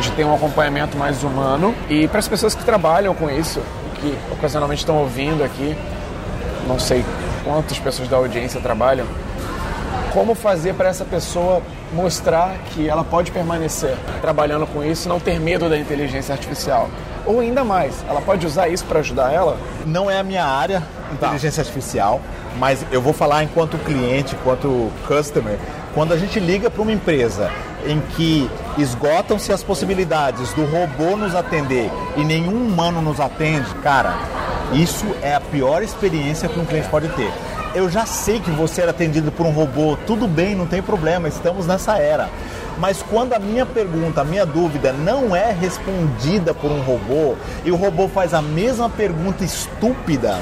de 0.00 0.10
ter 0.12 0.24
um 0.24 0.34
acompanhamento 0.34 0.96
mais 0.96 1.22
humano 1.22 1.74
e 1.88 2.06
para 2.08 2.20
as 2.20 2.28
pessoas 2.28 2.54
que 2.54 2.64
trabalham 2.64 3.14
com 3.14 3.28
isso, 3.30 3.60
que 4.00 4.16
ocasionalmente 4.32 4.82
estão 4.82 4.96
ouvindo 4.98 5.42
aqui, 5.42 5.76
não 6.66 6.78
sei 6.78 7.04
quantas 7.44 7.78
pessoas 7.78 8.08
da 8.08 8.16
audiência 8.16 8.60
trabalham, 8.60 9.06
como 10.12 10.34
fazer 10.34 10.74
para 10.74 10.88
essa 10.88 11.04
pessoa 11.04 11.62
mostrar 11.92 12.56
que 12.70 12.88
ela 12.88 13.04
pode 13.04 13.30
permanecer 13.30 13.96
trabalhando 14.20 14.66
com 14.66 14.82
isso 14.84 15.06
e 15.06 15.08
não 15.08 15.20
ter 15.20 15.38
medo 15.38 15.68
da 15.68 15.78
inteligência 15.78 16.32
artificial? 16.32 16.88
Ou 17.26 17.40
ainda 17.40 17.62
mais, 17.62 18.04
ela 18.08 18.20
pode 18.20 18.46
usar 18.46 18.68
isso 18.68 18.84
para 18.86 19.00
ajudar 19.00 19.32
ela? 19.32 19.58
Não 19.84 20.10
é 20.10 20.18
a 20.18 20.22
minha 20.22 20.44
área, 20.44 20.82
inteligência 21.12 21.60
artificial, 21.60 22.20
mas 22.58 22.84
eu 22.90 23.02
vou 23.02 23.12
falar 23.12 23.44
enquanto 23.44 23.76
cliente, 23.78 24.34
enquanto 24.34 24.90
customer. 25.06 25.58
Quando 25.94 26.12
a 26.12 26.16
gente 26.16 26.40
liga 26.40 26.70
para 26.70 26.82
uma 26.82 26.92
empresa 26.92 27.50
em 27.86 28.00
que 28.16 28.50
esgotam-se 28.78 29.52
as 29.52 29.62
possibilidades 29.62 30.52
do 30.54 30.64
robô 30.64 31.16
nos 31.16 31.34
atender 31.34 31.90
e 32.16 32.24
nenhum 32.24 32.66
humano 32.66 33.02
nos 33.02 33.20
atende, 33.20 33.74
cara, 33.82 34.14
isso 34.72 35.06
é 35.22 35.34
a 35.34 35.40
pior 35.40 35.82
experiência 35.82 36.48
que 36.48 36.58
um 36.58 36.64
cliente 36.64 36.88
pode 36.88 37.08
ter. 37.10 37.32
Eu 37.78 37.88
já 37.88 38.04
sei 38.04 38.40
que 38.40 38.50
você 38.50 38.82
era 38.82 38.90
atendido 38.90 39.30
por 39.30 39.46
um 39.46 39.52
robô, 39.52 39.96
tudo 40.04 40.26
bem, 40.26 40.52
não 40.52 40.66
tem 40.66 40.82
problema, 40.82 41.28
estamos 41.28 41.64
nessa 41.64 41.96
era. 41.96 42.28
Mas 42.76 43.04
quando 43.08 43.34
a 43.34 43.38
minha 43.38 43.64
pergunta, 43.64 44.20
a 44.20 44.24
minha 44.24 44.44
dúvida 44.44 44.92
não 44.92 45.36
é 45.36 45.52
respondida 45.52 46.52
por 46.52 46.72
um 46.72 46.80
robô 46.82 47.36
e 47.64 47.70
o 47.70 47.76
robô 47.76 48.08
faz 48.08 48.34
a 48.34 48.42
mesma 48.42 48.90
pergunta 48.90 49.44
estúpida, 49.44 50.40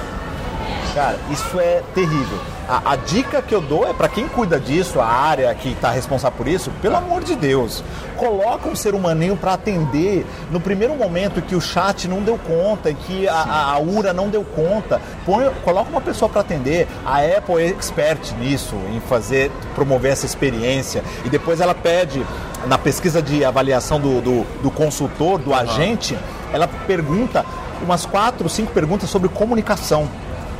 cara, 0.94 1.18
isso 1.30 1.60
é 1.60 1.82
terrível. 1.94 2.55
A, 2.68 2.92
a 2.92 2.96
dica 2.96 3.40
que 3.40 3.54
eu 3.54 3.60
dou 3.60 3.86
é 3.88 3.92
para 3.92 4.08
quem 4.08 4.26
cuida 4.26 4.58
disso, 4.58 5.00
a 5.00 5.06
área 5.06 5.54
que 5.54 5.68
está 5.68 5.90
responsável 5.90 6.36
por 6.36 6.48
isso, 6.48 6.70
pelo 6.82 6.96
amor 6.96 7.22
de 7.22 7.36
Deus, 7.36 7.84
coloca 8.16 8.68
um 8.68 8.74
ser 8.74 8.92
humaninho 8.92 9.36
para 9.36 9.52
atender 9.52 10.26
no 10.50 10.60
primeiro 10.60 10.94
momento 10.96 11.40
que 11.40 11.54
o 11.54 11.60
chat 11.60 12.08
não 12.08 12.22
deu 12.22 12.36
conta, 12.36 12.92
que 12.92 13.28
a, 13.28 13.72
a, 13.74 13.78
URA 13.78 14.12
não 14.12 14.28
deu 14.28 14.42
conta, 14.42 15.00
põe, 15.24 15.48
coloca 15.62 15.88
uma 15.90 16.00
pessoa 16.00 16.28
para 16.28 16.40
atender. 16.40 16.88
A 17.04 17.18
Apple 17.20 17.62
é 17.62 17.68
expert 17.68 18.32
nisso, 18.40 18.74
em 18.92 19.00
fazer, 19.00 19.52
promover 19.76 20.10
essa 20.10 20.26
experiência. 20.26 21.04
E 21.24 21.28
depois 21.28 21.60
ela 21.60 21.74
pede, 21.74 22.26
na 22.66 22.76
pesquisa 22.78 23.22
de 23.22 23.44
avaliação 23.44 24.00
do, 24.00 24.20
do, 24.20 24.46
do 24.60 24.70
consultor, 24.72 25.38
do 25.38 25.54
agente, 25.54 26.18
ela 26.52 26.66
pergunta 26.66 27.44
umas 27.80 28.04
quatro, 28.06 28.48
cinco 28.48 28.72
perguntas 28.72 29.08
sobre 29.08 29.28
comunicação 29.28 30.08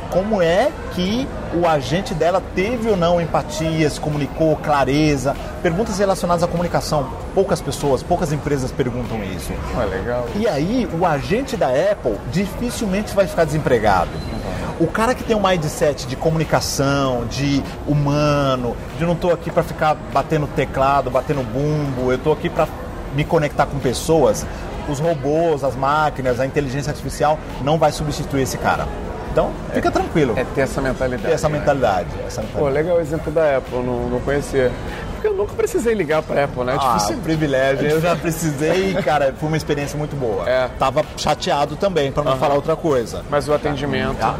como 0.09 0.41
é 0.41 0.71
que 0.93 1.27
o 1.53 1.67
agente 1.67 2.13
dela 2.13 2.41
teve 2.55 2.89
ou 2.89 2.97
não 2.97 3.21
empatia, 3.21 3.89
se 3.89 3.99
comunicou, 3.99 4.55
clareza, 4.57 5.35
perguntas 5.61 5.99
relacionadas 5.99 6.43
à 6.43 6.47
comunicação. 6.47 7.09
Poucas 7.33 7.61
pessoas, 7.61 8.01
poucas 8.03 8.31
empresas 8.31 8.71
perguntam 8.71 9.23
isso. 9.23 9.51
Ah, 9.75 9.85
legal. 9.85 10.27
E 10.35 10.47
aí, 10.47 10.87
o 10.99 11.05
agente 11.05 11.55
da 11.55 11.67
Apple 11.67 12.15
dificilmente 12.31 13.13
vai 13.13 13.27
ficar 13.27 13.45
desempregado. 13.45 14.09
O 14.79 14.85
cara 14.85 15.15
que 15.15 15.23
tem 15.23 15.35
um 15.35 15.41
mindset 15.41 16.05
de 16.05 16.15
comunicação, 16.15 17.25
de 17.25 17.63
humano, 17.87 18.75
de 18.97 19.05
não 19.05 19.13
estou 19.13 19.33
aqui 19.33 19.49
para 19.49 19.63
ficar 19.63 19.95
batendo 20.13 20.45
teclado, 20.47 21.09
batendo 21.09 21.41
bumbo, 21.41 22.11
eu 22.11 22.17
estou 22.17 22.31
aqui 22.31 22.47
para 22.47 22.67
me 23.15 23.23
conectar 23.23 23.65
com 23.65 23.79
pessoas, 23.79 24.45
os 24.87 24.99
robôs, 24.99 25.63
as 25.63 25.75
máquinas, 25.75 26.39
a 26.39 26.45
inteligência 26.45 26.91
artificial 26.91 27.39
não 27.63 27.79
vai 27.79 27.91
substituir 27.91 28.43
esse 28.43 28.57
cara. 28.57 28.87
Então, 29.37 29.51
fica 29.71 29.91
tranquilo. 29.91 30.33
É 30.35 30.43
ter 30.43 30.61
essa 30.61 30.81
mentalidade. 30.81 31.21
Ter 31.21 31.31
essa 31.33 31.47
né? 31.47 31.59
mentalidade. 31.59 32.07
Essa 32.25 32.41
Pô, 32.41 32.47
mentalidade. 32.47 32.73
legal 32.75 32.97
o 32.97 32.99
exemplo 32.99 33.31
da 33.31 33.57
Apple, 33.57 33.77
não, 33.83 34.09
não 34.09 34.19
conhecia. 34.21 34.71
Porque 35.13 35.27
eu 35.27 35.33
nunca 35.35 35.53
precisei 35.53 35.93
ligar 35.93 36.23
pra 36.23 36.45
Apple, 36.45 36.63
né? 36.63 36.73
É 36.73 36.77
Ah, 36.81 36.95
difícil. 36.95 37.17
privilégio. 37.17 37.87
Eu 37.87 38.01
já 38.01 38.15
precisei 38.15 38.93
e, 38.93 38.95
cara, 39.03 39.31
foi 39.39 39.47
uma 39.47 39.57
experiência 39.57 39.95
muito 39.95 40.15
boa. 40.15 40.49
É. 40.49 40.67
Tava 40.79 41.05
chateado 41.17 41.75
também, 41.75 42.11
para 42.11 42.23
não 42.23 42.35
falar 42.37 42.55
outra 42.55 42.75
coisa. 42.75 43.23
Mas 43.29 43.47
o 43.47 43.53
atendimento. 43.53 44.17
Ah, 44.23 44.35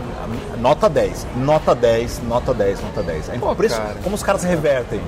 nota 0.57 0.89
10, 0.89 1.27
nota 1.35 1.75
10, 1.75 2.23
nota 2.23 2.51
10, 2.55 2.81
nota 2.81 3.03
10. 3.03 3.29
É 3.29 3.37
Pô, 3.37 3.55
por 3.55 3.65
isso, 3.65 3.77
cara. 3.77 3.95
como 4.03 4.15
os 4.15 4.23
caras 4.23 4.41
se 4.41 4.47
revertem. 4.47 4.99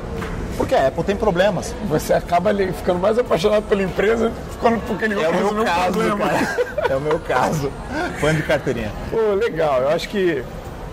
Porque 0.60 0.76
a 0.76 0.88
Apple 0.90 1.04
tem 1.06 1.16
problemas. 1.16 1.74
Você 1.88 2.12
acaba 2.14 2.54
ficando 2.74 3.00
mais 3.00 3.18
apaixonado 3.18 3.64
pela 3.64 3.82
empresa 3.82 4.30
ficando 4.52 4.78
porque 4.82 5.06
ele 5.06 5.14
É 5.14 5.30
o 5.30 5.54
meu 5.54 5.64
caso, 5.64 5.92
problema. 5.94 6.28
cara. 6.28 6.58
É 6.90 6.96
o 6.98 7.00
meu 7.00 7.18
caso. 7.20 7.72
Fã 8.20 8.36
de 8.36 8.42
carteirinha. 8.44 8.92
Pô, 9.10 9.36
legal. 9.36 9.82
Eu 9.84 9.90
acho 9.90 10.10
que 10.10 10.44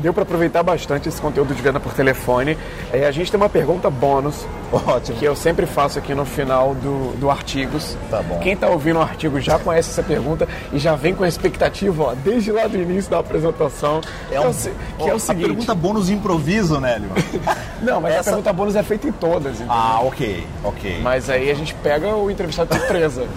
deu 0.01 0.13
para 0.13 0.23
aproveitar 0.23 0.63
bastante 0.63 1.09
esse 1.09 1.21
conteúdo 1.21 1.55
de 1.55 1.63
venda 1.63 1.81
por 1.81 1.93
telefone. 1.93 2.57
É, 2.93 3.07
a 3.07 3.11
gente 3.11 3.31
tem 3.31 3.39
uma 3.41 3.49
pergunta 3.49 3.89
bônus 3.91 4.47
Ótimo. 4.73 5.19
que 5.19 5.25
eu 5.25 5.35
sempre 5.37 5.67
faço 5.67 5.99
aqui 5.99 6.15
no 6.15 6.25
final 6.25 6.75
do, 6.75 7.17
do 7.19 7.31
artigos. 7.31 7.97
Tá 8.11 8.23
bom. 8.23 8.39
Quem 8.41 8.53
está 8.53 8.69
ouvindo 8.69 8.99
o 8.99 9.03
artigo 9.03 9.41
já 9.41 9.59
conhece 9.59 9.91
essa 9.91 10.03
pergunta 10.03 10.47
e 10.73 10.79
já 10.79 10.95
vem 10.95 11.15
com 11.15 11.25
a 11.25 11.29
expectativa, 11.29 12.03
ó, 12.03 12.15
desde 12.15 12.53
lá 12.53 12.67
do 12.67 12.77
início 12.77 13.11
da 13.11 13.19
apresentação. 13.19 14.01
que, 14.29 14.35
é 14.35 14.41
o, 14.41 14.53
que 14.99 15.09
é 15.09 15.13
o 15.13 15.17
a 15.17 15.19
seguinte. 15.19 15.47
pergunta 15.47 15.75
bônus 15.75 16.11
improviso, 16.11 16.81
Nélio. 16.81 17.09
Não, 17.83 18.01
mas 18.01 18.13
essa- 18.15 18.21
a 18.31 18.33
pergunta 18.33 18.53
bônus 18.53 18.77
é 18.77 18.83
feita 18.83 19.07
em 19.09 19.13
todas, 19.13 19.55
entendeu? 19.57 19.73
ah, 19.73 20.01
ok, 20.03 20.47
ok. 20.65 21.01
Mas 21.03 21.29
aí 21.31 21.51
a 21.51 21.55
gente 21.55 21.75
pega 21.75 22.15
o 22.15 22.31
entrevistado 22.31 22.71
de 22.73 22.79
surpresa. 22.81 23.27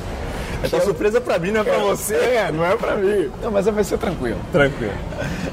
Essa 0.61 0.81
surpresa 0.81 1.21
pra 1.21 1.39
mim 1.39 1.51
não 1.51 1.61
é 1.61 1.63
pra 1.63 1.77
você. 1.77 2.15
É, 2.15 2.51
não 2.51 2.65
é 2.65 2.75
pra 2.75 2.95
mim. 2.97 3.31
Não, 3.41 3.49
mas 3.49 3.65
vai 3.65 3.81
ser 3.81 3.97
tranquilo. 3.97 4.37
Tranquilo. 4.51 4.91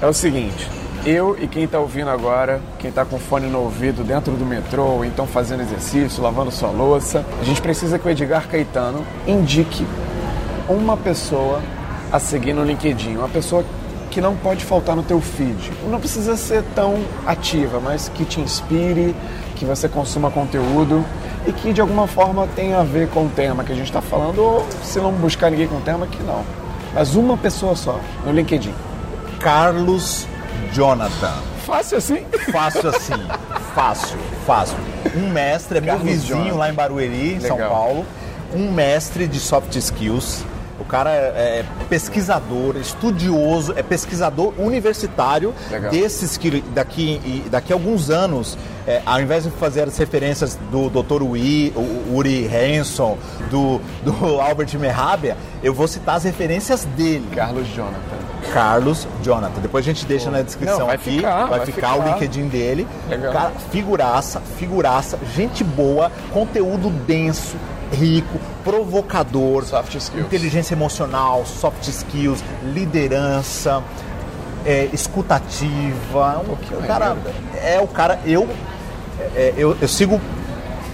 É 0.02 0.04
o 0.06 0.12
seguinte, 0.12 0.68
eu 1.06 1.38
e 1.40 1.46
quem 1.46 1.62
está 1.62 1.78
ouvindo 1.78 2.10
agora, 2.10 2.60
quem 2.80 2.90
está 2.90 3.04
com 3.04 3.16
fone 3.16 3.46
no 3.46 3.60
ouvido 3.60 4.02
dentro 4.02 4.32
do 4.32 4.44
metrô, 4.44 5.04
então 5.04 5.24
fazendo 5.24 5.60
exercício, 5.62 6.20
lavando 6.20 6.50
sua 6.50 6.70
louça, 6.70 7.24
a 7.40 7.44
gente 7.44 7.62
precisa 7.62 7.96
que 7.96 8.08
o 8.08 8.10
Edgar 8.10 8.48
Caetano 8.48 9.06
indique 9.24 9.86
uma 10.68 10.96
pessoa 10.96 11.62
a 12.10 12.18
seguir 12.18 12.52
no 12.52 12.64
LinkedIn, 12.64 13.16
uma 13.18 13.28
pessoa 13.28 13.64
que 14.10 14.20
não 14.20 14.34
pode 14.34 14.64
faltar 14.64 14.96
no 14.96 15.02
teu 15.04 15.20
feed. 15.20 15.72
Não 15.88 16.00
precisa 16.00 16.36
ser 16.36 16.64
tão 16.74 16.98
ativa, 17.24 17.78
mas 17.78 18.08
que 18.08 18.24
te 18.24 18.40
inspire, 18.40 19.14
que 19.54 19.64
você 19.64 19.88
consuma 19.88 20.28
conteúdo 20.28 21.04
e 21.46 21.52
que 21.52 21.72
de 21.72 21.80
alguma 21.80 22.08
forma 22.08 22.48
tenha 22.56 22.80
a 22.80 22.82
ver 22.82 23.08
com 23.10 23.26
o 23.26 23.28
tema 23.28 23.62
que 23.62 23.70
a 23.70 23.76
gente 23.76 23.86
está 23.86 24.02
falando, 24.02 24.42
ou 24.42 24.66
se 24.82 24.98
não 24.98 25.12
buscar 25.12 25.52
ninguém 25.52 25.68
com 25.68 25.76
o 25.76 25.80
tema, 25.80 26.04
que 26.08 26.20
não. 26.24 26.42
Mas 26.92 27.14
uma 27.14 27.36
pessoa 27.36 27.76
só 27.76 28.00
no 28.24 28.32
LinkedIn. 28.32 28.74
Carlos 29.38 30.26
Jonathan. 30.72 31.34
Fácil 31.64 31.98
assim? 31.98 32.24
Fácil 32.52 32.88
assim. 32.90 33.14
fácil, 33.74 34.18
fácil. 34.46 34.76
Um 35.16 35.30
mestre, 35.30 35.78
é 35.78 35.80
meu 35.80 35.94
Carlos 35.94 36.10
vizinho 36.12 36.38
Jonathan. 36.38 36.56
lá 36.58 36.70
em 36.70 36.74
Barueri, 36.74 37.34
em 37.34 37.40
São. 37.40 37.56
Paulo. 37.58 38.06
Um 38.54 38.70
mestre 38.70 39.26
de 39.26 39.40
soft 39.40 39.74
skills. 39.74 40.44
O 40.86 40.88
cara 40.88 41.10
é 41.10 41.64
pesquisador, 41.88 42.76
estudioso, 42.76 43.72
é 43.76 43.82
pesquisador 43.82 44.52
universitário 44.56 45.52
Legal. 45.68 45.90
desses 45.90 46.36
que 46.36 46.60
daqui, 46.72 47.44
daqui 47.50 47.72
a 47.72 47.76
alguns 47.76 48.08
anos, 48.08 48.56
é, 48.86 49.02
ao 49.04 49.20
invés 49.20 49.42
de 49.42 49.50
fazer 49.50 49.82
as 49.88 49.98
referências 49.98 50.56
do 50.70 50.88
Dr. 50.88 51.22
Uri, 51.24 51.72
o- 51.74 52.14
Uri 52.14 52.46
Hanson, 52.48 53.18
do, 53.50 53.80
do 54.04 54.12
Albert 54.40 54.78
Merhabia, 54.78 55.36
eu 55.60 55.74
vou 55.74 55.88
citar 55.88 56.16
as 56.18 56.22
referências 56.24 56.84
dele. 56.96 57.26
Carlos 57.34 57.66
Jonathan. 57.74 58.16
Carlos 58.52 59.08
Jonathan. 59.24 59.60
Depois 59.60 59.84
a 59.84 59.86
gente 59.92 60.06
deixa 60.06 60.30
na 60.30 60.40
descrição 60.42 60.78
Não, 60.78 60.86
vai 60.86 60.94
aqui. 60.94 61.16
ficar, 61.16 61.46
vai, 61.46 61.58
vai 61.58 61.66
ficar, 61.66 61.94
o 61.94 62.02
ficar. 62.02 62.12
LinkedIn 62.14 62.46
dele. 62.48 62.86
Legal. 63.08 63.32
Cara, 63.32 63.52
figuraça, 63.72 64.40
figuraça, 64.56 65.18
gente 65.34 65.64
boa, 65.64 66.12
conteúdo 66.32 66.90
denso, 66.90 67.56
rico, 67.92 68.38
provocador, 68.66 69.64
Soft 69.64 69.94
skills. 69.94 70.26
inteligência 70.26 70.74
emocional, 70.74 71.46
soft 71.46 71.86
skills, 71.86 72.42
liderança, 72.64 73.80
é, 74.64 74.88
escutativa. 74.92 76.42
Um, 76.48 76.56
que 76.56 76.74
o 76.74 76.82
cara 76.82 77.16
é 77.62 77.80
o 77.80 77.86
cara. 77.86 78.18
Eu, 78.26 78.48
é, 79.36 79.54
eu, 79.56 79.76
eu 79.80 79.86
sigo 79.86 80.20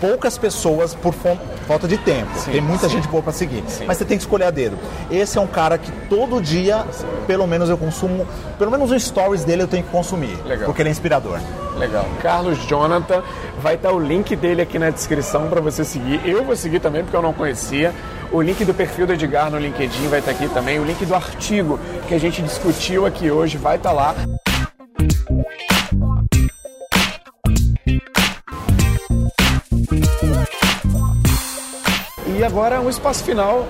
poucas 0.02 0.36
pessoas 0.36 0.96
por 0.96 1.14
falta 1.14 1.86
de 1.86 1.96
tempo. 1.96 2.36
Sim, 2.36 2.50
tem 2.50 2.60
muita 2.60 2.88
sim. 2.88 2.96
gente 2.96 3.06
boa 3.06 3.22
para 3.22 3.32
seguir. 3.32 3.62
Sim. 3.68 3.84
Mas 3.86 3.98
você 3.98 4.04
tem 4.04 4.18
que 4.18 4.24
escolher 4.24 4.46
a 4.46 4.50
dedo. 4.50 4.76
Esse 5.08 5.38
é 5.38 5.40
um 5.40 5.46
cara 5.46 5.78
que 5.78 5.92
todo 6.08 6.42
dia, 6.42 6.84
pelo 7.28 7.46
menos 7.46 7.70
eu 7.70 7.78
consumo, 7.78 8.26
pelo 8.58 8.72
menos 8.72 8.90
os 8.90 9.00
stories 9.00 9.44
dele 9.44 9.62
eu 9.62 9.68
tenho 9.68 9.84
que 9.84 9.90
consumir. 9.90 10.36
Legal. 10.44 10.66
Porque 10.66 10.82
ele 10.82 10.88
é 10.88 10.92
inspirador. 10.92 11.38
Legal. 11.76 12.04
Carlos 12.20 12.58
Jonathan, 12.66 13.22
vai 13.60 13.76
estar 13.76 13.92
o 13.92 13.98
link 14.00 14.34
dele 14.34 14.60
aqui 14.60 14.76
na 14.76 14.90
descrição 14.90 15.48
para 15.48 15.60
você 15.60 15.84
seguir. 15.84 16.20
Eu 16.28 16.42
vou 16.42 16.56
seguir 16.56 16.80
também 16.80 17.04
porque 17.04 17.16
eu 17.16 17.22
não 17.22 17.32
conhecia. 17.32 17.94
O 18.32 18.42
link 18.42 18.64
do 18.64 18.74
perfil 18.74 19.06
do 19.06 19.12
Edgar 19.12 19.52
no 19.52 19.58
LinkedIn 19.58 20.08
vai 20.08 20.18
estar 20.18 20.32
aqui 20.32 20.48
também. 20.48 20.80
O 20.80 20.84
link 20.84 21.04
do 21.06 21.14
artigo 21.14 21.78
que 22.08 22.14
a 22.14 22.18
gente 22.18 22.42
discutiu 22.42 23.06
aqui 23.06 23.30
hoje 23.30 23.56
vai 23.56 23.76
estar 23.76 23.92
lá. 23.92 24.16
E 32.42 32.44
agora 32.44 32.80
o 32.80 32.90
espaço 32.90 33.22
final 33.22 33.64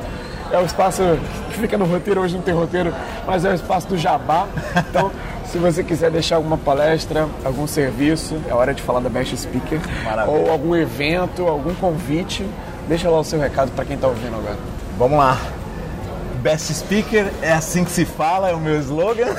é 0.50 0.56
o 0.58 0.64
espaço 0.64 1.02
que 1.50 1.58
fica 1.58 1.76
no 1.76 1.84
roteiro, 1.84 2.22
hoje 2.22 2.34
não 2.34 2.40
tem 2.40 2.54
roteiro, 2.54 2.94
mas 3.26 3.44
é 3.44 3.50
o 3.50 3.54
espaço 3.54 3.86
do 3.86 3.98
jabá. 3.98 4.46
Então, 4.88 5.12
se 5.44 5.58
você 5.58 5.84
quiser 5.84 6.10
deixar 6.10 6.36
alguma 6.36 6.56
palestra, 6.56 7.28
algum 7.44 7.66
serviço, 7.66 8.34
é 8.48 8.54
hora 8.54 8.72
de 8.72 8.80
falar 8.80 9.00
da 9.00 9.10
Best 9.10 9.36
Speaker, 9.36 9.78
Maravilha. 10.02 10.38
ou 10.38 10.50
algum 10.50 10.74
evento, 10.74 11.46
algum 11.46 11.74
convite, 11.74 12.46
deixa 12.88 13.10
lá 13.10 13.20
o 13.20 13.24
seu 13.24 13.38
recado 13.38 13.70
para 13.72 13.84
quem 13.84 13.96
está 13.96 14.08
ouvindo 14.08 14.36
agora. 14.36 14.56
Vamos 14.96 15.18
lá. 15.18 15.36
Best 16.40 16.72
Speaker 16.72 17.30
é 17.42 17.52
assim 17.52 17.84
que 17.84 17.90
se 17.90 18.06
fala, 18.06 18.48
é 18.48 18.54
o 18.54 18.58
meu 18.58 18.80
slogan. 18.80 19.34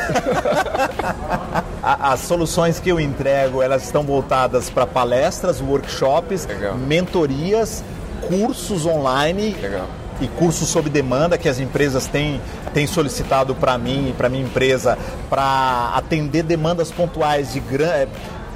As 1.81 2.19
soluções 2.19 2.79
que 2.79 2.89
eu 2.89 2.99
entrego, 2.99 3.63
elas 3.63 3.84
estão 3.84 4.03
voltadas 4.03 4.69
para 4.69 4.86
palestras, 4.86 5.59
workshops, 5.59 6.45
Legal. 6.45 6.75
mentorias, 6.77 7.84
cursos 8.28 8.86
online 8.86 9.55
Legal. 9.61 9.88
e 10.21 10.28
cursos 10.28 10.69
sob 10.69 10.89
demanda 10.89 11.38
que 11.38 11.49
as 11.49 11.59
empresas 11.59 12.07
têm, 12.07 12.41
têm 12.74 12.88
solicitado 12.88 13.53
para 13.55 13.78
mim 13.78 14.09
e 14.09 14.13
para 14.13 14.30
minha 14.30 14.43
empresa 14.43 14.97
para 15.30 15.91
atender 15.95 16.43
demandas 16.43 16.91
pontuais 16.91 17.53
de 17.53 17.59
grande. 17.59 18.11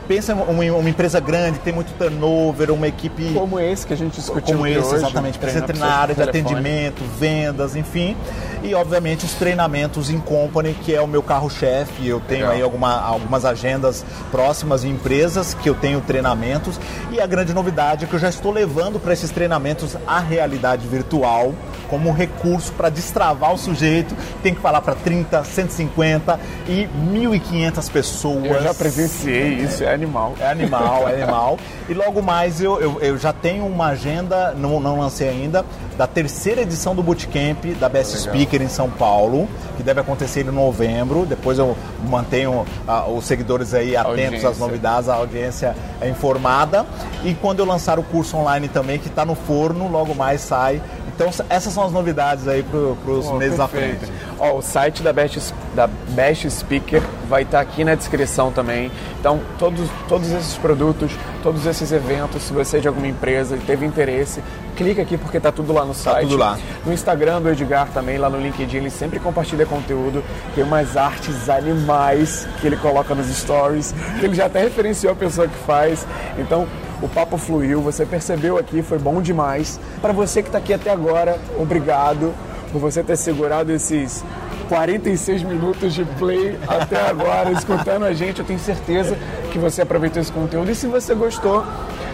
Pensa 0.07 0.31
em 0.31 0.69
uma, 0.71 0.89
empresa 0.89 1.19
grande, 1.19 1.59
tem 1.59 1.73
muito 1.73 1.91
turnover, 1.97 2.71
uma 2.71 2.87
equipe 2.87 3.33
Como 3.33 3.59
esse 3.59 3.85
que 3.85 3.93
a 3.93 3.97
gente 3.97 4.15
discutiu 4.15 4.55
como 4.55 4.65
esse, 4.65 4.79
hoje, 4.79 4.95
exatamente. 4.95 5.37
Precisa 5.37 5.65
treinar 5.65 5.89
na 5.89 5.95
área 5.95 6.15
de 6.15 6.21
telefone. 6.21 6.43
atendimento, 6.53 7.03
vendas, 7.19 7.75
enfim. 7.75 8.15
E, 8.63 8.73
obviamente, 8.73 9.25
os 9.25 9.33
treinamentos 9.33 10.09
em 10.09 10.19
company, 10.19 10.73
que 10.73 10.95
é 10.95 11.01
o 11.01 11.07
meu 11.07 11.21
carro-chefe. 11.21 12.07
Eu 12.07 12.21
tenho 12.21 12.41
Legal. 12.41 12.55
aí 12.55 12.61
alguma- 12.61 13.01
algumas 13.01 13.43
agendas 13.43 14.05
próximas 14.31 14.83
em 14.85 14.91
empresas 14.91 15.53
que 15.53 15.69
eu 15.69 15.75
tenho 15.75 15.99
treinamentos. 16.01 16.79
E 17.11 17.19
a 17.19 17.27
grande 17.27 17.53
novidade 17.53 18.05
é 18.05 18.07
que 18.07 18.13
eu 18.13 18.19
já 18.19 18.29
estou 18.29 18.51
levando 18.51 18.99
para 18.99 19.11
esses 19.13 19.29
treinamentos 19.29 19.97
a 20.07 20.19
realidade 20.19 20.87
virtual 20.87 21.53
como 21.89 22.09
um 22.09 22.13
recurso 22.13 22.71
para 22.73 22.89
destravar 22.89 23.53
o 23.53 23.57
sujeito. 23.57 24.15
Tem 24.43 24.53
que 24.53 24.61
falar 24.61 24.81
para 24.81 24.95
30, 24.95 25.43
150 25.43 26.39
e 26.67 26.87
1.500 27.13 27.91
pessoas. 27.91 28.45
Eu 28.45 28.61
já 28.61 28.73
presenciei 28.73 29.53
isso, 29.55 29.83
é 29.83 29.93
animal. 29.93 30.35
É 30.39 30.49
animal, 30.49 31.07
é 31.07 31.21
animal. 31.21 31.57
E 31.89 31.93
logo 31.93 32.21
mais 32.21 32.61
eu, 32.61 32.79
eu, 32.79 32.99
eu 33.01 33.17
já 33.17 33.33
tenho 33.33 33.65
uma 33.65 33.87
agenda, 33.87 34.51
não, 34.51 34.79
não 34.79 34.99
lancei 34.99 35.29
ainda, 35.29 35.65
da 35.97 36.05
terceira 36.05 36.61
edição 36.61 36.93
do 36.93 37.01
Bootcamp 37.01 37.65
da 37.79 37.89
Best 37.89 38.15
Legal. 38.15 38.35
Speaker 38.35 38.61
em 38.61 38.69
São 38.69 38.89
Paulo, 38.89 39.47
que 39.75 39.83
deve 39.83 39.99
acontecer 39.99 40.41
em 40.41 40.51
novembro. 40.51 41.25
Depois 41.25 41.57
eu 41.57 41.75
mantenho 42.07 42.65
ah, 42.87 43.07
os 43.07 43.25
seguidores 43.25 43.73
aí 43.73 43.95
atentos 43.95 44.23
Audiência. 44.23 44.49
às 44.49 44.57
novidades, 44.57 45.09
a 45.09 45.15
audiência 45.15 45.75
é 45.99 46.09
informada. 46.09 46.85
E 47.23 47.33
quando 47.33 47.59
eu 47.59 47.65
lançar 47.65 47.97
o 47.97 48.03
curso 48.03 48.37
online 48.37 48.67
também, 48.67 48.99
que 48.99 49.07
está 49.07 49.25
no 49.25 49.35
forno, 49.35 49.89
logo 49.89 50.13
mais 50.13 50.41
sai. 50.41 50.81
Então 51.07 51.29
essas 51.49 51.76
são 51.77 51.85
as 51.85 51.91
novidades 51.91 52.47
aí 52.47 52.63
para 52.63 53.11
os 53.11 53.31
meses 53.33 53.59
à 53.59 53.67
frente. 53.67 54.11
O 54.39 54.61
site 54.63 55.03
da 55.03 55.13
Best, 55.13 55.53
da 55.75 55.85
Best 55.85 56.49
Speaker 56.49 57.03
vai 57.29 57.43
estar 57.43 57.59
aqui 57.59 57.83
na 57.83 57.93
descrição 57.93 58.51
também. 58.51 58.91
Então, 59.19 59.39
todos, 59.59 59.87
todos 60.07 60.31
esses 60.31 60.57
produtos, 60.57 61.11
todos 61.43 61.67
esses 61.67 61.91
eventos, 61.91 62.41
se 62.41 62.51
você 62.51 62.77
é 62.77 62.79
de 62.79 62.87
alguma 62.87 63.07
empresa 63.07 63.55
e 63.55 63.59
teve 63.59 63.85
interesse, 63.85 64.41
clica 64.75 65.03
aqui 65.03 65.17
porque 65.17 65.39
tá 65.39 65.51
tudo 65.51 65.71
lá 65.71 65.85
no 65.85 65.93
site. 65.93 66.21
tudo 66.21 66.37
lá. 66.37 66.57
No 66.83 66.91
Instagram 66.91 67.41
do 67.41 67.49
Edgar 67.49 67.89
também, 67.89 68.17
lá 68.17 68.27
no 68.27 68.39
LinkedIn, 68.39 68.77
ele 68.77 68.89
sempre 68.89 69.19
compartilha 69.19 69.65
conteúdo. 69.65 70.23
Tem 70.55 70.63
umas 70.63 70.97
artes 70.97 71.47
animais 71.47 72.47
que 72.59 72.65
ele 72.65 72.77
coloca 72.77 73.13
nos 73.13 73.27
stories, 73.27 73.93
que 74.19 74.25
ele 74.25 74.33
já 74.33 74.47
até 74.47 74.61
referenciou 74.61 75.13
a 75.13 75.15
pessoa 75.15 75.47
que 75.47 75.57
faz. 75.59 76.07
Então, 76.39 76.67
o 77.01 77.07
papo 77.07 77.37
fluiu, 77.37 77.81
você 77.81 78.05
percebeu 78.05 78.57
aqui, 78.57 78.81
foi 78.81 78.97
bom 78.97 79.21
demais. 79.21 79.79
Para 80.01 80.13
você 80.13 80.41
que 80.41 80.49
está 80.49 80.57
aqui 80.57 80.73
até 80.73 80.89
agora, 80.89 81.39
obrigado 81.59 82.33
por 82.71 82.79
você 82.79 83.03
ter 83.03 83.15
segurado 83.15 83.71
esses 83.71 84.23
46 84.67 85.43
minutos 85.43 85.93
de 85.93 86.03
play 86.03 86.57
até 86.67 86.99
agora, 87.07 87.51
escutando 87.51 88.03
a 88.03 88.13
gente. 88.13 88.39
Eu 88.39 88.45
tenho 88.45 88.59
certeza 88.59 89.17
que 89.51 89.57
você 89.57 89.81
aproveitou 89.81 90.21
esse 90.21 90.31
conteúdo. 90.31 90.69
E 90.69 90.75
se 90.75 90.87
você 90.87 91.13
gostou, 91.15 91.65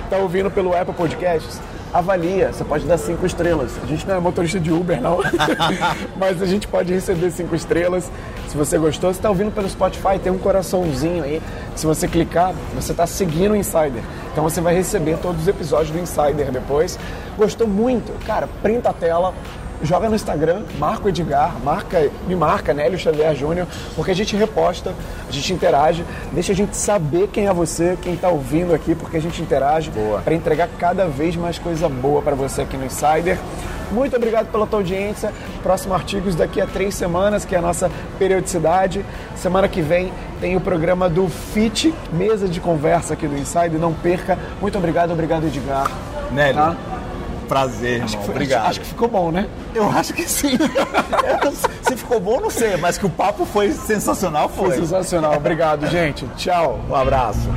está 0.04 0.18
ouvindo 0.18 0.52
pelo 0.52 0.76
Apple 0.76 0.94
Podcasts, 0.94 1.60
avalia. 1.94 2.52
Você 2.52 2.64
pode 2.64 2.86
dar 2.86 2.98
cinco 2.98 3.26
estrelas. 3.26 3.72
A 3.82 3.86
gente 3.86 4.08
não 4.08 4.16
é 4.16 4.20
motorista 4.20 4.60
de 4.60 4.72
Uber, 4.72 5.02
não. 5.02 5.20
Mas 6.18 6.42
a 6.42 6.46
gente 6.46 6.68
pode 6.68 6.94
receber 6.94 7.32
cinco 7.32 7.56
estrelas. 7.56 8.12
Se 8.54 8.58
você 8.58 8.78
gostou, 8.78 9.12
se 9.12 9.18
está 9.18 9.30
ouvindo 9.30 9.51
pelo 9.51 9.68
Spotify, 9.68 10.20
tem 10.22 10.32
um 10.32 10.38
coraçãozinho 10.38 11.24
aí. 11.24 11.41
Se 11.76 11.88
você 11.88 12.08
clicar, 12.08 12.54
você 12.76 12.91
está 12.91 13.08
seguindo 13.08 13.54
o 13.54 13.56
Insider. 13.56 14.04
Então 14.32 14.43
você 14.43 14.62
vai 14.62 14.76
receber 14.76 15.18
todos 15.18 15.41
os 15.41 15.47
episódios 15.47 15.89
do 15.89 15.97
Insider 15.97 16.51
depois. 16.51 16.99
Gostou 17.36 17.68
muito? 17.68 18.14
Cara, 18.28 18.47
printa 18.62 18.91
a 18.91 18.93
tela 18.93 19.34
joga 19.84 20.10
no 20.10 20.16
Instagram, 20.16 20.64
marca 20.80 21.06
o 21.06 21.10
Edgar, 21.10 21.56
marca, 21.64 22.10
me 22.28 22.36
marca, 22.36 22.74
Nélio 22.74 22.98
Xavier 22.98 23.36
Júnior, 23.36 23.68
porque 23.96 24.12
a 24.12 24.16
gente 24.16 24.36
reposta, 24.36 24.94
a 25.28 25.32
gente 25.32 25.54
interage, 25.54 26.06
deixa 26.32 26.54
a 26.54 26.56
gente 26.56 26.76
saber 26.76 27.28
quem 27.28 27.48
é 27.48 27.54
você, 27.54 27.98
quem 28.02 28.14
está 28.14 28.30
ouvindo 28.30 28.74
aqui, 28.74 28.96
porque 28.96 29.18
a 29.18 29.22
gente 29.22 29.42
interage 29.42 29.92
para 30.24 30.34
entregar 30.34 30.70
cada 30.80 31.06
vez 31.08 31.36
mais 31.36 31.60
coisa 31.60 31.90
boa 31.90 32.22
para 32.22 32.36
você 32.36 32.62
aqui 32.62 32.78
no 32.78 32.86
Insider. 32.86 33.38
Muito 33.92 34.16
obrigado 34.16 34.52
pela 34.52 34.66
tua 34.66 34.80
audiência. 34.80 35.32
Próximo 35.62 35.94
artigos 35.94 36.34
daqui 36.34 36.60
a 36.60 36.66
três 36.66 36.96
semanas, 36.96 37.46
que 37.46 37.54
é 37.54 37.60
a 37.60 37.62
nossa 37.62 37.92
periodicidade. 38.18 39.06
Semana 39.36 39.68
que 39.68 39.82
vem 39.82 40.12
tem 40.42 40.56
o 40.56 40.62
programa 40.62 41.08
do 41.08 41.30
FIT, 41.30 41.94
mesa 42.12 42.48
de 42.48 42.60
conversa 42.60 43.14
aqui 43.14 43.28
do 43.28 43.38
Insider. 43.38 43.80
Não 43.80 43.94
perca. 43.94 44.40
Muito 44.60 44.78
obrigado, 44.80 45.12
obrigado, 45.12 45.46
Edgar. 45.46 45.92
Nélio, 46.32 46.56
Tá? 46.56 46.76
Prazer, 47.54 47.91
irmão. 48.01 48.08
Foi- 48.24 48.30
Obrigado. 48.30 48.68
Acho 48.70 48.80
que 48.80 48.86
ficou 48.88 49.08
bom, 49.08 49.32
né? 49.32 49.47
Eu 49.76 49.88
acho 49.89 50.14
que 50.14 50.28
sim. 50.28 50.58
Se 51.84 51.95
ficou 51.95 52.20
bom, 52.20 52.39
não 52.39 52.49
sei, 52.49 52.78
mas 52.78 52.97
que 52.97 53.06
o 53.06 53.10
papo 53.10 53.45
foi 53.45 53.72
sensacional, 53.72 54.49
foi. 54.49 54.76
Sensacional. 54.78 55.36
Obrigado, 55.38 55.86
gente. 55.88 56.26
Tchau. 56.36 56.80
Um 56.89 56.95
abraço. 56.95 57.47